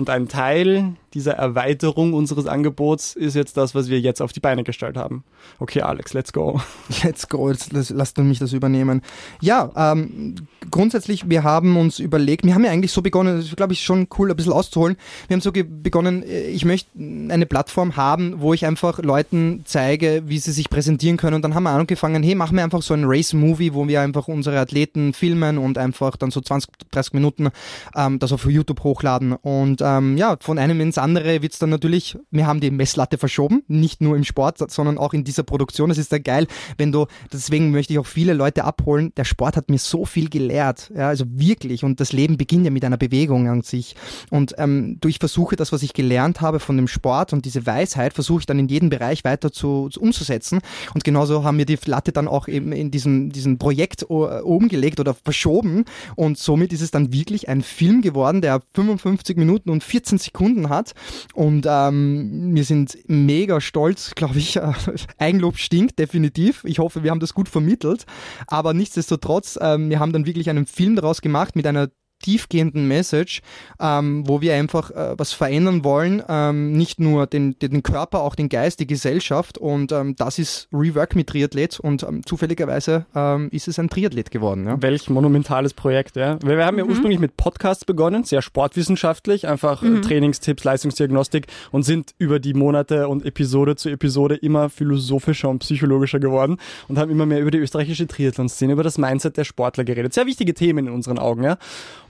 Und 0.00 0.08
ein 0.08 0.28
Teil 0.28 0.94
dieser 1.12 1.32
Erweiterung 1.32 2.14
unseres 2.14 2.46
Angebots 2.46 3.14
ist 3.14 3.34
jetzt 3.34 3.58
das, 3.58 3.74
was 3.74 3.90
wir 3.90 4.00
jetzt 4.00 4.22
auf 4.22 4.32
die 4.32 4.40
Beine 4.40 4.64
gestellt 4.64 4.96
haben. 4.96 5.24
Okay, 5.58 5.82
Alex, 5.82 6.14
let's 6.14 6.32
go. 6.32 6.58
Let's 7.02 7.28
go, 7.28 7.50
jetzt 7.50 7.74
lass- 7.74 7.90
lasst 7.90 8.16
mich 8.16 8.38
das 8.38 8.54
übernehmen. 8.54 9.02
Ja, 9.42 9.70
ähm, 9.76 10.36
grundsätzlich, 10.70 11.28
wir 11.28 11.42
haben 11.42 11.76
uns 11.76 11.98
überlegt, 11.98 12.46
wir 12.46 12.54
haben 12.54 12.64
ja 12.64 12.70
eigentlich 12.70 12.92
so 12.92 13.02
begonnen, 13.02 13.36
das 13.36 13.46
ist 13.46 13.56
glaube 13.56 13.74
ich 13.74 13.82
schon 13.82 14.06
cool, 14.18 14.30
ein 14.30 14.36
bisschen 14.36 14.54
auszuholen. 14.54 14.96
Wir 15.28 15.34
haben 15.34 15.42
so 15.42 15.52
begonnen, 15.52 16.22
äh, 16.22 16.44
ich 16.46 16.64
möchte 16.64 16.88
eine 16.98 17.44
Plattform 17.44 17.96
haben, 17.96 18.40
wo 18.40 18.54
ich 18.54 18.64
einfach 18.64 19.00
Leuten 19.02 19.62
zeige, 19.66 20.22
wie 20.26 20.38
sie 20.38 20.52
sich 20.52 20.70
präsentieren 20.70 21.18
können. 21.18 21.34
Und 21.36 21.42
dann 21.42 21.54
haben 21.54 21.64
wir 21.64 21.70
angefangen, 21.70 22.22
hey, 22.22 22.34
machen 22.34 22.56
wir 22.56 22.64
einfach 22.64 22.80
so 22.82 22.94
ein 22.94 23.04
Race-Movie, 23.04 23.74
wo 23.74 23.86
wir 23.86 24.00
einfach 24.00 24.28
unsere 24.28 24.58
Athleten 24.58 25.12
filmen 25.12 25.58
und 25.58 25.76
einfach 25.76 26.16
dann 26.16 26.30
so 26.30 26.40
20, 26.40 26.70
30 26.90 27.12
Minuten 27.12 27.50
ähm, 27.94 28.18
das 28.18 28.32
auf 28.32 28.46
YouTube 28.46 28.82
hochladen. 28.82 29.32
Und 29.32 29.82
ähm, 29.98 30.16
ja, 30.16 30.36
von 30.40 30.58
einem 30.58 30.80
ins 30.80 30.98
andere 30.98 31.42
wird's 31.42 31.58
dann 31.58 31.70
natürlich, 31.70 32.16
wir 32.30 32.46
haben 32.46 32.60
die 32.60 32.70
Messlatte 32.70 33.18
verschoben, 33.18 33.62
nicht 33.68 34.00
nur 34.00 34.16
im 34.16 34.24
Sport, 34.24 34.58
sondern 34.70 34.98
auch 34.98 35.12
in 35.12 35.24
dieser 35.24 35.42
Produktion. 35.42 35.88
Das 35.88 35.98
ist 35.98 36.12
ja 36.12 36.18
geil, 36.18 36.46
wenn 36.78 36.92
du, 36.92 37.06
deswegen 37.32 37.70
möchte 37.70 37.92
ich 37.92 37.98
auch 37.98 38.06
viele 38.06 38.32
Leute 38.34 38.64
abholen. 38.64 39.12
Der 39.16 39.24
Sport 39.24 39.56
hat 39.56 39.70
mir 39.70 39.78
so 39.78 40.04
viel 40.04 40.28
gelehrt, 40.28 40.90
ja, 40.94 41.08
also 41.08 41.24
wirklich. 41.28 41.84
Und 41.84 42.00
das 42.00 42.12
Leben 42.12 42.36
beginnt 42.36 42.64
ja 42.64 42.70
mit 42.70 42.84
einer 42.84 42.96
Bewegung 42.96 43.48
an 43.48 43.62
sich. 43.62 43.96
Und 44.30 44.54
ähm, 44.58 44.98
durch 45.00 45.18
Versuche, 45.18 45.56
das, 45.56 45.72
was 45.72 45.82
ich 45.82 45.92
gelernt 45.92 46.40
habe 46.40 46.60
von 46.60 46.76
dem 46.76 46.88
Sport 46.88 47.32
und 47.32 47.44
diese 47.44 47.66
Weisheit, 47.66 48.12
versuche 48.12 48.40
ich 48.40 48.46
dann 48.46 48.58
in 48.58 48.68
jedem 48.68 48.90
Bereich 48.90 49.24
weiter 49.24 49.52
zu, 49.52 49.88
zu 49.88 50.00
umzusetzen. 50.00 50.60
Und 50.94 51.04
genauso 51.04 51.44
haben 51.44 51.58
wir 51.58 51.66
die 51.66 51.78
Latte 51.86 52.12
dann 52.12 52.28
auch 52.28 52.48
eben 52.48 52.72
in 52.72 52.90
diesem, 52.90 53.30
diesem 53.30 53.58
Projekt 53.58 54.08
o- 54.10 54.28
oben 54.42 54.68
gelegt 54.68 55.00
oder 55.00 55.14
verschoben. 55.14 55.84
Und 56.16 56.38
somit 56.38 56.72
ist 56.72 56.82
es 56.82 56.90
dann 56.90 57.12
wirklich 57.12 57.48
ein 57.48 57.62
Film 57.62 58.02
geworden, 58.02 58.40
der 58.40 58.60
55 58.74 59.36
Minuten 59.36 59.69
und 59.70 59.84
14 59.84 60.18
Sekunden 60.18 60.68
hat. 60.68 60.92
Und 61.34 61.66
ähm, 61.68 62.54
wir 62.54 62.64
sind 62.64 62.98
mega 63.06 63.60
stolz, 63.60 64.14
glaube 64.14 64.38
ich. 64.38 64.56
Äh, 64.56 64.72
Eigenlob 65.18 65.58
stinkt, 65.58 65.98
definitiv. 65.98 66.64
Ich 66.64 66.78
hoffe, 66.78 67.02
wir 67.02 67.10
haben 67.10 67.20
das 67.20 67.34
gut 67.34 67.48
vermittelt. 67.48 68.06
Aber 68.46 68.74
nichtsdestotrotz, 68.74 69.58
ähm, 69.60 69.90
wir 69.90 70.00
haben 70.00 70.12
dann 70.12 70.26
wirklich 70.26 70.50
einen 70.50 70.66
Film 70.66 70.96
daraus 70.96 71.20
gemacht 71.20 71.56
mit 71.56 71.66
einer 71.66 71.88
tiefgehenden 72.20 72.86
Message, 72.86 73.42
ähm, 73.80 74.26
wo 74.26 74.40
wir 74.40 74.54
einfach 74.54 74.90
äh, 74.90 75.14
was 75.18 75.32
verändern 75.32 75.84
wollen, 75.84 76.22
ähm, 76.28 76.72
nicht 76.72 77.00
nur 77.00 77.26
den, 77.26 77.58
den 77.58 77.82
Körper, 77.82 78.20
auch 78.20 78.34
den 78.34 78.48
Geist, 78.48 78.80
die 78.80 78.86
Gesellschaft 78.86 79.58
und 79.58 79.92
ähm, 79.92 80.14
das 80.16 80.38
ist 80.38 80.68
Rework 80.72 81.16
mit 81.16 81.28
Triathlet 81.28 81.80
und 81.80 82.02
ähm, 82.02 82.24
zufälligerweise 82.24 83.06
ähm, 83.14 83.48
ist 83.52 83.68
es 83.68 83.78
ein 83.78 83.88
Triathlet 83.88 84.30
geworden. 84.30 84.66
Ja? 84.66 84.80
Welch 84.80 85.10
monumentales 85.10 85.74
Projekt, 85.74 86.16
ja. 86.16 86.38
Wir, 86.42 86.56
wir 86.56 86.66
haben 86.66 86.78
ja 86.78 86.84
ursprünglich 86.84 87.18
mit 87.18 87.36
Podcasts 87.36 87.84
begonnen, 87.84 88.24
sehr 88.24 88.42
sportwissenschaftlich, 88.42 89.48
einfach 89.48 89.82
äh, 89.82 90.00
Trainingstipps, 90.00 90.64
Leistungsdiagnostik 90.64 91.46
und 91.72 91.82
sind 91.82 92.14
über 92.18 92.38
die 92.38 92.54
Monate 92.54 93.08
und 93.08 93.24
Episode 93.24 93.76
zu 93.76 93.88
Episode 93.88 94.36
immer 94.36 94.68
philosophischer 94.68 95.48
und 95.48 95.60
psychologischer 95.60 96.20
geworden 96.20 96.58
und 96.88 96.98
haben 96.98 97.10
immer 97.10 97.26
mehr 97.26 97.40
über 97.40 97.50
die 97.50 97.58
österreichische 97.58 98.06
Triathlon-Szene, 98.06 98.74
über 98.74 98.82
das 98.82 98.98
Mindset 98.98 99.36
der 99.36 99.44
Sportler 99.44 99.84
geredet. 99.84 100.12
Sehr 100.14 100.26
wichtige 100.26 100.54
Themen 100.54 100.86
in 100.86 100.92
unseren 100.92 101.18
Augen, 101.18 101.44
ja. 101.44 101.56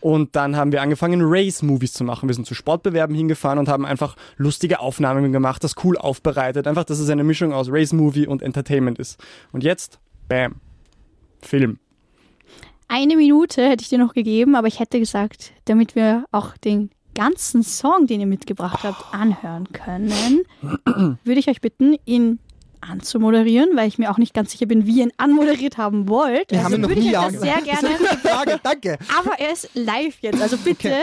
Und 0.00 0.34
dann 0.36 0.56
haben 0.56 0.72
wir 0.72 0.82
angefangen, 0.82 1.20
Race-Movies 1.22 1.92
zu 1.92 2.04
machen. 2.04 2.28
Wir 2.28 2.34
sind 2.34 2.46
zu 2.46 2.54
Sportbewerben 2.54 3.14
hingefahren 3.14 3.58
und 3.58 3.68
haben 3.68 3.84
einfach 3.84 4.16
lustige 4.36 4.80
Aufnahmen 4.80 5.32
gemacht, 5.32 5.62
das 5.62 5.74
cool 5.84 5.98
aufbereitet. 5.98 6.66
Einfach, 6.66 6.84
dass 6.84 6.98
es 6.98 7.10
eine 7.10 7.24
Mischung 7.24 7.52
aus 7.52 7.68
Race-Movie 7.70 8.26
und 8.26 8.42
Entertainment 8.42 8.98
ist. 8.98 9.22
Und 9.52 9.62
jetzt, 9.62 9.98
bam, 10.28 10.56
Film. 11.40 11.78
Eine 12.88 13.16
Minute 13.16 13.68
hätte 13.68 13.82
ich 13.82 13.88
dir 13.88 13.98
noch 13.98 14.14
gegeben, 14.14 14.56
aber 14.56 14.66
ich 14.66 14.80
hätte 14.80 14.98
gesagt, 14.98 15.52
damit 15.64 15.94
wir 15.94 16.24
auch 16.32 16.56
den 16.56 16.90
ganzen 17.14 17.62
Song, 17.62 18.06
den 18.06 18.20
ihr 18.20 18.26
mitgebracht 18.26 18.82
habt, 18.82 19.14
anhören 19.14 19.68
können, 19.72 20.42
würde 21.24 21.40
ich 21.40 21.48
euch 21.48 21.60
bitten, 21.60 21.96
in 22.04 22.40
anzumoderieren, 22.80 23.70
weil 23.76 23.88
ich 23.88 23.98
mir 23.98 24.10
auch 24.10 24.18
nicht 24.18 24.34
ganz 24.34 24.52
sicher 24.52 24.66
bin, 24.66 24.86
wie 24.86 24.98
ihr 24.98 25.04
ihn 25.04 25.12
anmoderiert 25.16 25.78
haben 25.78 26.08
wollt. 26.08 26.50
Wir 26.50 26.58
also 26.58 26.64
haben 26.64 26.74
ihn 26.74 26.80
noch 26.82 26.88
würde 26.88 27.00
ich 27.00 27.06
nie 27.08 27.16
euch 27.16 27.24
an. 27.24 27.32
das 27.32 27.42
sehr 27.42 27.60
gerne. 27.62 27.88
Frage, 28.22 28.60
danke. 28.62 28.98
Aber 29.18 29.38
er 29.38 29.52
ist 29.52 29.70
live 29.74 30.18
jetzt, 30.20 30.40
also 30.40 30.56
bitte. 30.56 30.94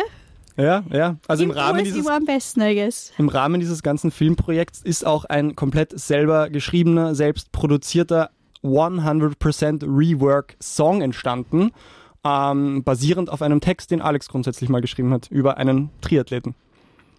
Ja, 0.57 0.83
ja. 0.91 1.17
Also 1.27 1.43
im 1.43 1.51
Intro 1.51 1.63
Rahmen, 1.63 1.85
ist 1.85 1.95
dieses, 1.95 2.25
besten, 2.25 2.61
I 2.61 2.73
guess. 2.73 3.13
im 3.19 3.29
Rahmen 3.29 3.59
dieses 3.59 3.83
ganzen 3.83 4.09
Filmprojekts 4.09 4.81
ist 4.81 5.05
auch 5.05 5.25
ein 5.25 5.55
komplett 5.55 5.97
selber 5.97 6.49
geschriebener, 6.49 7.13
selbst 7.13 7.51
produzierter 7.51 8.31
100% 8.63 9.83
Rework-Song 9.83 11.01
entstanden, 11.01 11.71
ähm, 12.23 12.83
basierend 12.83 13.29
auf 13.29 13.43
einem 13.43 13.61
Text, 13.61 13.91
den 13.91 14.01
Alex 14.01 14.27
grundsätzlich 14.29 14.69
mal 14.69 14.81
geschrieben 14.81 15.13
hat, 15.13 15.27
über 15.29 15.57
einen 15.57 15.91
Triathleten. 16.01 16.55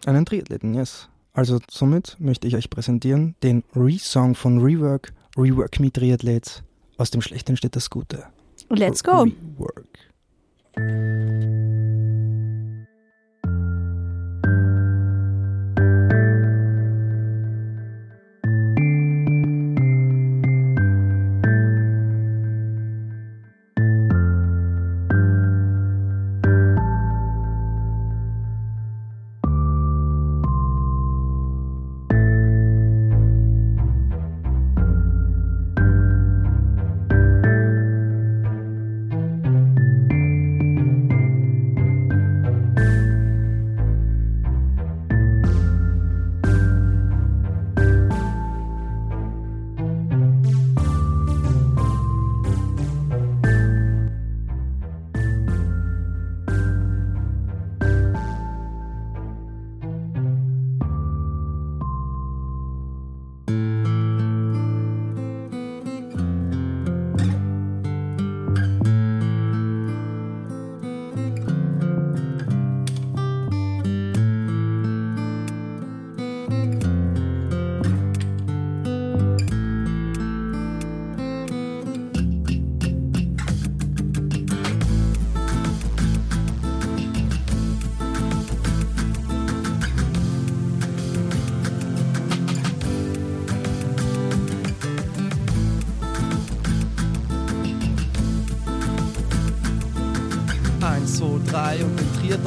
Einen 0.05 0.27
Triathleten, 0.27 0.75
yes. 0.75 1.09
Also 1.39 1.61
somit 1.71 2.17
möchte 2.19 2.49
ich 2.49 2.57
euch 2.57 2.69
präsentieren 2.69 3.37
den 3.45 3.63
Re-Song 3.77 4.35
von 4.35 4.61
Rework, 4.61 5.13
Rework 5.37 5.79
Me 5.79 5.93
Triathletes. 5.93 6.65
Aus 6.97 7.13
dem 7.13 7.21
Schlechten 7.21 7.57
steht 7.57 7.77
das 7.77 7.91
Gute. 7.91 8.25
Let's 8.71 9.05
go. 9.05 9.23
Rework. 9.23 9.87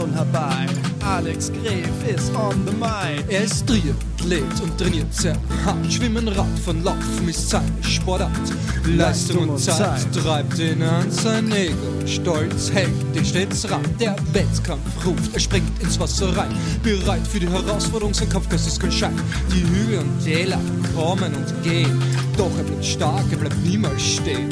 Triathlon 0.02 0.14
herbei. 0.14 0.66
Alex 1.04 1.52
Gref 1.52 2.16
ist 2.16 2.34
on 2.36 2.66
the 2.66 2.74
mic. 2.74 3.26
Er 3.30 3.43
ist 3.43 3.68
Triathlet 3.68 4.62
und 4.62 4.78
trainiert 4.78 5.14
sehr 5.14 5.36
hart. 5.66 5.91
Schwimmen, 5.91 6.28
Radfahren, 6.28 6.84
Laufen 6.84 7.30
ist 7.30 7.49
seine 7.49 7.66
Sportart. 7.82 8.32
Leistung 8.86 9.49
und 9.49 9.60
Zeit 9.60 10.08
treibt 10.14 10.58
ihn 10.60 10.82
an 10.82 11.10
sein 11.12 11.52
Ego. 11.52 11.76
Stolz 12.06 12.72
hält 12.72 12.89
ihn 13.16 13.26
stets 13.26 13.70
ran. 13.70 13.82
Der 13.99 14.16
Wettkampf 14.34 15.06
ruft, 15.06 15.34
er 15.34 15.39
springt 15.39 15.82
ins 15.82 15.99
Wasser 15.99 16.36
rein. 16.36 16.52
Bereit 16.84 17.28
für 17.28 17.39
die 17.39 17.49
Herausforderung, 17.49 18.14
sein 18.14 18.30
Kampfgeist 18.30 18.68
ist 18.68 18.80
kein 18.80 18.91
Schein. 18.91 19.20
Die 19.52 19.62
Hügel 19.62 19.99
und 19.99 20.24
Täler 20.24 20.60
kommen 20.95 21.34
und 21.36 21.64
gehen. 21.64 22.02
Doch 22.41 22.57
er 22.57 22.63
bleibt 22.63 22.83
stark, 22.83 23.25
er 23.29 23.37
bleibt 23.37 23.63
niemals 23.63 24.01
stehen. 24.01 24.49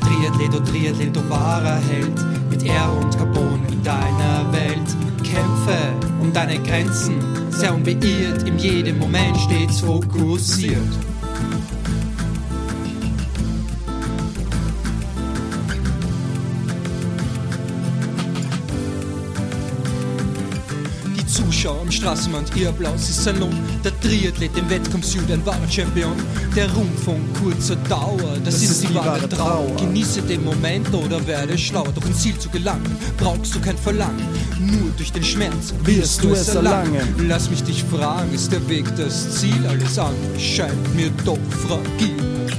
Triathlet, 0.00 0.54
oh 0.54 0.60
Triathlet, 0.60 1.16
oh 1.16 1.28
wahrer 1.28 1.80
Held. 1.90 2.14
Mit 2.48 2.62
Ehre 2.62 2.92
und 2.92 3.18
Carbon 3.18 3.60
in 3.68 3.82
deiner 3.82 4.46
Welt. 4.52 4.88
Kämpfe 5.24 5.76
um 6.20 6.32
deine 6.32 6.60
Grenzen, 6.60 7.16
sehr 7.50 7.74
unbeirrt, 7.74 8.46
in 8.46 8.58
jedem 8.58 8.96
Moment 9.00 9.36
stets 9.38 9.80
fokussiert. 9.80 11.11
Straßenrand, 21.92 22.56
ihr 22.56 22.70
Applaus 22.70 23.08
ist 23.08 23.22
sein 23.22 23.38
Lohn. 23.38 23.54
Der 23.84 23.92
Triathlet 24.00 24.56
im 24.56 24.68
Wettkampf 24.70 25.04
Süd, 25.04 25.30
ein 25.30 25.44
wahrer 25.44 25.68
Champion. 25.70 26.12
Der 26.56 26.70
Ruhm 26.72 26.90
von 27.04 27.20
kurzer 27.34 27.76
Dauer, 27.76 28.38
das, 28.44 28.62
ist 28.62 28.82
die 28.82 28.94
wahre 28.94 29.28
Trauer. 29.28 29.76
Genieße 29.76 30.22
den 30.22 30.42
Moment 30.44 30.92
oder 30.94 31.24
werde 31.26 31.56
schlauer. 31.58 31.92
Doch 31.94 32.04
ein 32.04 32.14
Ziel 32.14 32.38
zu 32.38 32.48
gelangen, 32.48 32.96
brauchst 33.18 33.54
du 33.54 33.60
kein 33.60 33.76
Verlangen. 33.76 34.26
Nur 34.58 34.90
durch 34.96 35.12
den 35.12 35.22
Schmerz 35.24 35.74
wirst 35.84 36.24
du 36.24 36.30
es 36.30 36.48
erlangen. 36.48 37.14
Lass 37.28 37.50
mich 37.50 37.62
dich 37.62 37.84
fragen, 37.84 38.32
ist 38.32 38.50
der 38.50 38.66
Weg 38.68 38.86
das 38.96 39.38
Ziel? 39.38 39.66
Alles 39.68 39.98
andere 39.98 40.40
scheint 40.40 40.94
mir 40.96 41.10
doch 41.24 41.38
fragil. 41.66 42.16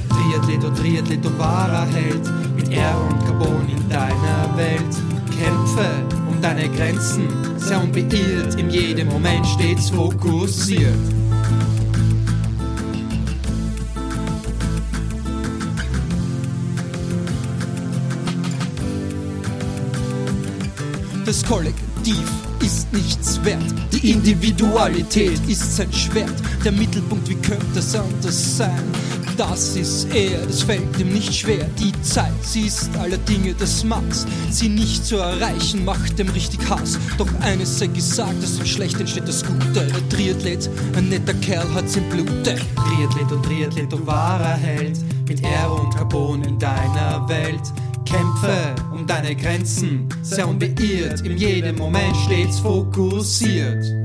Triathlet, 0.08 0.64
oh 0.64 0.80
Triathlet, 0.80 1.26
oh 1.26 1.38
wahrer 1.38 1.86
Held. 1.86 2.22
Mit 2.56 2.70
Ehre 2.70 3.00
und 3.00 3.18
Carbon 3.24 3.66
in 3.68 3.88
deiner 3.88 4.56
Welt. 4.56 4.94
Kämpfe 5.36 6.23
deine 6.44 6.68
Grenzen, 6.68 7.26
sehr 7.56 7.82
unbeirrt, 7.82 8.60
in 8.60 8.68
jedem 8.68 9.08
Moment 9.08 9.46
stets 9.46 9.88
fokussiert. 9.88 10.92
Das 21.24 21.42
Kollektiv 21.46 22.18
ist 22.60 22.92
nichts 22.92 23.42
wert. 23.42 23.62
Die 23.90 24.10
Individualität 24.10 25.40
ist 25.48 25.76
sein 25.76 25.90
Schwert. 25.94 26.34
Der 26.62 26.72
Mittelpunkt, 26.72 27.26
wie 27.26 27.36
könnte 27.36 27.78
es 27.78 27.94
anders 27.94 28.58
sein? 28.58 28.82
Das 29.36 29.74
ist 29.74 30.14
er, 30.14 30.46
das 30.46 30.62
fällt 30.62 30.98
ihm 31.00 31.12
nicht 31.12 31.34
schwer. 31.34 31.64
Die 31.78 31.92
Zeit, 32.02 32.32
sie 32.42 32.66
ist 32.66 32.96
aller 32.96 33.16
Dinge 33.18 33.54
das 33.58 33.82
Maß. 33.82 34.26
Sie 34.50 34.68
nicht 34.68 35.04
zu 35.04 35.16
erreichen, 35.16 35.84
macht 35.84 36.18
dem 36.18 36.28
richtig 36.28 36.60
Hass. 36.70 36.98
Doch 37.18 37.28
eines 37.40 37.78
sei 37.78 37.88
gesagt, 37.88 38.42
aus 38.42 38.56
dem 38.56 38.66
Schlechten 38.66 39.06
steht 39.08 39.26
das 39.26 39.44
Gute. 39.44 39.86
Der 39.86 40.08
Triathlet, 40.08 40.70
ein 40.96 41.08
netter 41.08 41.34
Kerl, 41.34 41.66
hat's 41.74 41.96
im 41.96 42.08
Blute. 42.10 42.54
Triathlet 42.76 43.32
und 43.32 43.44
Triathlet, 43.44 43.92
du 43.92 44.06
wahrer 44.06 44.54
Held. 44.54 44.98
Mit 45.26 45.42
Ehre 45.42 45.72
und 45.72 45.94
Carbon 45.94 46.44
in 46.44 46.58
deiner 46.58 47.28
Welt. 47.28 47.62
Kämpfe 48.04 48.74
um 48.92 49.06
deine 49.06 49.34
Grenzen, 49.34 50.08
sehr 50.22 50.46
unbeirrt, 50.46 51.22
in 51.22 51.36
jedem 51.36 51.76
Moment 51.76 52.14
stets 52.26 52.60
fokussiert. 52.60 54.03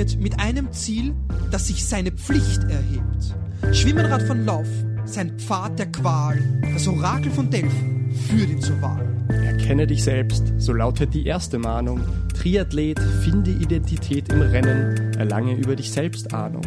Trainiert 0.00 0.20
mit 0.20 0.40
einem 0.40 0.72
Ziel, 0.72 1.14
das 1.50 1.66
sich 1.66 1.84
seine 1.84 2.10
Pflicht 2.10 2.62
erhebt. 2.64 3.36
Schwimmen, 3.72 4.06
Radfahren, 4.06 4.44
Laufen, 4.44 5.00
sein 5.04 5.38
Pfad 5.38 5.78
der 5.78 5.92
Qual, 5.92 6.42
das 6.72 6.88
Orakel 6.88 7.30
von 7.30 7.50
Delphi 7.50 8.10
führt 8.28 8.50
ihn 8.50 8.60
zur 8.60 8.80
Wahl. 8.80 9.06
Erkenne 9.28 9.86
dich 9.86 10.02
selbst, 10.02 10.52
so 10.58 10.72
lautet 10.72 11.14
die 11.14 11.26
erste 11.26 11.58
Mahnung. 11.58 12.00
Triathlet, 12.34 12.98
finde 13.22 13.50
Identität 13.50 14.32
im 14.32 14.40
Rennen, 14.40 15.14
erlange 15.18 15.54
über 15.54 15.76
dich 15.76 15.90
selbst 15.92 16.32
Ahnung. 16.32 16.62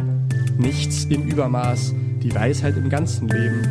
Nichts 0.56 1.04
im 1.06 1.28
Übermaß, 1.28 1.92
die 2.22 2.34
Weisheit 2.34 2.76
im 2.76 2.88
ganzen 2.88 3.28
Leben, 3.28 3.62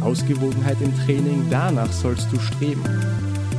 Ausgewogenheit 0.00 0.78
im 0.80 0.92
Training, 1.04 1.46
danach 1.48 1.92
sollst 1.92 2.32
du 2.32 2.40
streben. 2.40 2.82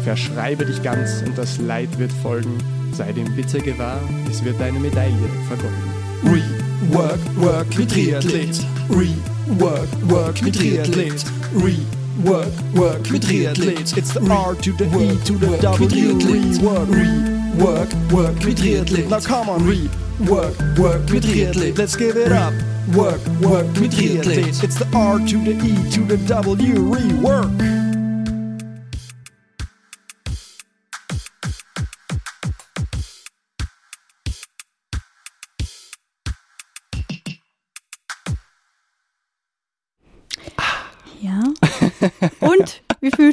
Verschreibe 0.03 0.65
dich 0.65 0.83
ganz 0.83 1.23
und 1.25 1.37
das 1.37 1.57
Leid 1.59 1.97
wird 1.97 2.11
folgen. 2.11 2.57
Sei 2.93 3.11
dem 3.11 3.33
bitte 3.35 3.59
gewahr, 3.59 3.99
es 4.29 4.43
wird 4.43 4.59
deine 4.59 4.79
Medaille 4.79 5.29
vergolden. 5.47 5.77
Rework, 6.23 7.19
work 7.37 7.77
mit 7.77 7.89
Triathlet. 7.89 8.65
Rework, 8.89 9.89
work 10.09 10.41
mit 10.41 10.55
Triathlet. 10.55 11.25
Rework, 11.55 12.51
work 12.75 13.11
mit 13.11 13.23
Triathlet. 13.23 13.97
It's 13.97 14.13
the 14.13 14.21
R 14.29 14.55
to 14.55 14.71
the 14.77 14.85
E 14.85 15.17
to 15.25 15.33
the 15.37 15.57
W. 15.61 16.17
Rework, 16.19 16.87
rework, 16.89 18.11
work 18.11 18.45
mit 18.45 18.57
Triathlet. 18.57 19.09
Now 19.09 19.19
come 19.19 19.49
on, 19.49 19.61
rework, 19.61 20.77
work 20.77 21.09
mit 21.09 21.23
Triathlet. 21.23 21.77
Let's 21.77 21.95
give 21.95 22.15
it 22.15 22.31
up. 22.31 22.53
Work, 22.95 23.21
work 23.41 23.67
mit 23.79 23.91
Triathlet. 23.91 24.63
It's 24.63 24.75
the 24.75 24.87
R 24.93 25.17
to 25.19 25.37
the 25.43 25.53
E 25.53 25.89
to 25.91 26.05
the 26.05 26.17
W. 26.27 26.75
Rework. 26.75 27.72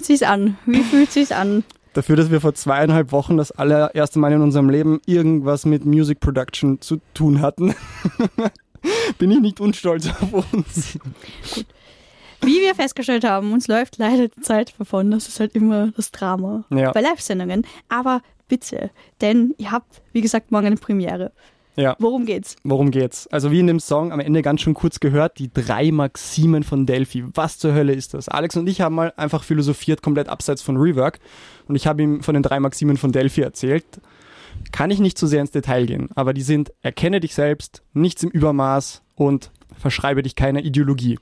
Fühlt 0.01 0.07
sich's 0.07 0.23
an? 0.23 0.57
Wie 0.67 0.83
fühlt 0.83 1.11
sich's 1.13 1.33
an? 1.33 1.63
Dafür, 1.93 2.17
dass 2.17 2.31
wir 2.31 2.41
vor 2.41 2.55
zweieinhalb 2.55 3.13
Wochen 3.13 3.37
das 3.37 3.51
allererste 3.53 4.19
Mal 4.19 4.33
in 4.33 4.41
unserem 4.41 4.71
Leben 4.71 5.01
irgendwas 5.07 5.67
mit 5.67 5.85
Music 5.85 6.21
Production 6.21 6.81
zu 6.81 7.01
tun 7.15 7.41
hatten, 7.43 7.75
bin 9.19 9.31
ich 9.31 9.41
nicht 9.41 9.61
unstolz 9.61 10.09
auf 10.09 10.53
uns. 10.53 10.99
Wie 12.43 12.61
wir 12.61 12.75
festgestellt 12.75 13.25
haben, 13.25 13.53
uns 13.53 13.69
läuft 13.69 13.99
leider 13.99 14.29
die 14.29 14.41
Zeit 14.41 14.73
davon. 14.79 15.11
Das 15.11 15.29
ist 15.29 15.41
halt 15.41 15.55
immer 15.55 15.89
das 15.97 16.11
Drama 16.13 16.65
Ja. 16.71 16.93
bei 16.93 17.01
Live-Sendungen. 17.03 17.67
Aber 17.89 18.23
bitte, 18.49 18.91
denn 19.21 19.55
ihr 19.59 19.71
habt, 19.73 20.01
wie 20.13 20.23
gesagt, 20.23 20.51
morgen 20.53 20.67
eine 20.69 20.77
Premiere. 20.77 21.33
Ja. 21.77 21.97
Worum 21.99 22.27
geht's? 22.27 22.57
Worum 22.65 22.91
geht's? 22.91 23.27
Also 23.29 23.51
wie 23.51 23.61
in 23.61 23.67
dem 23.67 23.81
Song 23.81 24.13
am 24.13 24.21
Ende 24.21 24.43
ganz 24.43 24.61
schon 24.61 24.75
kurz 24.75 25.01
gehört, 25.01 25.39
die 25.39 25.53
drei 25.53 25.91
Maximen 25.93 26.63
von 26.63 26.87
Delphi. 26.87 27.25
Was 27.35 27.59
zur 27.59 27.75
Hölle 27.75 27.93
ist 27.93 28.15
das? 28.15 28.29
Alex 28.29 28.57
und 28.57 28.69
ich 28.69 28.81
haben 28.81 28.95
mal 28.95 29.13
einfach 29.17 29.45
philosophiert, 29.45 30.03
komplett 30.03 30.29
abseits 30.29 30.63
von 30.63 30.77
Rework. 30.77 31.19
Und 31.69 31.77
ich 31.77 31.87
habe 31.87 32.03
ihm 32.03 32.23
von 32.23 32.35
den 32.35 32.43
drei 32.43 32.61
Maximen 32.61 32.97
von 32.97 33.13
Delphi 33.13 33.43
erzählt. 33.43 33.85
Kann 34.73 34.91
ich 34.91 34.99
nicht 34.99 35.17
zu 35.17 35.27
sehr 35.27 35.41
ins 35.41 35.53
Detail 35.53 35.87
gehen, 35.87 36.09
aber 36.15 36.35
die 36.35 36.43
sind, 36.43 36.73
erkenne 36.83 37.21
dich 37.21 37.35
selbst, 37.35 37.83
nichts 37.95 38.23
im 38.23 38.31
Übermaß 38.31 39.03
und 39.15 39.51
verschreibe 39.79 40.23
dich 40.23 40.35
keiner 40.35 40.63
Ideologie. 40.63 41.19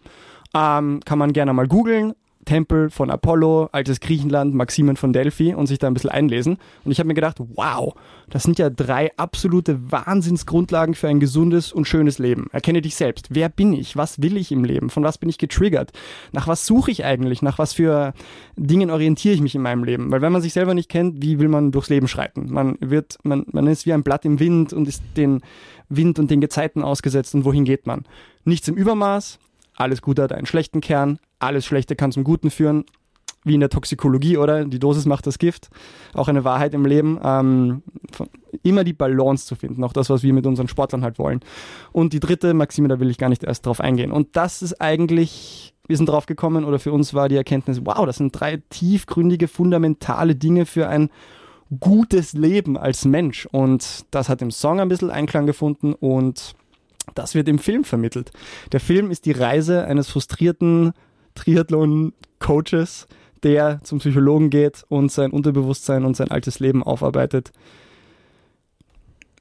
Ähm, 0.55 1.01
kann 1.05 1.19
man 1.19 1.33
gerne 1.33 1.53
mal 1.53 1.69
googeln. 1.69 2.15
Tempel 2.49 2.89
von 2.89 3.11
Apollo, 3.11 3.69
altes 3.73 4.01
Griechenland, 4.01 4.55
Maximen 4.55 4.97
von 4.97 5.13
Delphi 5.13 5.53
und 5.53 5.67
sich 5.67 5.79
da 5.79 5.87
ein 5.87 5.93
bisschen 5.93 6.09
einlesen. 6.09 6.57
Und 6.83 6.91
ich 6.91 6.99
habe 6.99 7.07
mir 7.07 7.15
gedacht, 7.15 7.37
wow, 7.57 7.95
das 8.31 8.43
sind 8.43 8.59
ja 8.59 8.71
drei 8.71 9.15
absolute 9.19 9.93
Wahnsinnsgrundlagen 9.93 10.95
für 10.95 11.09
ein 11.09 11.21
gesundes 11.21 11.75
und 11.75 11.87
schönes 11.87 12.19
Leben. 12.19 12.47
Erkenne 12.51 12.81
dich 12.81 12.97
selbst. 12.97 13.27
Wer 13.29 13.51
bin 13.51 13.75
ich? 13.75 13.99
Was 13.99 14.23
will 14.23 14.39
ich 14.39 14.51
im 14.51 14.65
Leben? 14.65 14.89
Von 14.89 15.05
was 15.05 15.19
bin 15.19 15.29
ich 15.29 15.37
getriggert? 15.37 15.93
Nach 16.33 16.49
was 16.49 16.65
suche 16.65 16.91
ich 16.91 17.05
eigentlich? 17.05 17.43
Nach 17.43 17.59
was 17.59 17.75
für 17.75 18.15
Dingen 18.57 18.91
orientiere 18.91 19.35
ich 19.35 19.43
mich 19.43 19.55
in 19.55 19.61
meinem 19.61 19.85
Leben? 19.85 20.11
Weil 20.11 20.23
wenn 20.23 20.33
man 20.33 20.41
sich 20.41 20.55
selber 20.55 20.73
nicht 20.73 20.89
kennt, 20.89 21.21
wie 21.21 21.39
will 21.39 21.49
man 21.49 21.71
durchs 21.71 21.91
Leben 21.91 22.09
schreiten? 22.09 22.51
Man 22.51 22.79
wird, 22.81 23.19
man, 23.25 23.45
man 23.53 23.67
ist 23.67 23.85
wie 23.85 23.93
ein 23.93 24.03
Blatt 24.03 24.25
im 24.25 24.41
Wind 24.41 24.73
und 24.73 24.89
ist 24.89 25.03
den 25.19 25.43
Wind 25.91 26.19
und 26.19 26.31
den 26.31 26.41
Gezeiten 26.41 26.83
ausgesetzt 26.83 27.35
und 27.35 27.45
wohin 27.45 27.67
geht 27.67 27.87
man? 27.87 28.05
Nichts 28.45 28.69
im 28.69 28.75
Übermaß, 28.75 29.39
alles 29.79 30.03
Gute 30.03 30.23
hat 30.23 30.33
einen 30.33 30.47
schlechten 30.47 30.81
Kern, 30.81 31.19
alles 31.39 31.65
Schlechte 31.65 31.97
kann 31.97 32.13
zum 32.13 32.25
Guten 32.25 32.51
führen, 32.51 32.85
wie 33.45 33.55
in 33.55 33.61
der 33.61 33.71
Toxikologie, 33.71 34.37
oder? 34.37 34.65
Die 34.65 34.79
Dosis 34.79 35.07
macht 35.07 35.27
das 35.27 35.39
Gift. 35.39 35.71
Auch 36.13 36.29
eine 36.29 36.45
Wahrheit 36.45 36.75
im 36.75 36.85
Leben. 36.85 37.19
Ähm, 37.23 37.83
immer 38.63 38.85
die 38.85 38.93
Balance 38.93 39.47
zu 39.47 39.55
finden, 39.55 39.85
auch 39.85 39.93
das, 39.93 40.11
was 40.11 40.23
wir 40.23 40.33
mit 40.33 40.47
unseren 40.47 40.69
Sportlern 40.69 41.03
halt 41.03 41.19
wollen. 41.19 41.41
Und 41.93 42.13
die 42.13 42.21
dritte 42.21 42.53
Maxime, 42.55 42.89
da 42.89 43.01
will 43.01 43.11
ich 43.11 43.19
gar 43.19 43.29
nicht 43.29 43.45
erst 43.45 43.67
drauf 43.67 43.81
eingehen. 43.81 44.13
Und 44.13 44.37
das 44.37 44.61
ist 44.61 44.81
eigentlich, 44.81 45.75
wir 45.87 45.97
sind 45.97 46.09
drauf 46.09 46.27
gekommen, 46.27 46.65
oder 46.65 46.79
für 46.79 46.93
uns 46.93 47.15
war 47.15 47.29
die 47.29 47.37
Erkenntnis, 47.37 47.81
wow, 47.85 48.05
das 48.05 48.17
sind 48.17 48.39
drei 48.39 48.63
tiefgründige, 48.71 49.49
fundamentale 49.49 50.35
Dinge 50.35 50.67
für 50.67 50.89
ein 50.89 51.11
gutes 51.81 52.33
Leben 52.33 52.77
als 52.77 53.05
Mensch. 53.05 53.47
Und 53.47 54.05
das 54.11 54.29
hat 54.29 54.43
im 54.43 54.51
Song 54.51 54.81
ein 54.81 54.89
bisschen 54.89 55.11
Einklang 55.11 55.47
gefunden 55.47 55.95
und 55.95 56.55
das 57.15 57.35
wird 57.35 57.49
im 57.49 57.59
Film 57.59 57.85
vermittelt. 57.85 58.33
Der 58.73 58.81
Film 58.81 59.11
ist 59.11 59.27
die 59.27 59.33
Reise 59.33 59.85
eines 59.85 60.09
frustrierten 60.09 60.93
Triathlon-Coaches, 61.35 63.07
der 63.43 63.81
zum 63.85 63.99
Psychologen 63.99 64.51
geht 64.51 64.85
und 64.89 65.13
sein 65.13 65.31
Unterbewusstsein 65.31 66.05
und 66.05 66.17
sein 66.17 66.31
altes 66.31 66.59
Leben 66.59 66.83
aufarbeitet 66.83 67.53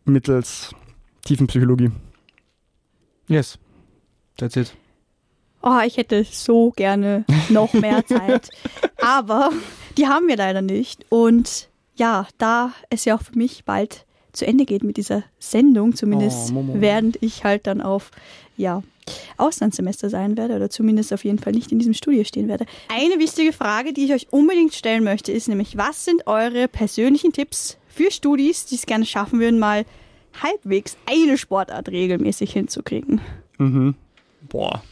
mittels 0.07 0.73
Tiefenpsychologie. 1.25 1.91
Yes. 3.27 3.59
That's 4.37 4.55
it. 4.55 4.75
Oh, 5.61 5.79
ich 5.85 5.97
hätte 5.97 6.23
so 6.23 6.71
gerne 6.71 7.25
noch 7.49 7.73
mehr 7.73 8.05
Zeit. 8.07 8.49
Aber 9.01 9.51
die 9.97 10.07
haben 10.07 10.27
wir 10.27 10.37
leider 10.37 10.61
nicht. 10.61 11.05
Und 11.09 11.69
ja, 11.95 12.27
da 12.37 12.71
es 12.89 13.05
ja 13.05 13.15
auch 13.15 13.21
für 13.21 13.37
mich 13.37 13.65
bald 13.65 14.05
zu 14.37 14.47
Ende 14.47 14.65
geht 14.65 14.83
mit 14.83 14.97
dieser 14.97 15.23
Sendung, 15.39 15.95
zumindest 15.95 16.51
Oh, 16.53 16.65
während 16.73 17.21
ich 17.21 17.43
halt 17.43 17.67
dann 17.67 17.81
auf 17.81 18.11
ja, 18.55 18.83
Auslandssemester 19.37 20.09
sein 20.09 20.37
werde 20.37 20.55
oder 20.55 20.69
zumindest 20.69 21.13
auf 21.13 21.23
jeden 21.23 21.39
Fall 21.39 21.53
nicht 21.53 21.71
in 21.71 21.79
diesem 21.79 21.93
Studio 21.93 22.23
stehen 22.23 22.47
werde. 22.47 22.65
Eine 22.89 23.19
wichtige 23.19 23.53
Frage, 23.53 23.93
die 23.93 24.05
ich 24.05 24.13
euch 24.13 24.27
unbedingt 24.31 24.73
stellen 24.73 25.03
möchte, 25.03 25.31
ist 25.31 25.47
nämlich, 25.47 25.77
was 25.77 26.05
sind 26.05 26.27
eure 26.27 26.67
persönlichen 26.67 27.33
Tipps 27.33 27.77
für 27.87 28.11
Studis, 28.11 28.65
die 28.65 28.75
es 28.75 28.85
gerne 28.85 29.05
schaffen 29.05 29.39
würden, 29.39 29.59
mal 29.59 29.85
halbwegs 30.41 30.97
eine 31.05 31.37
Sportart 31.37 31.89
regelmäßig 31.89 32.51
hinzukriegen? 32.53 33.21
Mhm. 33.57 33.95
Boah. 34.49 34.83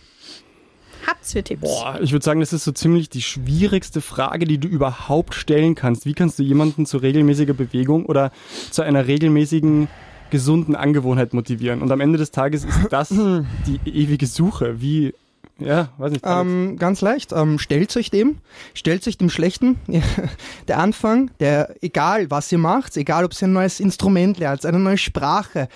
Habt's 1.08 1.34
für 1.34 1.44
Tipps? 1.44 1.62
Boah, 1.62 2.00
ich 2.02 2.12
würde 2.12 2.24
sagen, 2.24 2.40
das 2.40 2.54
ist 2.54 2.64
so 2.64 2.72
ziemlich 2.72 3.10
die 3.10 3.22
schwierigste 3.22 4.02
Frage, 4.02 4.46
die 4.46 4.58
du 4.58 4.68
überhaupt 4.68 5.36
stellen 5.36 5.76
kannst. 5.76 6.06
Wie 6.06 6.14
kannst 6.14 6.40
du 6.40 6.44
jemanden 6.44 6.86
zu 6.86 6.98
regelmäßiger 6.98 7.54
Bewegung 7.54 8.06
oder 8.06 8.32
zu 8.72 8.82
einer 8.82 9.08
regelmäßigen 9.08 9.88
gesunden 10.30 10.76
Angewohnheit 10.76 11.34
motivieren? 11.34 11.82
Und 11.82 11.92
am 11.92 12.02
Ende 12.02 12.18
des 12.18 12.32
Tages 12.32 12.66
ist 12.66 12.78
das 12.90 13.10
die 13.10 13.80
ewige 13.86 14.28
Suche. 14.28 14.82
Wie, 14.82 15.14
ja, 15.60 15.90
weiß 15.98 16.12
nicht. 16.12 16.26
Ähm, 16.26 16.78
ganz 16.78 17.02
leicht. 17.02 17.32
Ähm, 17.32 17.60
stellt 17.60 17.96
euch 17.96 18.10
dem. 18.10 18.38
Stellt 18.74 19.08
euch 19.08 19.18
dem 19.18 19.30
Schlechten. 19.30 19.80
der 20.68 20.80
Anfang, 20.80 21.32
der, 21.40 21.76
egal 21.82 22.32
was 22.32 22.52
ihr 22.52 22.58
macht, 22.58 22.98
egal 22.98 23.26
ob 23.26 23.34
ihr 23.34 23.48
ein 23.48 23.54
neues 23.54 23.80
Instrument 23.80 24.38
lernt, 24.38 24.66
eine 24.66 24.80
neue 24.80 24.98
Sprache, 24.98 25.70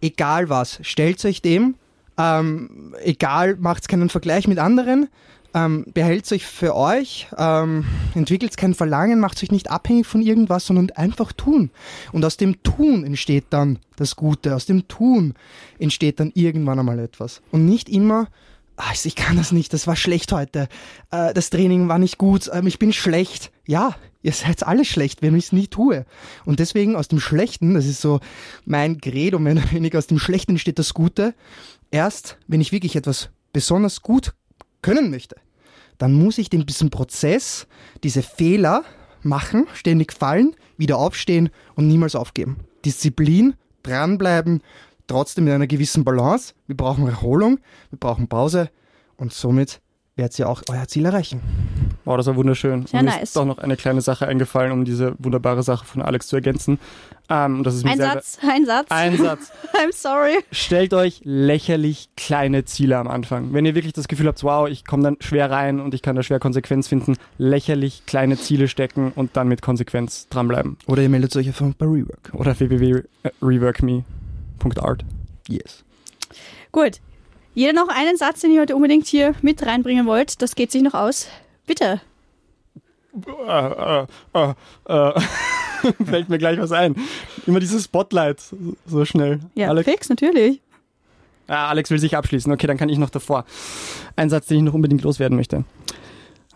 egal 0.00 0.48
was, 0.48 0.78
stellt 0.82 1.24
euch 1.24 1.42
dem. 1.42 1.76
Ähm, 2.18 2.94
egal, 3.02 3.56
macht 3.56 3.88
keinen 3.88 4.08
Vergleich 4.08 4.48
mit 4.48 4.58
anderen. 4.58 5.08
Ähm, 5.54 5.86
behält 5.94 6.30
euch 6.32 6.44
für 6.44 6.76
euch, 6.76 7.28
ähm, 7.38 7.86
entwickelt 8.14 8.54
kein 8.58 8.74
Verlangen, 8.74 9.20
macht 9.20 9.42
euch 9.42 9.50
nicht 9.50 9.70
abhängig 9.70 10.06
von 10.06 10.20
irgendwas, 10.20 10.66
sondern 10.66 10.90
einfach 10.90 11.32
tun. 11.32 11.70
Und 12.12 12.26
aus 12.26 12.36
dem 12.36 12.62
Tun 12.62 13.04
entsteht 13.04 13.46
dann 13.50 13.78
das 13.96 14.16
Gute, 14.16 14.54
aus 14.54 14.66
dem 14.66 14.86
Tun 14.86 15.32
entsteht 15.78 16.20
dann 16.20 16.30
irgendwann 16.34 16.78
einmal 16.78 16.98
etwas. 16.98 17.40
Und 17.52 17.64
nicht 17.64 17.88
immer, 17.88 18.28
"Ah, 18.76 18.92
ich 19.02 19.14
kann 19.14 19.38
das 19.38 19.50
nicht, 19.50 19.72
das 19.72 19.86
war 19.86 19.96
schlecht 19.96 20.30
heute, 20.30 20.68
äh, 21.10 21.32
das 21.32 21.48
Training 21.48 21.88
war 21.88 21.98
nicht 21.98 22.18
gut, 22.18 22.50
ähm, 22.52 22.66
ich 22.66 22.78
bin 22.78 22.92
schlecht. 22.92 23.50
Ja, 23.66 23.94
ihr 24.22 24.32
seid 24.32 24.66
alle 24.66 24.84
schlecht, 24.84 25.22
wenn 25.22 25.34
ich 25.36 25.46
es 25.46 25.52
nie 25.52 25.68
tue. 25.68 26.04
Und 26.44 26.60
deswegen 26.60 26.96
aus 26.96 27.08
dem 27.08 27.20
Schlechten, 27.20 27.74
das 27.74 27.86
ist 27.86 28.02
so 28.02 28.20
mein 28.66 29.00
Credo, 29.00 29.38
oder 29.38 29.70
weniger, 29.72 29.98
aus 29.98 30.06
dem 30.08 30.18
Schlechten 30.18 30.52
entsteht 30.52 30.78
das 30.78 30.92
Gute. 30.92 31.32
Erst, 31.90 32.38
wenn 32.46 32.60
ich 32.60 32.72
wirklich 32.72 32.96
etwas 32.96 33.30
besonders 33.52 34.02
gut 34.02 34.34
können 34.82 35.10
möchte, 35.10 35.36
dann 35.98 36.12
muss 36.12 36.38
ich 36.38 36.50
den 36.50 36.66
diesen 36.66 36.90
Prozess, 36.90 37.66
diese 38.02 38.22
Fehler 38.22 38.84
machen, 39.22 39.66
ständig 39.72 40.12
fallen, 40.12 40.54
wieder 40.76 40.98
aufstehen 40.98 41.50
und 41.74 41.88
niemals 41.88 42.14
aufgeben. 42.14 42.58
Disziplin, 42.84 43.54
dranbleiben, 43.82 44.62
trotzdem 45.06 45.44
mit 45.44 45.54
einer 45.54 45.66
gewissen 45.66 46.04
Balance. 46.04 46.54
Wir 46.66 46.76
brauchen 46.76 47.06
Erholung, 47.06 47.58
wir 47.90 47.98
brauchen 47.98 48.28
Pause 48.28 48.70
und 49.16 49.32
somit 49.32 49.80
werdet 50.16 50.38
ihr 50.38 50.48
auch 50.48 50.62
euer 50.68 50.86
Ziel 50.88 51.04
erreichen. 51.04 51.40
Wow, 52.06 52.16
das 52.16 52.26
war 52.26 52.36
wunderschön. 52.36 52.86
Sehr 52.86 53.02
mir 53.02 53.10
nice. 53.10 53.24
ist 53.24 53.36
doch 53.36 53.44
noch 53.44 53.58
eine 53.58 53.76
kleine 53.76 54.00
Sache 54.00 54.28
eingefallen, 54.28 54.70
um 54.70 54.84
diese 54.84 55.16
wunderbare 55.18 55.64
Sache 55.64 55.84
von 55.84 56.02
Alex 56.02 56.28
zu 56.28 56.36
ergänzen. 56.36 56.78
Ähm, 57.28 57.64
das 57.64 57.74
ist 57.74 57.84
mir 57.84 57.90
Ein 57.90 57.96
sehr, 57.96 58.12
Satz, 58.12 58.38
ein 58.48 58.64
Satz. 58.64 58.86
Ein 58.90 59.16
Satz. 59.16 59.50
I'm 59.74 59.92
sorry. 59.92 60.38
Stellt 60.52 60.94
euch 60.94 61.22
lächerlich 61.24 62.08
kleine 62.16 62.64
Ziele 62.64 62.96
am 62.96 63.08
Anfang. 63.08 63.52
Wenn 63.52 63.66
ihr 63.66 63.74
wirklich 63.74 63.92
das 63.92 64.06
Gefühl 64.06 64.28
habt, 64.28 64.44
wow, 64.44 64.68
ich 64.68 64.84
komme 64.84 65.02
dann 65.02 65.16
schwer 65.18 65.50
rein 65.50 65.80
und 65.80 65.94
ich 65.94 66.02
kann 66.02 66.14
da 66.14 66.22
schwer 66.22 66.38
Konsequenz 66.38 66.86
finden, 66.86 67.16
lächerlich 67.38 68.06
kleine 68.06 68.36
Ziele 68.36 68.68
stecken 68.68 69.10
und 69.16 69.36
dann 69.36 69.48
mit 69.48 69.60
Konsequenz 69.60 70.28
dranbleiben. 70.28 70.76
Oder 70.86 71.02
ihr 71.02 71.08
meldet 71.08 71.34
euch 71.34 71.48
einfach 71.48 71.66
bei 71.76 71.86
Rework. 71.86 72.30
Oder 72.34 72.56
www.reworkme.art. 72.56 75.04
Yes. 75.48 75.82
Gut. 76.70 77.00
Jeder 77.54 77.72
noch 77.72 77.88
einen 77.88 78.16
Satz, 78.16 78.42
den 78.42 78.52
ihr 78.52 78.60
heute 78.60 78.76
unbedingt 78.76 79.08
hier 79.08 79.34
mit 79.42 79.66
reinbringen 79.66 80.06
wollt. 80.06 80.40
Das 80.40 80.54
geht 80.54 80.70
sich 80.70 80.82
noch 80.82 80.94
aus. 80.94 81.26
Bitte. 81.66 82.00
Äh, 83.26 83.50
äh, 83.50 84.06
äh, 84.34 84.54
äh. 84.88 85.20
Fällt 86.04 86.28
mir 86.28 86.38
gleich 86.38 86.58
was 86.58 86.72
ein. 86.72 86.96
Immer 87.46 87.60
dieses 87.60 87.84
Spotlight 87.84 88.40
so 88.86 89.04
schnell. 89.04 89.40
Ja, 89.54 89.68
Alex, 89.68 89.88
fix, 89.88 90.08
natürlich. 90.08 90.60
ah, 91.48 91.68
Alex 91.68 91.90
will 91.90 91.98
sich 91.98 92.16
abschließen. 92.16 92.52
Okay, 92.52 92.66
dann 92.66 92.76
kann 92.76 92.88
ich 92.88 92.98
noch 92.98 93.10
davor. 93.10 93.44
Ein 94.16 94.30
Satz, 94.30 94.46
den 94.46 94.58
ich 94.58 94.62
noch 94.64 94.74
unbedingt 94.74 95.02
loswerden 95.02 95.36
möchte. 95.36 95.64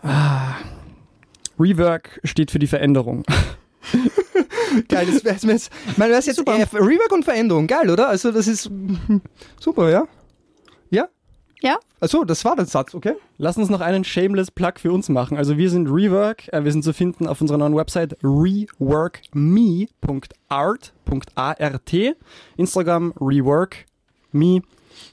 Ah. 0.03 0.55
Rework 1.59 2.19
steht 2.23 2.51
für 2.51 2.59
die 2.59 2.67
Veränderung. 2.67 3.23
Geil, 4.87 5.07
das 5.11 5.23
wär's 5.23 5.43
mir 5.43 5.53
jetzt. 5.53 5.71
Ich 5.89 5.97
meine, 5.97 6.13
das 6.13 6.21
ist 6.21 6.27
jetzt 6.27 6.37
Super. 6.37 6.57
äh, 6.57 6.65
Rework 6.73 7.11
und 7.11 7.23
Veränderung. 7.23 7.67
Geil, 7.67 7.89
oder? 7.89 8.07
Also, 8.07 8.31
das 8.31 8.47
ist 8.47 8.69
mm, 8.69 9.17
super? 9.59 9.89
Ja? 9.89 10.07
Ja? 11.61 11.77
Also, 11.99 12.23
das 12.23 12.43
war 12.43 12.55
der 12.55 12.65
Satz, 12.65 12.95
okay? 12.95 13.13
Lass 13.37 13.57
uns 13.57 13.69
noch 13.69 13.81
einen 13.81 14.03
shameless 14.03 14.49
Plug 14.49 14.73
für 14.77 14.91
uns 14.91 15.09
machen. 15.09 15.37
Also 15.37 15.57
wir 15.57 15.69
sind 15.69 15.87
Rework, 15.87 16.51
äh, 16.51 16.63
wir 16.63 16.71
sind 16.71 16.83
zu 16.83 16.93
finden 16.93 17.27
auf 17.27 17.39
unserer 17.41 17.59
neuen 17.59 17.75
Website 17.75 18.17
reworkme.art.art, 18.23 20.93
Instagram 22.57 23.13
reworkme, 23.19 24.61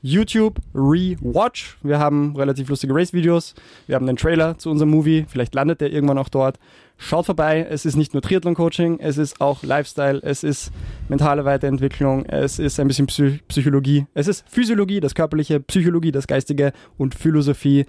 YouTube 0.02 0.58
rewatch. 0.74 1.78
Wir 1.82 1.98
haben 1.98 2.36
relativ 2.36 2.68
lustige 2.68 2.94
Race-Videos, 2.94 3.54
wir 3.86 3.96
haben 3.96 4.06
den 4.06 4.16
Trailer 4.16 4.58
zu 4.58 4.70
unserem 4.70 4.90
Movie, 4.90 5.26
vielleicht 5.28 5.54
landet 5.54 5.82
der 5.82 5.92
irgendwann 5.92 6.18
auch 6.18 6.30
dort. 6.30 6.58
Schaut 7.00 7.26
vorbei, 7.26 7.64
es 7.70 7.86
ist 7.86 7.94
nicht 7.94 8.12
nur 8.12 8.22
Triathlon-Coaching, 8.22 8.98
es 8.98 9.18
ist 9.18 9.40
auch 9.40 9.62
Lifestyle, 9.62 10.20
es 10.22 10.42
ist 10.42 10.72
mentale 11.08 11.44
Weiterentwicklung, 11.44 12.26
es 12.26 12.58
ist 12.58 12.80
ein 12.80 12.88
bisschen 12.88 13.06
Psy 13.06 13.38
Psychologie, 13.46 14.06
es 14.14 14.26
ist 14.26 14.44
Physiologie, 14.48 14.98
das 14.98 15.14
Körperliche, 15.14 15.60
Psychologie, 15.60 16.10
das 16.10 16.26
Geistige 16.26 16.72
und 16.96 17.14
Philosophie, 17.14 17.86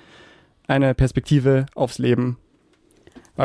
eine 0.68 0.94
Perspektive 0.94 1.66
aufs 1.74 1.98
Leben. 1.98 2.38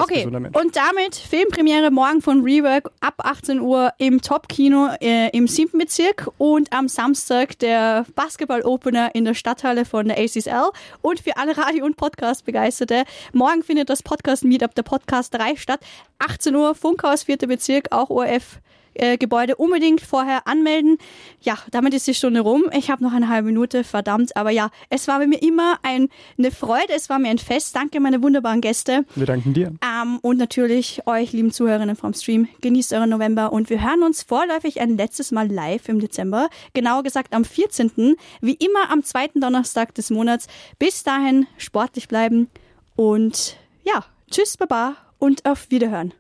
Okay, 0.03 0.27
und 0.27 0.77
damit 0.77 1.15
Filmpremiere 1.15 1.91
morgen 1.91 2.21
von 2.21 2.43
Rework 2.43 2.91
ab 3.01 3.15
18 3.19 3.61
Uhr 3.61 3.93
im 3.99 4.21
Top-Kino 4.21 4.91
äh, 5.01 5.31
im 5.31 5.47
7. 5.47 5.79
Bezirk 5.79 6.29
und 6.39 6.73
am 6.73 6.89
Samstag 6.89 7.59
der 7.61 8.05
Basketball-Opener 8.15 9.15
in 9.15 9.25
der 9.25 9.35
Stadthalle 9.35 9.85
von 9.85 10.09
der 10.09 10.19
ACSL 10.19 10.71
und 11.03 11.21
für 11.21 11.37
alle 11.37 11.57
Radio- 11.57 11.85
und 11.85 11.97
Podcast-Begeisterte. 11.97 13.05
Morgen 13.33 13.63
findet 13.63 13.89
das 13.89 14.03
Podcast-Meetup 14.03 14.75
der 14.75 14.83
Podcast 14.83 15.35
3 15.35 15.57
statt. 15.57 15.81
18 16.19 16.55
Uhr, 16.55 16.75
Funkhaus, 16.75 17.23
4. 17.23 17.39
Bezirk, 17.39 17.93
auch 17.93 18.11
ORF. 18.11 18.61
Äh, 18.95 19.19
Gebäude 19.19 19.57
unbedingt 19.57 20.01
vorher 20.01 20.47
anmelden. 20.47 20.99
Ja, 21.41 21.59
damit 21.71 21.95
ist 21.95 22.07
die 22.07 22.15
Stunde 22.15 22.41
rum. 22.41 22.65
Ich 22.77 22.91
habe 22.91 23.03
noch 23.03 23.13
eine 23.13 23.29
halbe 23.29 23.47
Minute, 23.47 23.85
verdammt. 23.85 24.37
Aber 24.37 24.51
ja, 24.51 24.71
es 24.91 25.09
war 25.09 25.19
bei 25.19 25.27
mir 25.27 25.43
immer 25.43 25.79
ein, 25.83 26.09
eine 26.39 26.51
Freude, 26.51 26.93
es 26.95 27.09
war 27.09 27.19
mir 27.19 27.29
ein 27.29 27.39
Fest. 27.39 27.75
Danke, 27.75 28.01
meine 28.01 28.23
wunderbaren 28.23 28.61
Gäste. 28.61 29.05
Wir 29.15 29.27
danken 29.27 29.55
dir. 29.55 29.73
Ähm, 29.83 30.19
und 30.23 30.39
natürlich 30.39 31.07
euch, 31.07 31.33
lieben 31.33 31.53
Zuhörerinnen 31.53 31.97
vom 31.97 32.15
Stream, 32.15 32.49
genießt 32.61 32.93
euren 32.93 33.11
November 33.11 33.53
und 33.53 33.71
wir 33.71 33.83
hören 33.83 34.03
uns 34.03 34.23
vorläufig 34.23 34.81
ein 34.81 34.97
letztes 34.97 35.33
Mal 35.33 35.51
live 35.51 35.89
im 35.89 36.01
Dezember. 36.01 36.49
Genauer 36.73 37.03
gesagt 37.03 37.35
am 37.35 37.45
14. 37.45 38.17
Wie 38.41 38.55
immer 38.55 38.91
am 38.91 39.03
zweiten 39.03 39.41
Donnerstag 39.41 39.95
des 39.95 40.11
Monats. 40.11 40.47
Bis 40.79 41.03
dahin 41.03 41.47
sportlich 41.59 42.09
bleiben 42.09 42.49
und 42.97 43.57
ja, 43.83 44.05
tschüss, 44.31 44.57
baba 44.57 44.97
und 45.19 45.45
auf 45.47 45.71
Wiederhören. 45.71 46.15